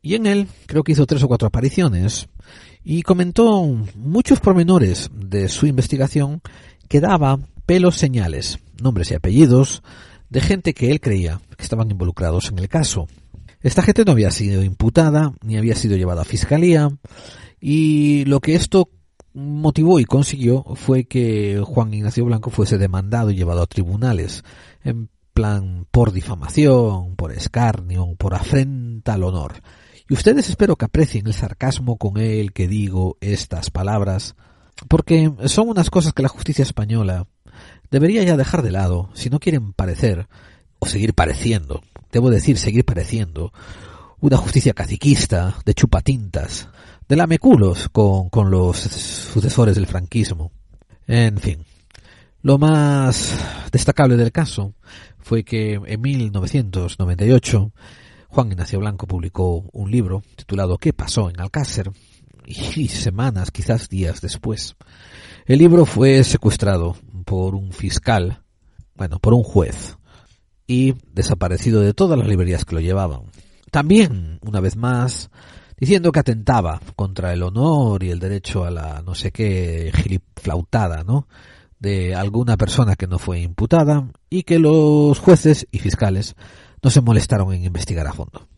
[0.01, 2.29] Y en él creo que hizo tres o cuatro apariciones
[2.85, 3.65] y comentó
[3.97, 6.41] muchos pormenores de su investigación
[6.89, 9.83] que daba pelos señales, nombres y apellidos
[10.29, 13.09] de gente que él creía que estaban involucrados en el caso.
[13.61, 16.91] Esta gente no había sido imputada ni había sido llevada a fiscalía
[17.59, 18.91] y lo que esto
[19.35, 24.45] motivó y consiguió fue que Juan Ignacio Blanco fuese demandado y llevado a tribunales
[24.83, 29.61] en plan por difamación, por escarnio, por afrenta al honor.
[30.09, 34.37] Y ustedes espero que aprecien el sarcasmo con el que digo estas palabras,
[34.89, 37.27] porque son unas cosas que la justicia española
[37.91, 40.29] debería ya dejar de lado si no quieren parecer,
[40.79, 41.83] o seguir pareciendo,
[42.13, 43.53] debo decir seguir pareciendo,
[44.21, 46.69] una justicia caciquista, de chupatintas,
[47.09, 50.53] de lameculos con, con los sucesores del franquismo.
[51.07, 51.65] En fin,
[52.43, 53.39] lo más
[53.73, 54.75] destacable del caso
[55.19, 57.73] fue que en 1998
[58.29, 61.91] Juan Ignacio Blanco publicó un libro titulado ¿Qué pasó en Alcácer?
[62.47, 64.77] y semanas, quizás días después,
[65.47, 68.43] el libro fue secuestrado por un fiscal,
[68.95, 69.97] bueno, por un juez,
[70.67, 73.23] y desaparecido de todas las librerías que lo llevaban.
[73.71, 75.31] También, una vez más,
[75.79, 81.05] diciendo que atentaba contra el honor y el derecho a la no sé qué giliflautada,
[81.05, 81.27] ¿no?
[81.85, 86.35] de alguna persona que no fue imputada y que los jueces y fiscales
[86.83, 88.49] no se molestaron en investigar a fondo.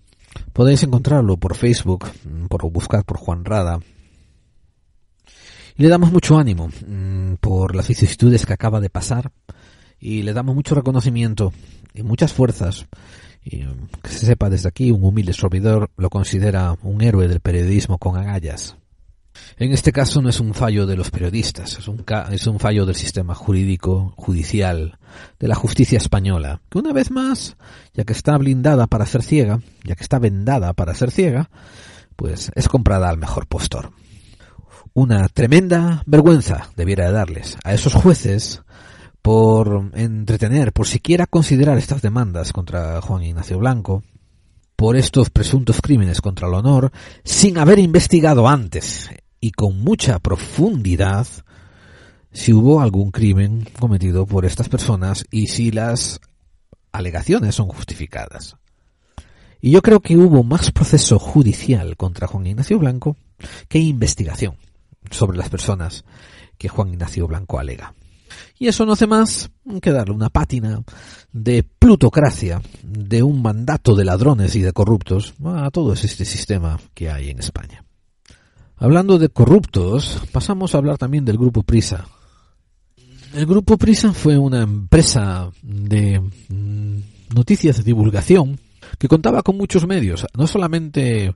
[0.52, 3.80] Podéis encontrarlo por Facebook, mm, por buscar por Juan Rada.
[5.76, 9.32] Y le damos mucho ánimo mm, por las vicisitudes que acaba de pasar
[9.98, 11.52] y le damos mucho reconocimiento
[11.94, 12.86] y muchas fuerzas.
[13.48, 17.40] Y mm, que se sepa desde aquí, un humilde servidor lo considera un héroe del
[17.40, 18.76] periodismo con agallas.
[19.58, 22.86] En este caso no es un fallo de los periodistas, es un, es un fallo
[22.86, 24.98] del sistema jurídico, judicial,
[25.38, 27.56] de la justicia española, que una vez más,
[27.94, 31.50] ya que está blindada para ser ciega, ya que está vendada para ser ciega,
[32.16, 33.92] pues es comprada al mejor postor.
[34.94, 38.62] Una tremenda vergüenza debiera de darles a esos jueces
[39.26, 44.04] por entretener, por siquiera considerar estas demandas contra Juan Ignacio Blanco,
[44.76, 46.92] por estos presuntos crímenes contra el honor,
[47.24, 49.10] sin haber investigado antes
[49.40, 51.26] y con mucha profundidad
[52.30, 56.20] si hubo algún crimen cometido por estas personas y si las
[56.92, 58.54] alegaciones son justificadas.
[59.60, 63.16] Y yo creo que hubo más proceso judicial contra Juan Ignacio Blanco
[63.66, 64.54] que investigación
[65.10, 66.04] sobre las personas
[66.58, 67.92] que Juan Ignacio Blanco alega.
[68.58, 69.50] Y eso no hace más
[69.82, 70.82] que darle una pátina
[71.32, 77.10] de plutocracia, de un mandato de ladrones y de corruptos a todo este sistema que
[77.10, 77.84] hay en España.
[78.76, 82.06] Hablando de corruptos, pasamos a hablar también del Grupo Prisa.
[83.34, 88.58] El Grupo Prisa fue una empresa de mm, noticias de divulgación
[88.98, 91.34] que contaba con muchos medios, no solamente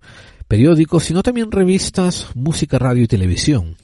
[0.49, 3.77] periódicos, sino también revistas, música, radio y televisión.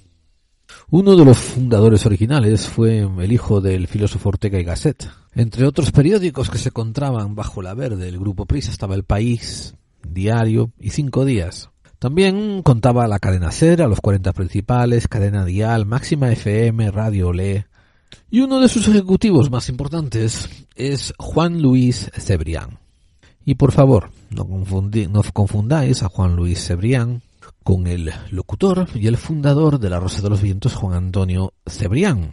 [0.88, 5.10] Uno de los fundadores originales fue el hijo del filósofo Ortega y Gasset.
[5.34, 9.74] Entre otros periódicos que se encontraban bajo la verde del Grupo Prisa estaba El País,
[10.08, 11.70] Diario y Cinco Días.
[11.98, 17.66] También contaba la cadena Cera, los 40 principales, cadena Dial, Máxima FM, Radio Le.
[18.30, 22.78] Y uno de sus ejecutivos más importantes es Juan Luis Cebrián.
[23.44, 27.22] Y por favor, no, no confundáis a Juan Luis Cebrián
[27.66, 32.30] con el locutor y el fundador de la Rosa de los Vientos, Juan Antonio Cebrián,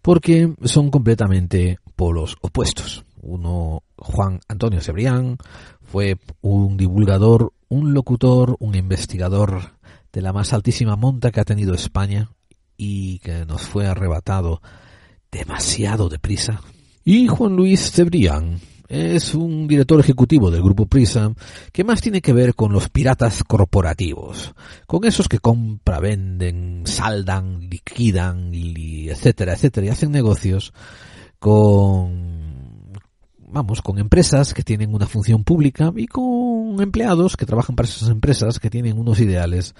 [0.00, 3.04] porque son completamente polos opuestos.
[3.20, 5.38] Uno, Juan Antonio Cebrián,
[5.82, 9.72] fue un divulgador, un locutor, un investigador
[10.12, 12.30] de la más altísima monta que ha tenido España
[12.76, 14.62] y que nos fue arrebatado
[15.32, 16.60] demasiado deprisa.
[17.04, 21.32] Y Juan Luis Cebrián es un director ejecutivo del grupo Prisa
[21.72, 24.54] que más tiene que ver con los piratas corporativos,
[24.86, 30.72] con esos que compra, venden, saldan, liquidan, y etcétera, etcétera, y hacen negocios
[31.38, 32.92] con
[33.54, 38.08] vamos, con empresas que tienen una función pública y con empleados que trabajan para esas
[38.08, 39.74] empresas que tienen unos ideales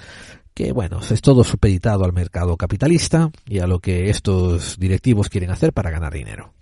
[0.54, 5.50] que, bueno, es todo supeditado al mercado capitalista y a lo que estos directivos quieren
[5.50, 6.52] hacer para ganar dinero.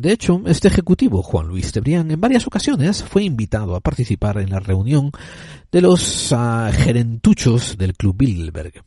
[0.00, 4.48] De hecho, este ejecutivo, Juan Luis Tebrián, en varias ocasiones fue invitado a participar en
[4.48, 5.12] la reunión
[5.70, 8.82] de los uh, gerentuchos del Club Bilderberg.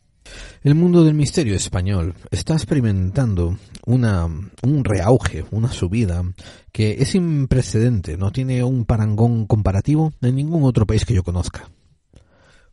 [0.64, 6.24] El mundo del misterio español está experimentando una, un reauge, una subida
[6.72, 11.22] que es sin precedente, no tiene un parangón comparativo en ningún otro país que yo
[11.22, 11.70] conozca.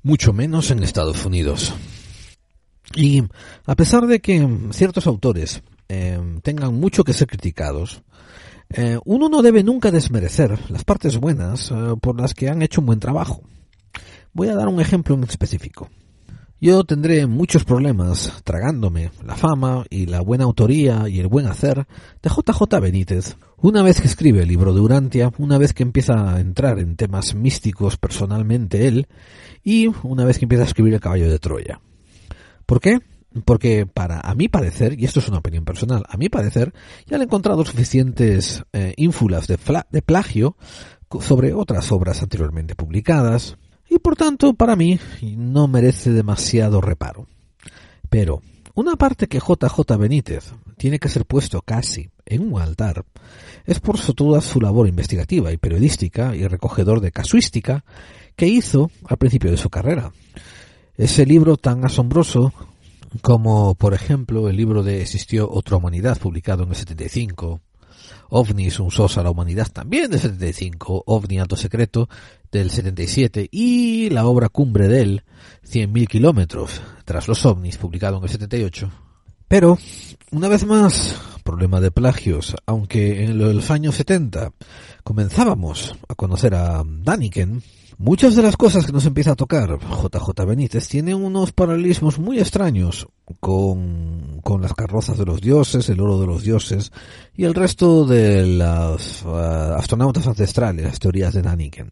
[0.02, 1.74] Mucho menos en Estados Unidos.
[2.94, 3.22] Y
[3.66, 5.62] a pesar de que ciertos autores
[5.92, 8.02] eh, tengan mucho que ser criticados,
[8.68, 12.80] eh, uno no debe nunca desmerecer las partes buenas eh, por las que han hecho
[12.80, 13.42] un buen trabajo.
[14.32, 15.90] Voy a dar un ejemplo en específico.
[16.60, 21.86] Yo tendré muchos problemas tragándome la fama y la buena autoría y el buen hacer
[22.22, 23.36] de JJ Benítez.
[23.56, 26.94] Una vez que escribe el libro de Urantia, una vez que empieza a entrar en
[26.94, 29.08] temas místicos personalmente él,
[29.64, 31.80] y una vez que empieza a escribir El caballo de Troya.
[32.64, 33.00] ¿Por qué?
[33.44, 36.72] Porque para a mi parecer, y esto es una opinión personal, a mi parecer
[37.06, 39.58] ya he encontrado suficientes eh, ínfulas de,
[39.90, 40.56] de plagio
[41.20, 43.56] sobre otras obras anteriormente publicadas,
[43.88, 47.26] y por tanto para mí no merece demasiado reparo.
[48.08, 48.42] Pero
[48.74, 53.04] una parte que JJ Benítez tiene que ser puesto casi en un altar
[53.66, 57.84] es por toda su labor investigativa y periodística y recogedor de casuística
[58.36, 60.12] que hizo al principio de su carrera.
[60.96, 62.52] Ese libro tan asombroso
[63.22, 67.60] como, por ejemplo, el libro de Existió otra humanidad publicado en el 75,
[68.30, 72.08] OVNIs, un sos a la humanidad también del 75, OVNI Alto Secreto
[72.52, 75.24] del 77 y la obra cumbre de él,
[75.66, 78.90] 100.000 kilómetros tras los OVNIs, publicado en el 78.
[79.48, 79.78] Pero,
[80.30, 84.52] una vez más, problema de plagios, aunque en los años 70
[85.02, 87.62] comenzábamos a conocer a Daniken,
[88.02, 92.38] Muchas de las cosas que nos empieza a tocar JJ Benítez tienen unos paralelismos muy
[92.38, 93.06] extraños
[93.40, 96.92] con, con las carrozas de los dioses, el oro de los dioses
[97.36, 101.90] y el resto de las uh, astronautas ancestrales, las teorías de Daniken.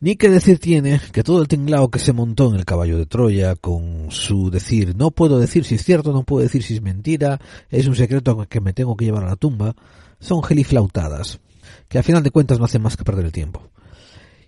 [0.00, 3.04] Ni que decir tiene que todo el tinglao que se montó en el caballo de
[3.04, 6.80] Troya con su decir no puedo decir si es cierto, no puedo decir si es
[6.80, 7.38] mentira,
[7.68, 9.76] es un secreto que me tengo que llevar a la tumba,
[10.20, 11.38] son geliflautadas,
[11.86, 13.68] que a final de cuentas no hacen más que perder el tiempo.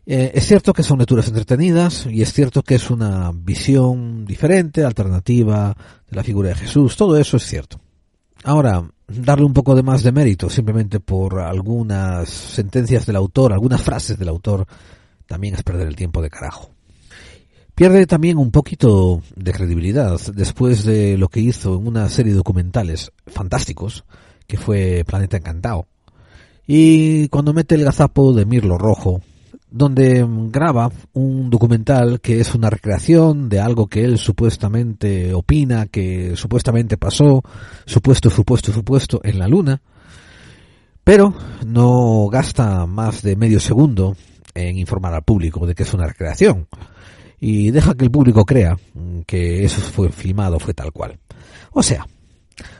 [0.05, 4.85] Eh, es cierto que son lecturas entretenidas y es cierto que es una visión diferente,
[4.85, 5.77] alternativa
[6.11, 7.81] de la figura de Jesús, todo eso es cierto.
[8.45, 13.81] Ahora, darle un poco de más de mérito simplemente por algunas sentencias del autor, algunas
[13.81, 14.67] frases del autor,
[15.27, 16.71] también es perder el tiempo de carajo.
[17.75, 22.37] Pierde también un poquito de credibilidad después de lo que hizo en una serie de
[22.37, 24.05] documentales fantásticos,
[24.47, 25.87] que fue Planeta Encantado.
[26.67, 29.23] Y cuando mete el gazapo de Mirlo Rojo,
[29.73, 36.37] donde graba un documental que es una recreación de algo que él supuestamente opina, que
[36.37, 37.43] supuestamente pasó,
[37.87, 39.81] supuesto, supuesto, supuesto, en la Luna,
[41.03, 41.35] pero
[41.67, 44.15] no gasta más de medio segundo
[44.55, 46.69] en informar al público de que es una recreación
[47.41, 48.77] y deja que el público crea
[49.27, 51.19] que eso fue filmado, fue tal cual.
[51.73, 52.07] O sea,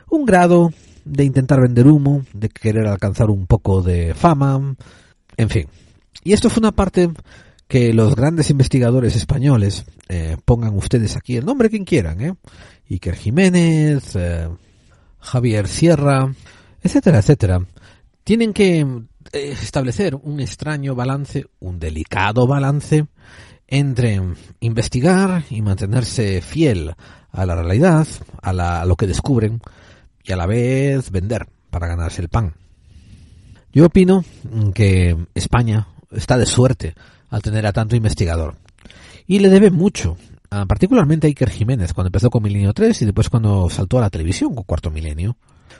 [0.09, 0.71] un grado
[1.03, 4.75] de intentar vender humo, de querer alcanzar un poco de fama,
[5.35, 5.67] en fin,
[6.23, 7.09] y esto fue una parte
[7.67, 12.35] que los grandes investigadores españoles, eh, pongan ustedes aquí el nombre quien quieran, ¿eh?
[12.89, 14.49] Iker Jiménez, eh,
[15.19, 16.31] Javier Sierra,
[16.81, 17.65] etcétera, etcétera,
[18.23, 23.07] tienen que eh, establecer un extraño balance, un delicado balance
[23.67, 24.21] entre
[24.59, 26.93] investigar y mantenerse fiel
[27.31, 28.07] a la realidad,
[28.41, 29.61] a, la, a lo que descubren,
[30.23, 32.53] y a la vez vender para ganarse el pan.
[33.71, 34.23] Yo opino
[34.75, 36.95] que España está de suerte
[37.29, 38.55] al tener a tanto investigador.
[39.25, 40.17] Y le debe mucho,
[40.67, 44.09] particularmente a Iker Jiménez, cuando empezó con Milenio 3 y después cuando saltó a la
[44.09, 45.37] televisión con Cuarto Milenio,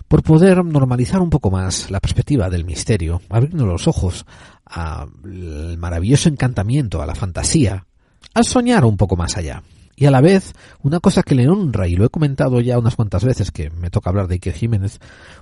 [0.08, 4.26] por poder normalizar un poco más la perspectiva del misterio, abriendo los ojos
[4.66, 7.86] al maravilloso encantamiento, a la fantasía,
[8.34, 9.62] al soñar un poco más allá.
[9.96, 12.96] Y a la vez, una cosa que le honra, y lo he comentado ya unas
[12.96, 15.00] cuantas veces que me toca hablar de Iker Jiménez,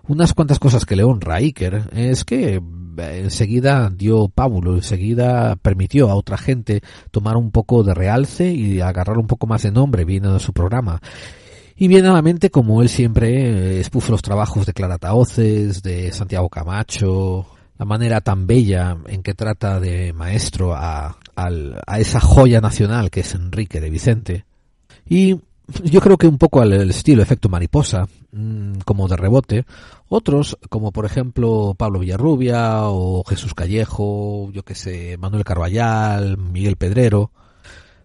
[0.07, 2.61] unas cuantas cosas que le honra a Iker es que
[2.97, 9.17] enseguida dio pábulo, enseguida permitió a otra gente tomar un poco de realce y agarrar
[9.17, 11.01] un poco más de nombre viendo de su programa.
[11.75, 16.11] Y viene a la mente, como él siempre, expuso los trabajos de Clara Taoces, de
[16.11, 17.47] Santiago Camacho,
[17.81, 23.21] la manera tan bella en que trata de maestro a, a esa joya nacional que
[23.21, 24.45] es Enrique de Vicente.
[25.09, 25.39] Y
[25.83, 29.65] yo creo que un poco al estilo efecto mariposa, mm, como de rebote.
[30.09, 36.75] Otros, como por ejemplo Pablo Villarrubia o Jesús Callejo, yo que sé, Manuel Carballal, Miguel
[36.75, 37.31] Pedrero,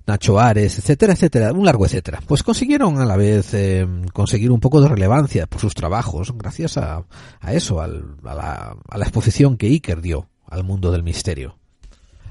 [0.07, 2.21] Nacho Ares, etcétera, etcétera, un largo etcétera.
[2.27, 6.77] Pues consiguieron a la vez eh, conseguir un poco de relevancia por sus trabajos, gracias
[6.77, 7.05] a,
[7.41, 11.59] a eso, a, la, a la exposición que Iker dio al mundo del misterio.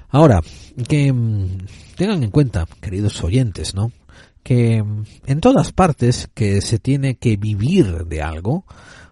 [0.09, 0.41] Ahora,
[0.87, 1.57] que mm,
[1.97, 3.91] tengan en cuenta, queridos oyentes, ¿no?
[4.45, 4.83] que
[5.25, 8.63] en todas partes que se tiene que vivir de algo,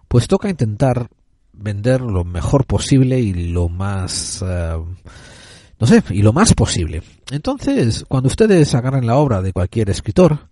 [0.06, 1.08] pues toca intentar
[1.52, 4.76] vender lo mejor posible y lo más eh,
[5.78, 7.02] no sé, y lo más posible.
[7.30, 10.48] Entonces, cuando ustedes agarren la obra de cualquier escritor,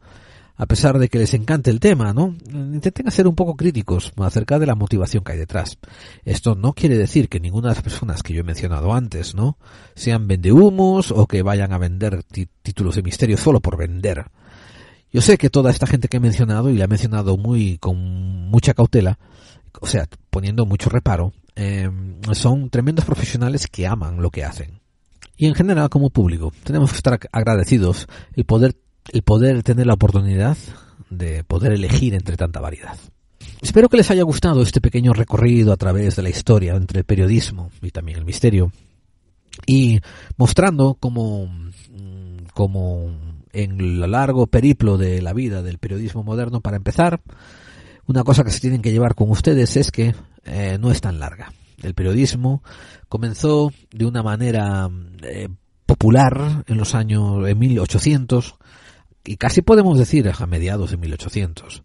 [0.56, 2.36] a pesar de que les encante el tema, ¿no?
[2.52, 5.78] Intenten ser un poco críticos acerca de la motivación que hay detrás.
[6.24, 9.58] Esto no quiere decir que ninguna de las personas que yo he mencionado antes, ¿no?
[9.94, 12.22] Sean vendehumos o que vayan a vender
[12.62, 14.26] títulos de misterio solo por vender.
[15.10, 17.96] Yo sé que toda esta gente que he mencionado, y la he mencionado muy, con
[18.50, 19.18] mucha cautela,
[19.80, 21.90] o sea, poniendo mucho reparo, eh,
[22.32, 24.81] son tremendos profesionales que aman lo que hacen.
[25.42, 28.06] Y en general, como público, tenemos que estar agradecidos
[28.36, 28.76] el poder
[29.12, 30.56] el poder tener la oportunidad
[31.10, 32.96] de poder elegir entre tanta variedad.
[33.60, 37.04] Espero que les haya gustado este pequeño recorrido a través de la historia entre el
[37.04, 38.70] periodismo y también el misterio
[39.66, 39.98] y
[40.36, 43.10] mostrando cómo, mm, como
[43.52, 47.20] en el largo periplo de la vida del periodismo moderno, para empezar,
[48.06, 50.14] una cosa que se tienen que llevar con ustedes es que
[50.44, 51.52] eh, no es tan larga.
[51.82, 52.62] El periodismo
[53.08, 54.88] comenzó de una manera
[55.22, 55.48] eh,
[55.86, 58.54] popular en los años en 1800
[59.24, 61.84] y casi podemos decir a mediados de 1800.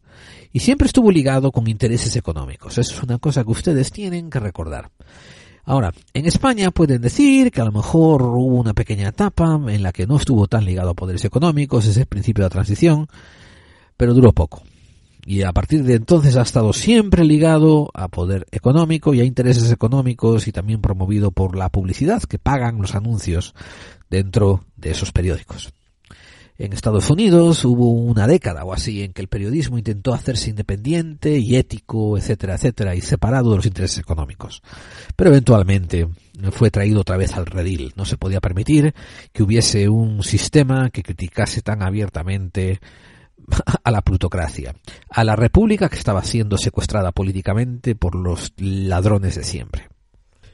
[0.53, 2.78] Y siempre estuvo ligado con intereses económicos.
[2.78, 4.91] Eso es una cosa que ustedes tienen que recordar.
[5.65, 9.91] Ahora, en España pueden decir que a lo mejor hubo una pequeña etapa en la
[9.91, 13.07] que no estuvo tan ligado a poderes económicos, ese principio de la transición,
[13.98, 14.64] pero duró poco.
[15.30, 19.70] Y a partir de entonces ha estado siempre ligado a poder económico y a intereses
[19.74, 23.54] económicos y también promovido por la publicidad que pagan los anuncios
[24.10, 25.74] dentro de esos periódicos.
[26.58, 31.38] En Estados Unidos hubo una década o así en que el periodismo intentó hacerse independiente
[31.38, 34.64] y ético, etcétera, etcétera, y separado de los intereses económicos.
[35.18, 36.08] Pero eventualmente
[36.54, 37.91] fue traído otra vez al redil.
[37.98, 38.95] No se podía permitir
[39.34, 42.80] que hubiese un sistema que criticase tan abiertamente
[43.84, 44.76] a la plutocracia,
[45.10, 49.90] a la república que estaba siendo secuestrada políticamente por los ladrones de siempre.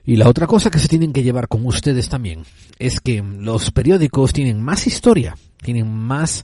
[0.05, 2.43] Y la otra cosa que se tienen que llevar con ustedes también
[2.77, 6.43] es que los periódicos tienen más historia, tienen más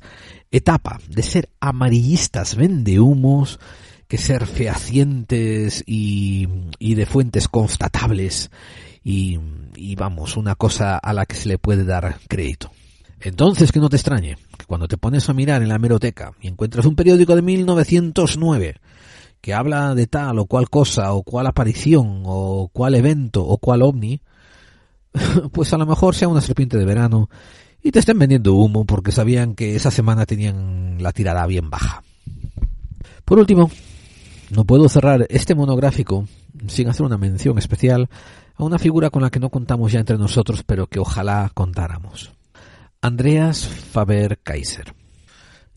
[0.50, 3.60] etapa de ser amarillistas vendehumos
[4.08, 6.48] que ser fehacientes y,
[6.80, 8.50] de fuentes constatables
[9.04, 9.38] y,
[9.96, 12.72] vamos, una cosa a la que se le puede dar crédito.
[13.20, 14.38] Entonces que no te extrañe
[14.70, 18.76] cuando te pones a mirar en la hemeroteca y encuentras un periódico de 1909
[19.42, 23.82] que habla de tal o cual cosa o cual aparición o cual evento o cual
[23.82, 24.22] ovni,
[25.52, 27.32] pues a lo mejor sea una serpiente de verano
[27.82, 32.04] y te estén vendiendo humo porque sabían que esa semana tenían la tirada bien baja.
[33.26, 33.72] Por último,
[34.52, 36.28] no puedo cerrar este monográfico
[36.68, 38.08] sin hacer una mención especial
[38.56, 42.34] a una figura con la que no contamos ya entre nosotros, pero que ojalá contáramos.
[43.02, 44.94] Andreas Faber-Kaiser.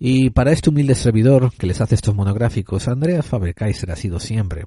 [0.01, 4.67] Y para este humilde servidor que les hace estos monográficos, Andreas Faber-Kaiser ha sido siempre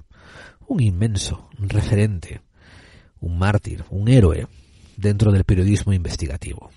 [0.66, 2.40] un inmenso referente,
[3.20, 4.46] un mártir, un héroe
[4.96, 6.70] dentro del periodismo investigativo.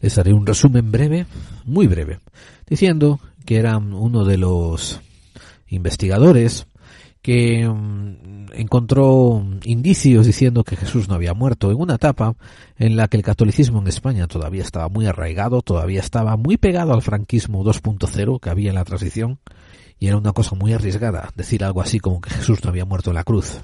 [0.00, 1.26] Les haré un resumen breve,
[1.64, 2.18] muy breve,
[2.66, 5.00] diciendo que era uno de los
[5.68, 6.66] investigadores
[7.24, 12.36] que mm, encontró indicios diciendo que Jesús no había muerto en una etapa
[12.76, 16.92] en la que el catolicismo en España todavía estaba muy arraigado, todavía estaba muy pegado
[16.92, 19.38] al franquismo 2.0 que había en la transición
[19.98, 23.08] y era una cosa muy arriesgada decir algo así como que Jesús no había muerto
[23.08, 23.62] en la cruz.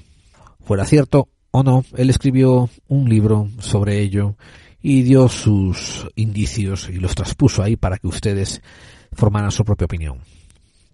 [0.63, 4.37] Fuera cierto o no, él escribió un libro sobre ello
[4.81, 8.63] y dio sus indicios y los traspuso ahí para que ustedes
[9.11, 10.17] formaran su propia opinión.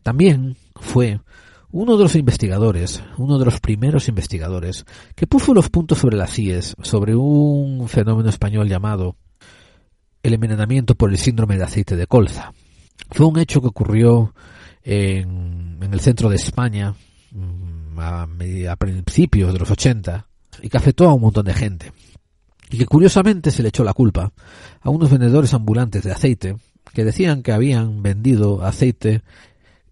[0.04, 1.22] También fue
[1.72, 4.86] uno de los investigadores, uno de los primeros investigadores,
[5.16, 9.16] que puso los puntos sobre las IES sobre un fenómeno español llamado
[10.24, 12.54] el envenenamiento por el síndrome de aceite de colza.
[13.12, 14.34] Fue un hecho que ocurrió
[14.84, 16.96] en, el centro de España
[17.32, 18.28] mm, a,
[18.72, 20.28] a principios de los 80
[20.62, 21.92] y que afectó a un montón de gente.
[22.70, 24.34] Y que curiosamente se le echó la culpa
[24.82, 26.58] a unos vendedores ambulantes de aceite
[26.94, 29.22] que decían que habían vendido aceite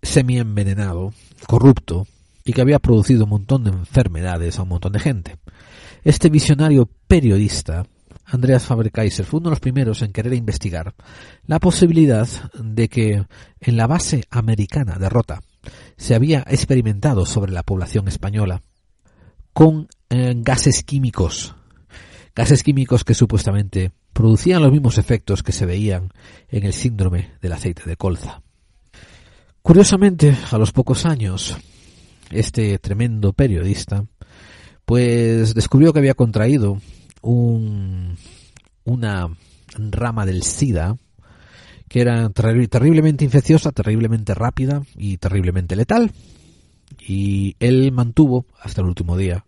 [0.02, 1.14] semi-envenenado,
[1.46, 2.08] corrupto,
[2.46, 5.38] y que había producido un montón de enfermedades a un montón de gente.
[6.04, 7.88] Este visionario periodista,
[8.26, 10.94] Andreas Faber-Kaiser, fue uno de los primeros en querer investigar
[11.48, 13.26] la posibilidad de que
[13.60, 15.42] en la base americana de Rota
[15.98, 18.62] se había experimentado sobre la población española
[19.54, 21.56] con eh, gases químicos,
[22.36, 26.10] gases químicos que supuestamente producían los mismos efectos que se veían
[26.50, 28.45] en el síndrome del aceite de colza.
[29.66, 31.58] Curiosamente, a los pocos años,
[32.30, 34.06] este tremendo periodista,
[34.86, 36.78] pues descubrió que había contraído
[37.24, 38.16] un,
[38.84, 39.28] una
[39.76, 40.98] rama del SIDA
[41.90, 46.12] que era terriblemente infecciosa, terriblemente rápida y terriblemente letal.
[47.00, 49.48] Y él mantuvo hasta el último día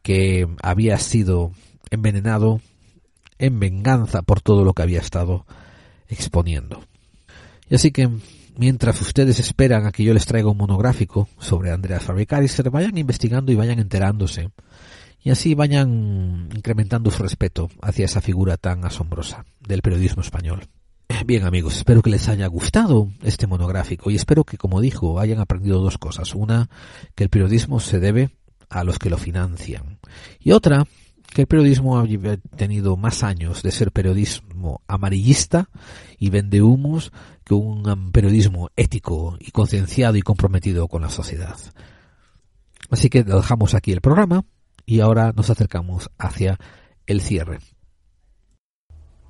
[0.00, 1.52] que había sido
[1.90, 2.62] envenenado
[3.38, 5.44] en venganza por todo lo que había estado
[6.08, 6.82] exponiendo.
[7.68, 8.08] Y así que
[8.58, 13.52] mientras ustedes esperan a que yo les traiga un monográfico sobre Andreas Fabricarister, vayan investigando
[13.52, 14.50] y vayan enterándose.
[15.22, 20.68] Y así vayan incrementando su respeto hacia esa figura tan asombrosa del periodismo español.
[21.24, 25.38] Bien amigos, espero que les haya gustado este monográfico y espero que, como dijo, hayan
[25.38, 26.34] aprendido dos cosas.
[26.34, 26.68] Una,
[27.14, 28.30] que el periodismo se debe
[28.68, 29.98] a los que lo financian.
[30.40, 30.84] Y otra,
[31.38, 32.04] que el periodismo ha
[32.56, 35.70] tenido más años de ser periodismo amarillista
[36.18, 37.12] y vende humos
[37.44, 41.56] que un periodismo ético y concienciado y comprometido con la sociedad.
[42.90, 44.46] Así que dejamos aquí el programa
[44.84, 46.58] y ahora nos acercamos hacia
[47.06, 47.60] el cierre.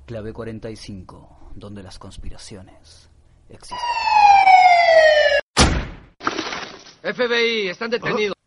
[0.07, 3.11] Clave 45, donde las conspiraciones
[3.49, 3.77] existen.
[7.03, 8.38] FBI, están detenidos.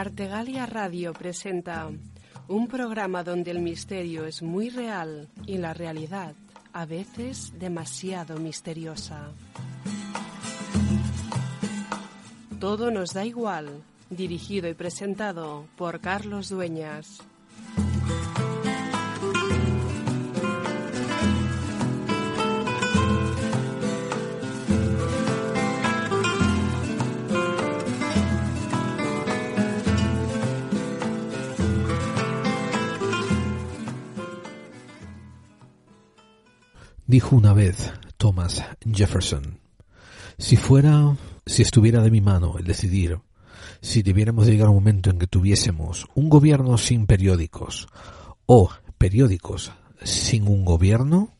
[0.00, 1.86] Artegalia Radio presenta
[2.48, 6.34] un programa donde el misterio es muy real y la realidad
[6.72, 9.28] a veces demasiado misteriosa.
[12.58, 17.20] Todo nos da igual, dirigido y presentado por Carlos Dueñas.
[37.10, 39.58] Dijo una vez Thomas Jefferson,
[40.38, 43.18] si fuera, si estuviera de mi mano el decidir,
[43.80, 47.88] si debiéramos llegar a un momento en que tuviésemos un gobierno sin periódicos
[48.46, 49.72] o periódicos
[50.04, 51.34] sin un gobierno,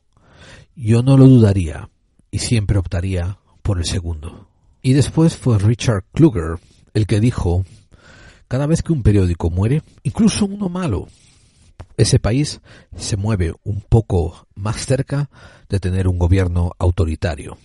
[0.74, 1.88] yo no lo dudaría
[2.32, 4.48] y siempre optaría por el segundo.
[4.82, 6.59] Y después fue Richard Kluger
[6.94, 7.64] el que dijo,
[8.48, 11.06] cada vez que un periódico muere, incluso uno malo,
[12.01, 12.60] ese país
[12.97, 15.31] se mueve un poco más cerca
[15.68, 17.59] de tener un gobierno autoritario.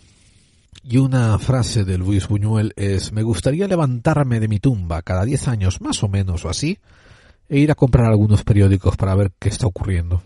[0.84, 5.48] Y una frase de Luis Buñuel es me gustaría levantarme de mi tumba cada diez
[5.48, 6.78] años más o menos o así
[7.48, 10.22] e ir a comprar algunos periódicos para ver qué está ocurriendo.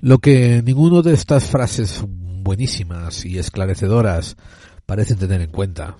[0.00, 4.36] Lo que ninguno de estas frases buenísimas y esclarecedoras
[4.86, 5.96] parecen tener en cuenta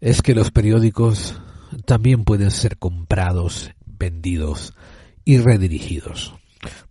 [0.00, 1.40] es que los periódicos
[1.86, 4.74] también pueden ser comprados, vendidos,
[5.24, 6.34] y redirigidos.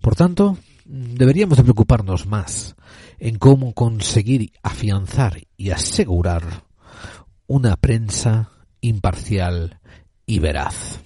[0.01, 2.75] Por tanto, deberíamos de preocuparnos más
[3.19, 6.63] en cómo conseguir afianzar y asegurar
[7.47, 8.51] una prensa
[8.81, 9.79] imparcial
[10.25, 11.01] y veraz.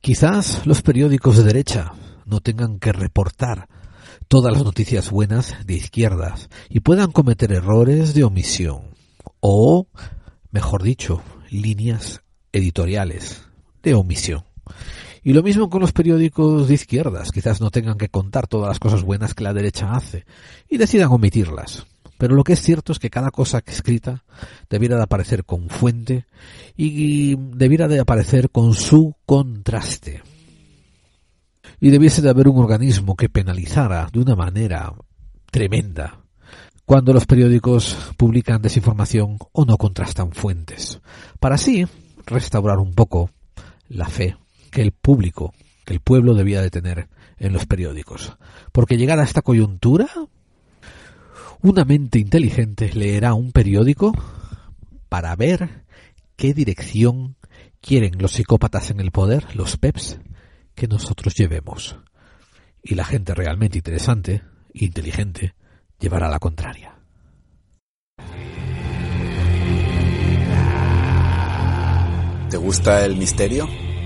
[0.00, 1.92] Quizás los periódicos de derecha
[2.24, 3.68] no tengan que reportar
[4.28, 8.94] todas las noticias buenas de izquierdas y puedan cometer errores de omisión
[9.40, 9.88] o,
[10.50, 12.22] mejor dicho, líneas
[12.52, 13.42] editoriales
[13.82, 14.44] de omisión.
[15.24, 18.80] Y lo mismo con los periódicos de izquierdas, quizás no tengan que contar todas las
[18.80, 20.24] cosas buenas que la derecha hace
[20.68, 21.86] y decidan omitirlas.
[22.18, 24.24] Pero lo que es cierto es que cada cosa escrita
[24.68, 26.26] debiera de aparecer con fuente
[26.76, 30.22] y debiera de aparecer con su contraste.
[31.80, 34.92] Y debiese de haber un organismo que penalizara de una manera
[35.50, 36.18] tremenda
[36.84, 41.00] cuando los periódicos publican desinformación o no contrastan fuentes,
[41.38, 41.86] para así
[42.26, 43.30] restaurar un poco
[43.88, 44.36] la fe
[44.72, 45.54] que el público,
[45.84, 47.08] que el pueblo debía de tener
[47.38, 48.36] en los periódicos.
[48.72, 50.08] Porque llegada a esta coyuntura,
[51.60, 54.12] una mente inteligente leerá un periódico
[55.08, 55.84] para ver
[56.34, 57.36] qué dirección
[57.80, 60.18] quieren los psicópatas en el poder, los PEPs,
[60.74, 61.96] que nosotros llevemos.
[62.82, 64.42] Y la gente realmente interesante,
[64.72, 65.54] inteligente,
[66.00, 66.96] llevará la contraria.
[72.48, 73.68] ¿Te gusta el misterio?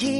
[0.00, 0.19] key.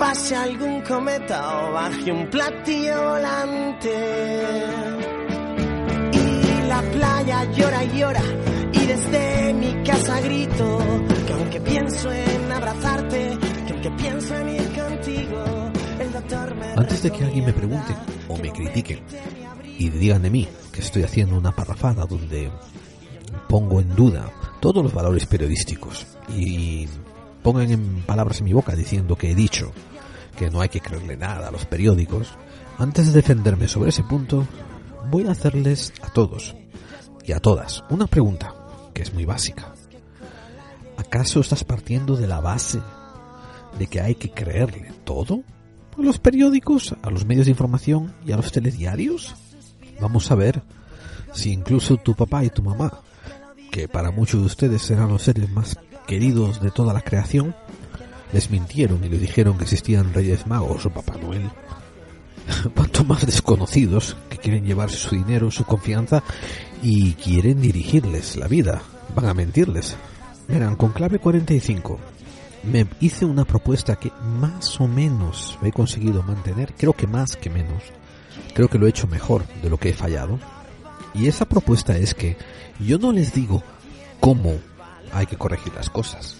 [0.00, 3.96] pase algún cometa o baje un platillo volante.
[6.10, 8.22] Y la playa llora y llora,
[8.72, 10.78] y desde mi casa grito,
[11.26, 15.44] que aunque pienso en abrazarte, que aunque pienso en ir contigo,
[16.00, 16.66] el doctor me...
[16.72, 17.94] Antes de que alguien me pregunte
[18.28, 19.02] o me critique
[19.76, 22.50] y digan de mí que estoy haciendo una parrafada donde
[23.50, 26.88] pongo en duda todos los valores periodísticos y
[27.42, 29.72] pongan en palabras en mi boca diciendo que he dicho
[30.40, 32.32] que no hay que creerle nada a los periódicos,
[32.78, 34.46] antes de defenderme sobre ese punto,
[35.10, 36.56] voy a hacerles a todos
[37.22, 38.54] y a todas una pregunta
[38.94, 39.74] que es muy básica.
[40.96, 42.80] ¿Acaso estás partiendo de la base
[43.78, 45.42] de que hay que creerle todo?
[45.98, 49.34] ¿A los periódicos, a los medios de información y a los telediarios?
[50.00, 50.62] Vamos a ver
[51.34, 53.02] si incluso tu papá y tu mamá,
[53.70, 57.54] que para muchos de ustedes serán los seres más queridos de toda la creación,
[58.32, 61.50] les mintieron y les dijeron que existían reyes magos o Papá Noel.
[62.74, 66.22] Cuanto más desconocidos que quieren llevarse su dinero, su confianza
[66.82, 68.82] y quieren dirigirles la vida,
[69.14, 69.96] van a mentirles.
[70.48, 71.98] Verán, con clave 45
[72.62, 77.50] me hice una propuesta que más o menos he conseguido mantener, creo que más que
[77.50, 77.82] menos.
[78.54, 80.38] Creo que lo he hecho mejor de lo que he fallado.
[81.14, 82.36] Y esa propuesta es que
[82.78, 83.62] yo no les digo
[84.20, 84.58] cómo
[85.12, 86.39] hay que corregir las cosas.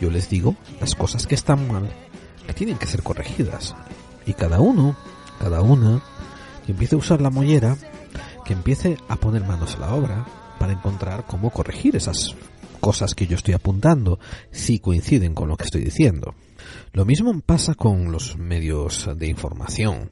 [0.00, 1.90] Yo les digo las cosas que están mal,
[2.46, 3.74] que tienen que ser corregidas.
[4.26, 4.96] Y cada uno,
[5.38, 6.02] cada una,
[6.64, 7.76] que empiece a usar la mollera,
[8.44, 10.26] que empiece a poner manos a la obra
[10.58, 12.34] para encontrar cómo corregir esas
[12.80, 14.18] cosas que yo estoy apuntando,
[14.50, 16.34] si coinciden con lo que estoy diciendo.
[16.92, 20.10] Lo mismo pasa con los medios de información.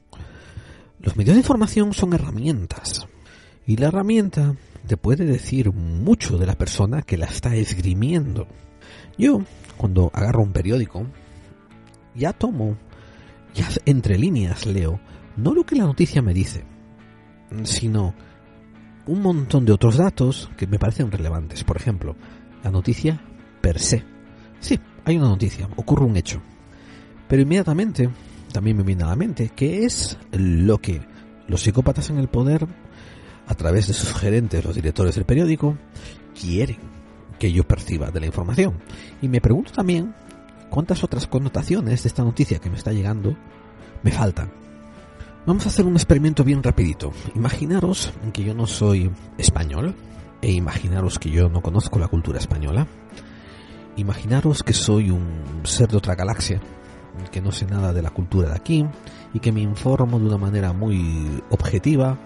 [0.99, 3.07] Los medios de información son herramientas.
[3.65, 4.55] Y la herramienta
[4.87, 8.47] te puede decir mucho de la persona que la está esgrimiendo.
[9.17, 9.41] Yo,
[9.77, 11.05] cuando agarro un periódico,
[12.15, 12.77] ya tomo,
[13.53, 14.99] ya entre líneas leo,
[15.35, 16.63] no lo que la noticia me dice,
[17.63, 18.13] sino
[19.05, 21.63] un montón de otros datos que me parecen relevantes.
[21.63, 22.15] Por ejemplo,
[22.63, 23.21] la noticia
[23.61, 24.03] per se.
[24.59, 26.41] Sí, hay una noticia, ocurre un hecho.
[27.27, 28.09] Pero inmediatamente
[28.51, 31.01] también me viene a la mente que es lo que
[31.47, 32.67] los psicópatas en el poder,
[33.47, 35.77] a través de sus gerentes, los directores del periódico,
[36.39, 36.96] quieren
[37.39, 38.75] que yo perciba de la información.
[39.21, 40.13] Y me pregunto también
[40.69, 43.35] cuántas otras connotaciones de esta noticia que me está llegando
[44.03, 44.51] me faltan.
[45.45, 47.13] Vamos a hacer un experimento bien rapidito.
[47.35, 49.95] Imaginaros que yo no soy español
[50.41, 52.85] e imaginaros que yo no conozco la cultura española.
[53.95, 56.61] Imaginaros que soy un ser de otra galaxia,
[57.31, 58.85] que no sé nada de la cultura de aquí
[59.33, 62.17] y que me informo de una manera muy objetiva,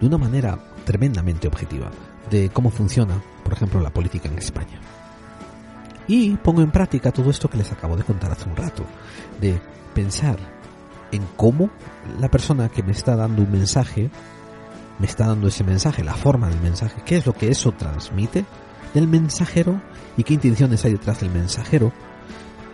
[0.00, 1.90] de una manera tremendamente objetiva,
[2.30, 4.80] de cómo funciona, por ejemplo, la política en España.
[6.06, 8.84] Y pongo en práctica todo esto que les acabo de contar hace un rato,
[9.40, 9.60] de
[9.94, 10.38] pensar
[11.12, 11.70] en cómo
[12.20, 14.10] la persona que me está dando un mensaje,
[14.98, 18.44] me está dando ese mensaje, la forma del mensaje, qué es lo que eso transmite
[18.92, 19.80] del mensajero
[20.16, 21.92] y qué intenciones hay detrás del mensajero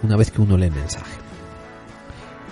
[0.02, 1.18] una vez que uno lee el mensaje.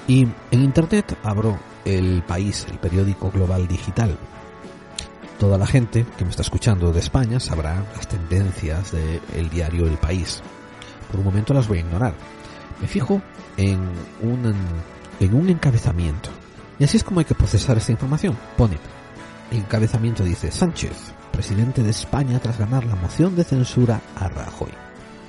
[0.06, 4.16] Y en Internet abro el país, el periódico global digital.
[5.38, 9.96] Toda la gente que me está escuchando de España sabrá las tendencias del diario El
[9.96, 10.42] País.
[11.08, 12.14] Por un momento las voy a ignorar.
[12.80, 13.22] Me fijo
[13.56, 13.80] en
[14.20, 14.54] un,
[15.20, 16.30] en un encabezamiento.
[16.80, 18.36] Y así es como hay que procesar esta información.
[18.56, 18.78] Pone,
[19.52, 24.70] encabezamiento dice, Sánchez, presidente de España tras ganar la moción de censura a Rajoy.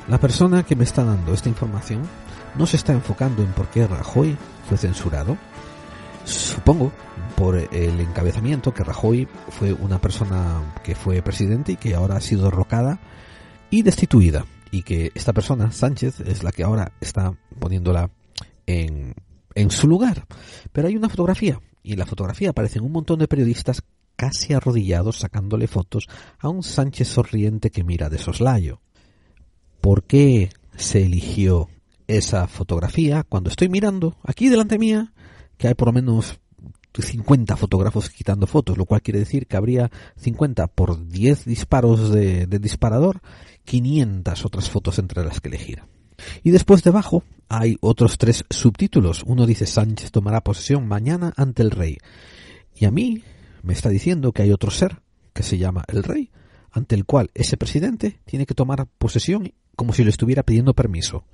[0.07, 2.01] La persona que me está dando esta información
[2.57, 4.35] no se está enfocando en por qué Rajoy
[4.67, 5.37] fue censurado.
[6.29, 6.91] Supongo
[7.35, 12.21] por el encabezamiento que Rajoy fue una persona que fue presidente y que ahora ha
[12.21, 12.99] sido derrocada
[13.69, 14.45] y destituida.
[14.71, 18.11] Y que esta persona, Sánchez, es la que ahora está poniéndola
[18.67, 19.15] en,
[19.55, 20.25] en su lugar.
[20.71, 23.81] Pero hay una fotografía y en la fotografía aparecen un montón de periodistas
[24.15, 26.07] casi arrodillados sacándole fotos
[26.39, 28.81] a un Sánchez sonriente que mira de soslayo.
[29.81, 31.69] ¿Por qué se eligió
[32.07, 35.13] esa fotografía cuando estoy mirando aquí delante mía
[35.59, 36.39] que hay por lo menos
[36.97, 42.47] 50 fotógrafos quitando fotos, lo cual quiere decir que habría 50 por 10 disparos de,
[42.47, 43.21] disparador,
[43.65, 45.83] 500 otras fotos entre las que elegir.
[46.43, 49.23] Y después debajo hay otros tres subtítulos.
[49.25, 51.97] Uno dice Sánchez tomará posesión mañana ante el rey.
[52.75, 53.23] Y a mí
[53.61, 55.01] me está diciendo que hay otro ser
[55.33, 56.31] que se llama el rey,
[56.71, 61.25] ante el cual ese presidente tiene que tomar posesión como si le estuviera pidiendo permiso.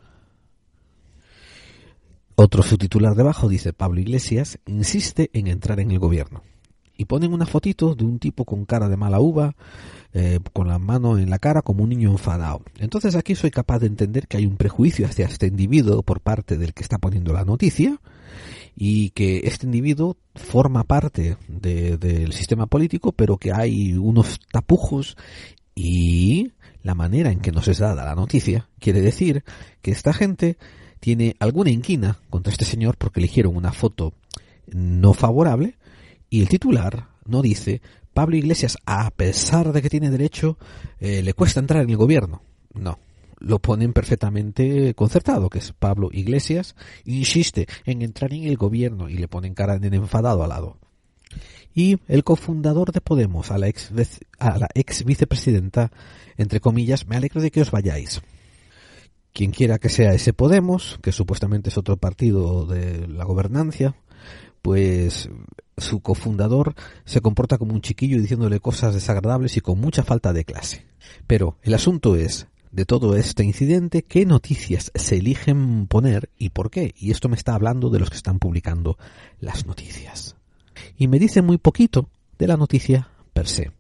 [2.38, 6.44] Otro subtitular debajo dice Pablo Iglesias insiste en entrar en el gobierno.
[6.98, 9.56] Y ponen una fotito de un tipo con cara de mala uva,
[10.14, 12.62] eh, con la mano en la cara como un niño enfadado.
[12.78, 16.58] Entonces aquí soy capaz de entender que hay un prejuicio hacia este individuo por parte
[16.58, 18.00] del que está poniendo la noticia
[18.76, 25.16] y que este individuo forma parte del sistema político, pero que hay unos tapujos
[25.74, 26.52] y
[26.84, 29.44] la manera en que nos es dada la noticia quiere decir
[29.82, 30.58] que esta gente
[31.00, 34.14] tiene alguna inquina contra este señor porque eligieron una foto
[34.68, 35.76] no favorable
[36.30, 37.82] y el titular no dice
[38.14, 40.58] Pablo Iglesias, a pesar de que tiene derecho,
[41.02, 42.42] eh, le cuesta entrar en el gobierno.
[42.74, 42.98] No,
[43.40, 49.18] lo ponen perfectamente concertado, que es Pablo Iglesias, insiste en entrar en el gobierno y
[49.18, 50.78] le ponen cara de enfadado al lado.
[51.74, 53.92] Y el cofundador de Podemos, a la ex,
[54.40, 55.92] a la ex vicepresidenta,
[56.38, 58.22] entre comillas, me alegro de que os vayáis.
[59.36, 63.94] Quien quiera que sea ese Podemos, que supuestamente es otro partido de la gobernancia,
[64.62, 65.28] pues
[65.76, 70.46] su cofundador se comporta como un chiquillo diciéndole cosas desagradables y con mucha falta de
[70.46, 70.86] clase.
[71.28, 76.72] Pero el asunto es, de todo este incidente, qué noticias se eligen poner y por
[76.72, 76.96] qué.
[76.98, 78.98] Y esto me está hablando de los que están publicando
[79.42, 80.38] las noticias.
[80.98, 82.10] Y me dice muy poquito
[82.40, 83.74] de la noticia per se.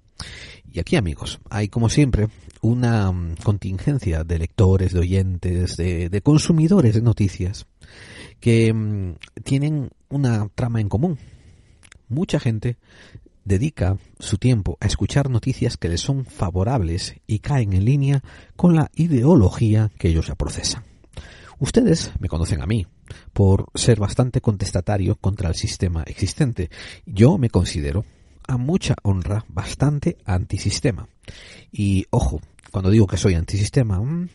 [0.69, 2.27] Y aquí, amigos, hay como siempre
[2.65, 7.67] una mm, contingencia de lectores, de oyentes, de, consumidores de noticias
[8.39, 11.19] que mm, tienen una trama en común.
[12.09, 12.77] Mucha gente
[13.43, 18.23] dedica su tiempo a escuchar noticias que les son favorables y caen en línea
[18.55, 20.83] con la ideología que ellos ya procesan.
[21.59, 22.87] Ustedes me conocen a mí
[23.31, 26.71] por ser bastante contestatario contra el sistema existente.
[27.05, 28.05] Yo me considero
[28.47, 31.07] a mucha honra bastante antisistema.
[31.71, 32.41] Y ojo,
[32.75, 34.27] cuando digo que soy antisistema, mm,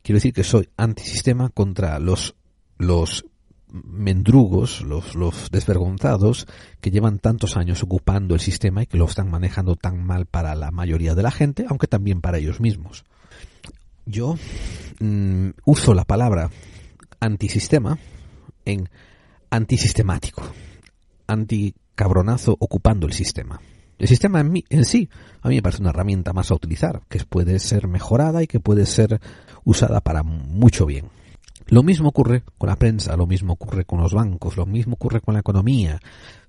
[0.00, 2.36] quiero decir que soy antisistema contra los
[2.78, 3.26] los
[3.66, 6.46] mendrugos, los, los desvergonzados,
[6.80, 10.54] que llevan tantos años ocupando el sistema y que lo están manejando tan mal para
[10.54, 13.04] la mayoría de la gente, aunque también para ellos mismos.
[14.06, 14.36] Yo
[15.00, 16.50] mm, uso la palabra
[17.18, 17.98] antisistema
[18.66, 18.88] en
[19.50, 20.44] antisistemático,
[21.26, 23.60] anticabronazo ocupando el sistema.
[23.98, 25.08] El sistema en, sí
[25.40, 28.60] a mí me parece una herramienta más a utilizar, que puede ser mejorada y que
[28.60, 29.20] puede ser
[29.64, 31.10] usada para mucho bien.
[31.66, 35.20] Lo mismo ocurre con la prensa, lo mismo ocurre con los bancos, lo mismo ocurre
[35.20, 36.00] con la economía.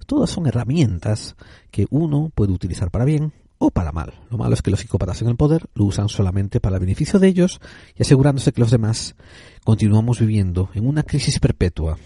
[0.05, 1.35] Todas son herramientas
[1.71, 4.13] que uno puede utilizar para bien o para mal.
[4.29, 7.19] Lo malo es que los psicópatas en el poder lo usan solamente para el beneficio
[7.19, 7.61] de ellos
[7.95, 9.15] y asegurándose que los demás
[9.63, 11.97] continuamos viviendo en una crisis perpetua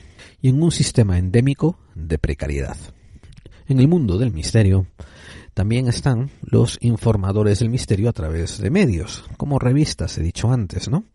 [0.42, 2.78] y en un sistema endémico de precariedad.
[3.70, 4.88] En el mundo del misterio
[5.54, 10.90] también están los informadores del misterio a través de medios, como revistas, he dicho antes,
[10.90, 11.06] ¿no?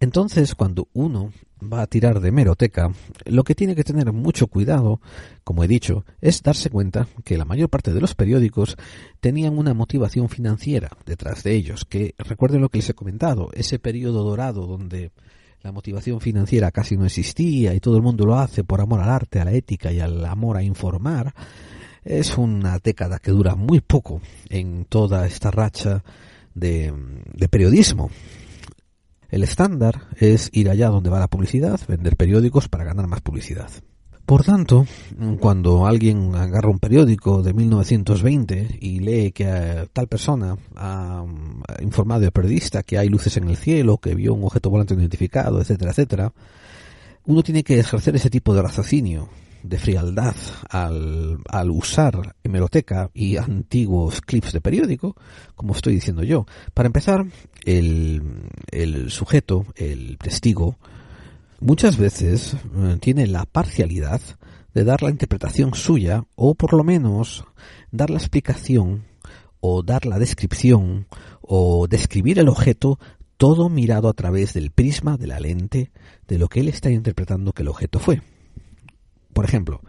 [0.00, 1.32] Entonces, cuando uno
[1.62, 2.90] va a tirar de meroteca,
[3.24, 5.00] lo que tiene que tener mucho cuidado,
[5.44, 8.76] como he dicho, es darse cuenta que la mayor parte de los periódicos
[9.20, 13.78] tenían una motivación financiera detrás de ellos, que recuerden lo que les he comentado, ese
[13.78, 15.12] periodo dorado donde
[15.62, 19.10] la motivación financiera casi no existía y todo el mundo lo hace por amor al
[19.10, 21.32] arte, a la ética y al amor a informar,
[22.06, 26.04] es una década que dura muy poco en toda esta racha
[26.54, 26.94] de,
[27.50, 28.10] periodismo
[29.28, 33.68] el estándar es ir allá donde va la publicidad, vender periódicos para ganar más publicidad.
[34.24, 34.86] Por tanto,
[35.40, 41.24] cuando alguien agarra un periódico de 1920 y lee que tal persona ha
[41.80, 45.60] informado al periodista que hay luces en el cielo, que vio un objeto volante identificado,
[45.60, 46.32] etcétera, etcétera,
[47.24, 49.28] uno tiene que ejercer ese tipo de raciocinio
[49.68, 50.34] de frialdad
[50.70, 55.16] al, al usar hemeroteca y antiguos clips de periódico,
[55.54, 56.46] como estoy diciendo yo.
[56.74, 57.26] Para empezar,
[57.64, 58.22] el,
[58.70, 60.76] el sujeto, el testigo,
[61.60, 64.20] muchas veces eh, tiene la parcialidad
[64.74, 67.44] de dar la interpretación suya o por lo menos
[67.90, 69.04] dar la explicación
[69.60, 71.06] o dar la descripción
[71.40, 72.98] o describir el objeto
[73.36, 75.90] todo mirado a través del prisma de la lente
[76.26, 78.22] de lo que él está interpretando que el objeto fue.
[79.36, 79.82] Por ejemplo,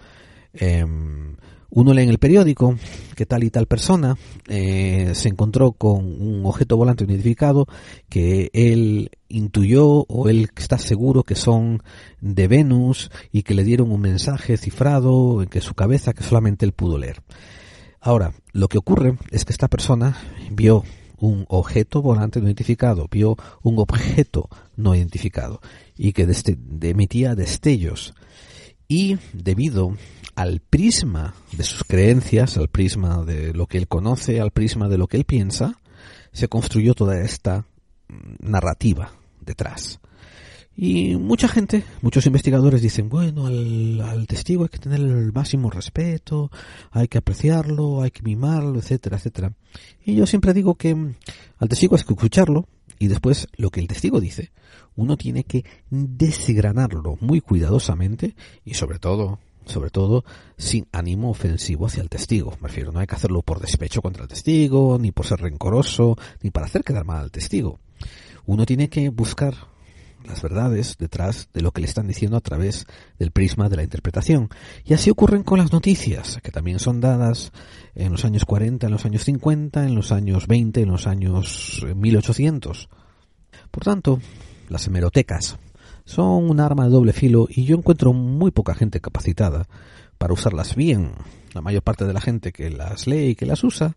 [0.52, 1.38] em,
[1.70, 2.78] uno lee en el periódico
[3.16, 4.18] que tal y tal persona
[4.50, 7.66] eh, se encontró con un objeto volante identificado
[8.10, 11.82] que él intuyó o él está seguro que son
[12.20, 16.66] de Venus y que le dieron un mensaje cifrado en que su cabeza que solamente
[16.66, 17.22] él pudo leer.
[18.02, 20.18] Ahora, lo que ocurre es que esta persona
[20.52, 20.84] vio
[21.20, 25.62] un objeto volante no identificado, vio un objeto no identificado
[25.98, 26.28] y que
[26.82, 28.14] emitía destellos.
[28.88, 29.96] Y debido
[30.36, 34.98] al prisma de sus creencias, al prisma de lo que él conoce, al prisma de
[34.98, 35.80] lo que él piensa,
[36.32, 37.66] se construyó toda esta
[38.08, 39.12] mm, narrativa
[39.42, 40.00] detrás.
[40.80, 46.52] Y mucha gente, muchos investigadores dicen, bueno, al, testigo hay que tener el máximo respeto,
[46.92, 49.54] hay que apreciarlo, hay que mimarlo, etcétera, etcétera.
[50.06, 51.16] Y yo siempre digo que mm,
[51.58, 52.68] al testigo hay que escucharlo
[53.00, 54.52] y después lo que el testigo dice,
[54.96, 60.26] uno tiene que desgranarlo muy cuidadosamente y sobre todo, sobre todo,
[60.58, 62.52] sin ánimo ofensivo hacia el testigo.
[62.62, 66.18] Me refiero, no hay que hacerlo por despecho contra el testigo, ni por ser rencoroso,
[66.42, 67.80] ni para hacer quedar mal al testigo.
[68.46, 69.56] Uno tiene que buscar
[70.28, 72.86] las verdades detrás de lo que le están diciendo a través
[73.18, 74.50] del prisma de la interpretación.
[74.86, 77.52] Y así ocurren con las noticias, que también son dadas
[77.96, 81.86] en los años 40, en los años 50, en los años 20, en los años
[81.96, 82.90] 1800.
[83.72, 84.20] Por tanto,
[84.70, 85.58] las hemerotecas
[86.06, 89.68] son un arma de doble filo y yo encuentro muy poca gente capacitada
[90.18, 91.12] para usarlas bien.
[91.54, 93.96] La mayor parte de la gente que las lee y que las usa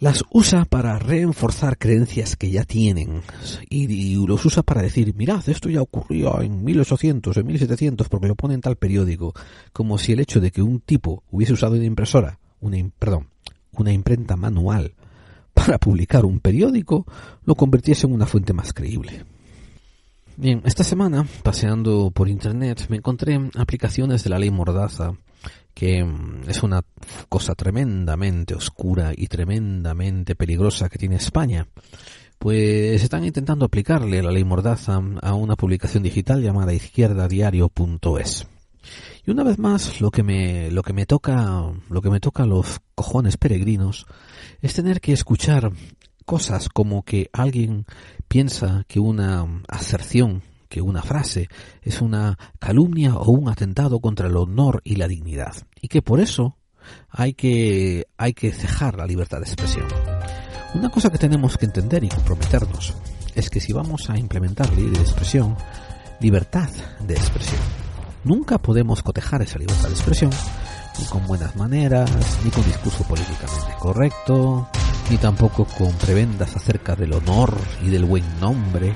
[0.00, 3.22] las usa para reforzar creencias que ya tienen
[3.68, 8.34] y, los usa para decir, mirad, esto ya ocurrió en 1800, en 1700, porque lo
[8.34, 9.34] pone en tal periódico,
[9.72, 13.28] como si el hecho de que un tipo hubiese usado una impresora, una, perdón,
[13.72, 14.94] una imprenta manual
[15.54, 17.06] para publicar un periódico,
[17.44, 19.24] lo convirtiese en una fuente más creíble.
[20.36, 25.14] Bien, esta semana, paseando por internet, me encontré aplicaciones de la ley Mordaza
[25.78, 26.82] que mm, es una
[27.28, 31.68] cosa tremendamente oscura y tremendamente peligrosa que tiene España.
[32.36, 38.48] Pues están intentando aplicarle la ley Mordaza a una publicación digital llamada izquierdadiario.es.
[39.24, 42.42] Y una vez más, lo que me, lo que me toca, lo que me toca
[42.42, 44.06] a los cojones peregrinos
[44.60, 45.70] es tener que escuchar
[46.24, 47.86] cosas como que alguien
[48.26, 51.48] piensa que una aserción que una frase
[51.82, 56.20] es una calumnia o un atentado contra el honor y la dignidad y que por
[56.20, 56.56] eso
[57.10, 59.86] hay que hay que cejar la libertad de expresión.
[60.74, 62.94] Una cosa que tenemos que entender y comprometernos
[63.34, 65.56] es que si vamos a implementar ley de expresión,
[66.20, 66.68] libertad
[67.00, 67.60] de expresión,
[68.24, 70.30] nunca podemos cotejar esa libertad de expresión
[70.98, 72.10] ni con buenas maneras,
[72.44, 74.68] ni con discurso políticamente correcto,
[75.10, 78.94] ni tampoco con prebendas acerca del honor y del buen nombre.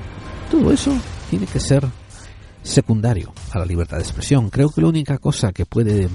[0.53, 0.95] Todo eso
[1.31, 1.83] tiene que ser
[2.61, 4.51] secundario a la libertad de expresión.
[4.51, 6.09] Creo que la única cosa que puede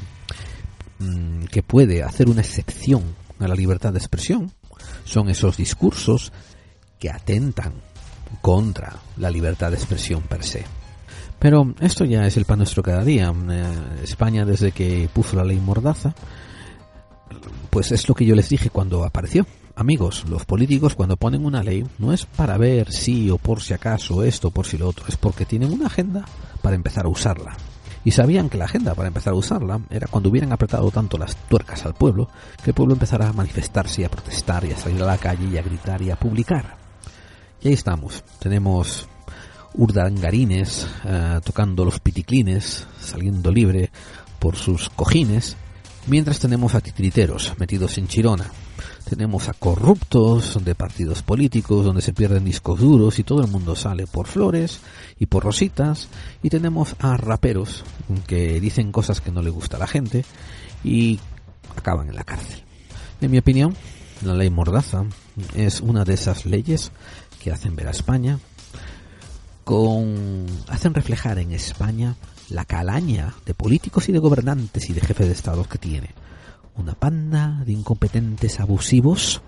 [1.01, 3.03] mm, que puede hacer una excepción
[3.41, 4.53] a la libertad de expresión
[5.05, 6.33] son esos discursos
[7.01, 7.73] que atentan
[8.41, 10.65] contra la libertad de expresión per se.
[11.41, 13.35] Pero esto ya es el pan nuestro cada día.
[13.51, 16.15] Eh, España desde que puso la ley Mordaza,
[17.71, 19.45] pues es lo que yo les dije cuando apareció.
[19.79, 23.75] Amigos, los políticos cuando ponen una ley no es para ver si o por si
[23.75, 26.25] acaso esto o por si lo otro, es porque tienen una agenda
[26.63, 27.57] para empezar a usarla.
[28.05, 31.37] Y sabían que la agenda para empezar a usarla era cuando hubieran apretado tanto las
[31.49, 32.29] tuercas al pueblo,
[32.65, 35.49] que el pueblo empezara a manifestarse y a protestar y a salir a la calle
[35.49, 36.77] y a gritar y a publicar.
[37.63, 38.25] Y ahí estamos.
[38.41, 39.07] Tenemos
[39.75, 43.93] urdangarines eh, tocando los piticlines, saliendo libre
[44.41, 45.57] por sus cojines,
[46.09, 48.51] mientras tenemos a titiriteros metidos en Chirona,
[49.09, 53.75] tenemos a corruptos de partidos políticos donde se pierden discos duros y todo el mundo
[53.75, 54.81] sale por flores
[55.19, 56.09] y por rositas.
[56.43, 57.85] Y tenemos a raperos
[58.27, 60.25] que dicen cosas que no le gusta a la gente
[60.85, 61.19] y
[61.75, 62.63] acaban en la cárcel.
[63.21, 63.75] En mi opinión,
[64.23, 65.05] la ley Mordaza
[65.57, 66.93] es una de esas leyes
[67.43, 68.39] que hacen ver a España
[69.65, 72.17] con hacen reflejar en España
[72.51, 76.11] la calaña de políticos y de gobernantes y de jefes de estados que tiene
[76.79, 79.43] una panda de incompetentes abusivos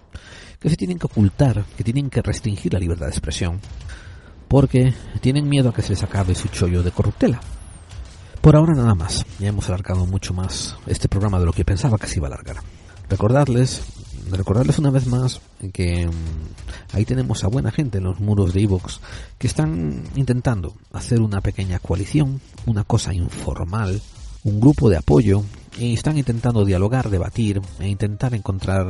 [0.60, 3.60] que se tienen que ocultar, que tienen que restringir la libertad de expresión,
[4.48, 7.40] porque tienen miedo a que se les acabe su chollo de corruptela.
[8.40, 11.98] Por ahora nada más, ya hemos alargado mucho más este programa de lo que pensaba
[11.98, 12.56] que se iba a alargar.
[13.08, 13.82] Recordarles,
[14.30, 15.40] recordarles una vez más
[15.72, 19.00] que mm, ahí tenemos a buena gente en los muros de Evox
[19.38, 24.00] que están intentando hacer una pequeña coalición, una cosa informal,
[24.44, 25.42] un grupo de apoyo
[25.78, 28.86] y están intentando dialogar, debatir e intentar encontrar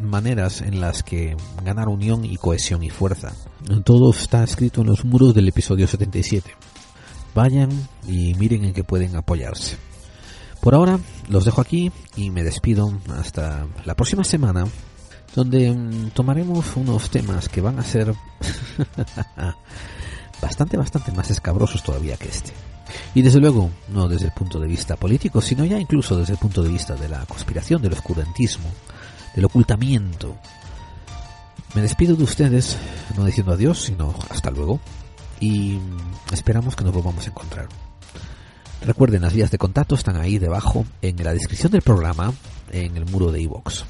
[0.00, 3.32] maneras en las que ganar unión y cohesión y fuerza.
[3.84, 6.50] Todo está escrito en los muros del episodio 77.
[7.34, 7.70] Vayan
[8.06, 9.76] y miren en qué pueden apoyarse.
[10.60, 10.98] Por ahora
[11.28, 14.66] los dejo aquí y me despido hasta la próxima semana
[15.34, 18.14] donde mm, tomaremos unos temas que van a ser
[20.42, 22.52] bastante, bastante más escabrosos todavía que este.
[23.14, 26.38] Y desde luego, no desde el punto de vista político, sino ya incluso desde el
[26.38, 28.68] punto de vista de la conspiración, del oscurantismo,
[29.34, 30.36] del ocultamiento.
[31.74, 32.76] Me despido de ustedes,
[33.16, 34.80] no diciendo adiós, sino hasta luego.
[35.40, 35.78] Y
[36.32, 37.68] esperamos que nos volvamos a encontrar.
[38.82, 42.32] Recuerden, las vías de contacto están ahí debajo en la descripción del programa,
[42.72, 43.84] en el muro de iVox.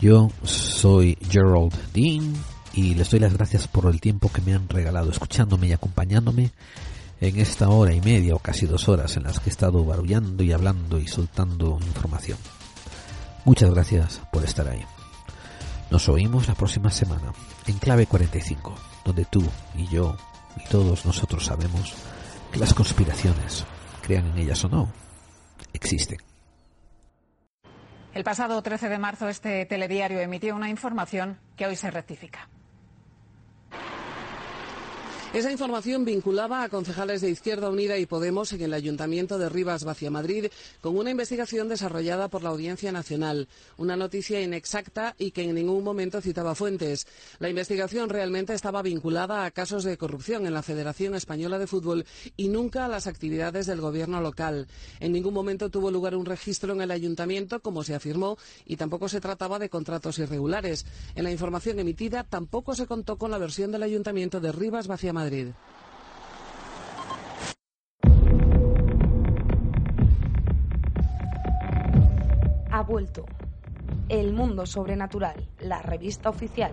[0.00, 2.34] Yo soy Gerald Dean
[2.72, 6.52] y les doy las gracias por el tiempo que me han regalado escuchándome y acompañándome
[7.20, 10.42] en esta hora y media o casi dos horas en las que he estado barullando
[10.42, 12.38] y hablando y soltando información.
[13.44, 14.84] Muchas gracias por estar ahí.
[15.90, 17.32] Nos oímos la próxima semana
[17.66, 18.74] en Clave 45,
[19.04, 19.42] donde tú
[19.74, 20.16] y yo
[20.56, 21.94] y todos nosotros sabemos
[22.52, 23.64] que las conspiraciones,
[24.02, 24.92] crean en ellas o no,
[25.72, 26.18] existen.
[28.14, 32.48] El pasado 13 de marzo este telediario emitió una información que hoy se rectifica.
[35.34, 39.84] Esa información vinculaba a concejales de Izquierda Unida y Podemos en el Ayuntamiento de Rivas,
[40.10, 40.46] Madrid,
[40.80, 43.46] con una investigación desarrollada por la Audiencia Nacional.
[43.76, 47.06] Una noticia inexacta y que en ningún momento citaba fuentes.
[47.40, 52.06] La investigación realmente estaba vinculada a casos de corrupción en la Federación Española de Fútbol
[52.38, 54.66] y nunca a las actividades del gobierno local.
[54.98, 59.10] En ningún momento tuvo lugar un registro en el Ayuntamiento, como se afirmó, y tampoco
[59.10, 60.86] se trataba de contratos irregulares.
[61.14, 65.12] En la información emitida tampoco se contó con la versión del Ayuntamiento de Rivas, Vacia
[65.18, 65.48] Madrid.
[72.70, 73.24] Ha vuelto.
[74.08, 76.72] El mundo sobrenatural, la revista oficial.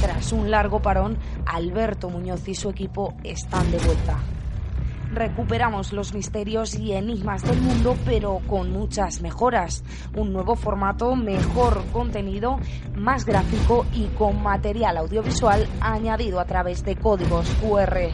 [0.00, 4.18] Tras un largo parón, Alberto Muñoz y su equipo están de vuelta
[5.14, 9.84] recuperamos los misterios y enigmas del mundo, pero con muchas mejoras.
[10.14, 12.58] Un nuevo formato, mejor contenido,
[12.94, 18.10] más gráfico y con material audiovisual añadido a través de códigos QR.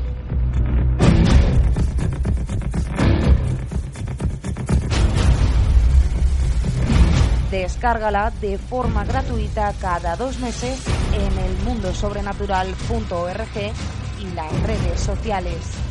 [7.50, 13.72] Descárgala de forma gratuita cada dos meses en elmundosobrenatural.org
[14.20, 15.89] y las redes sociales.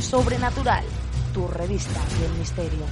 [0.00, 0.84] Sobrenatural,
[1.32, 2.84] tu revista del misterio.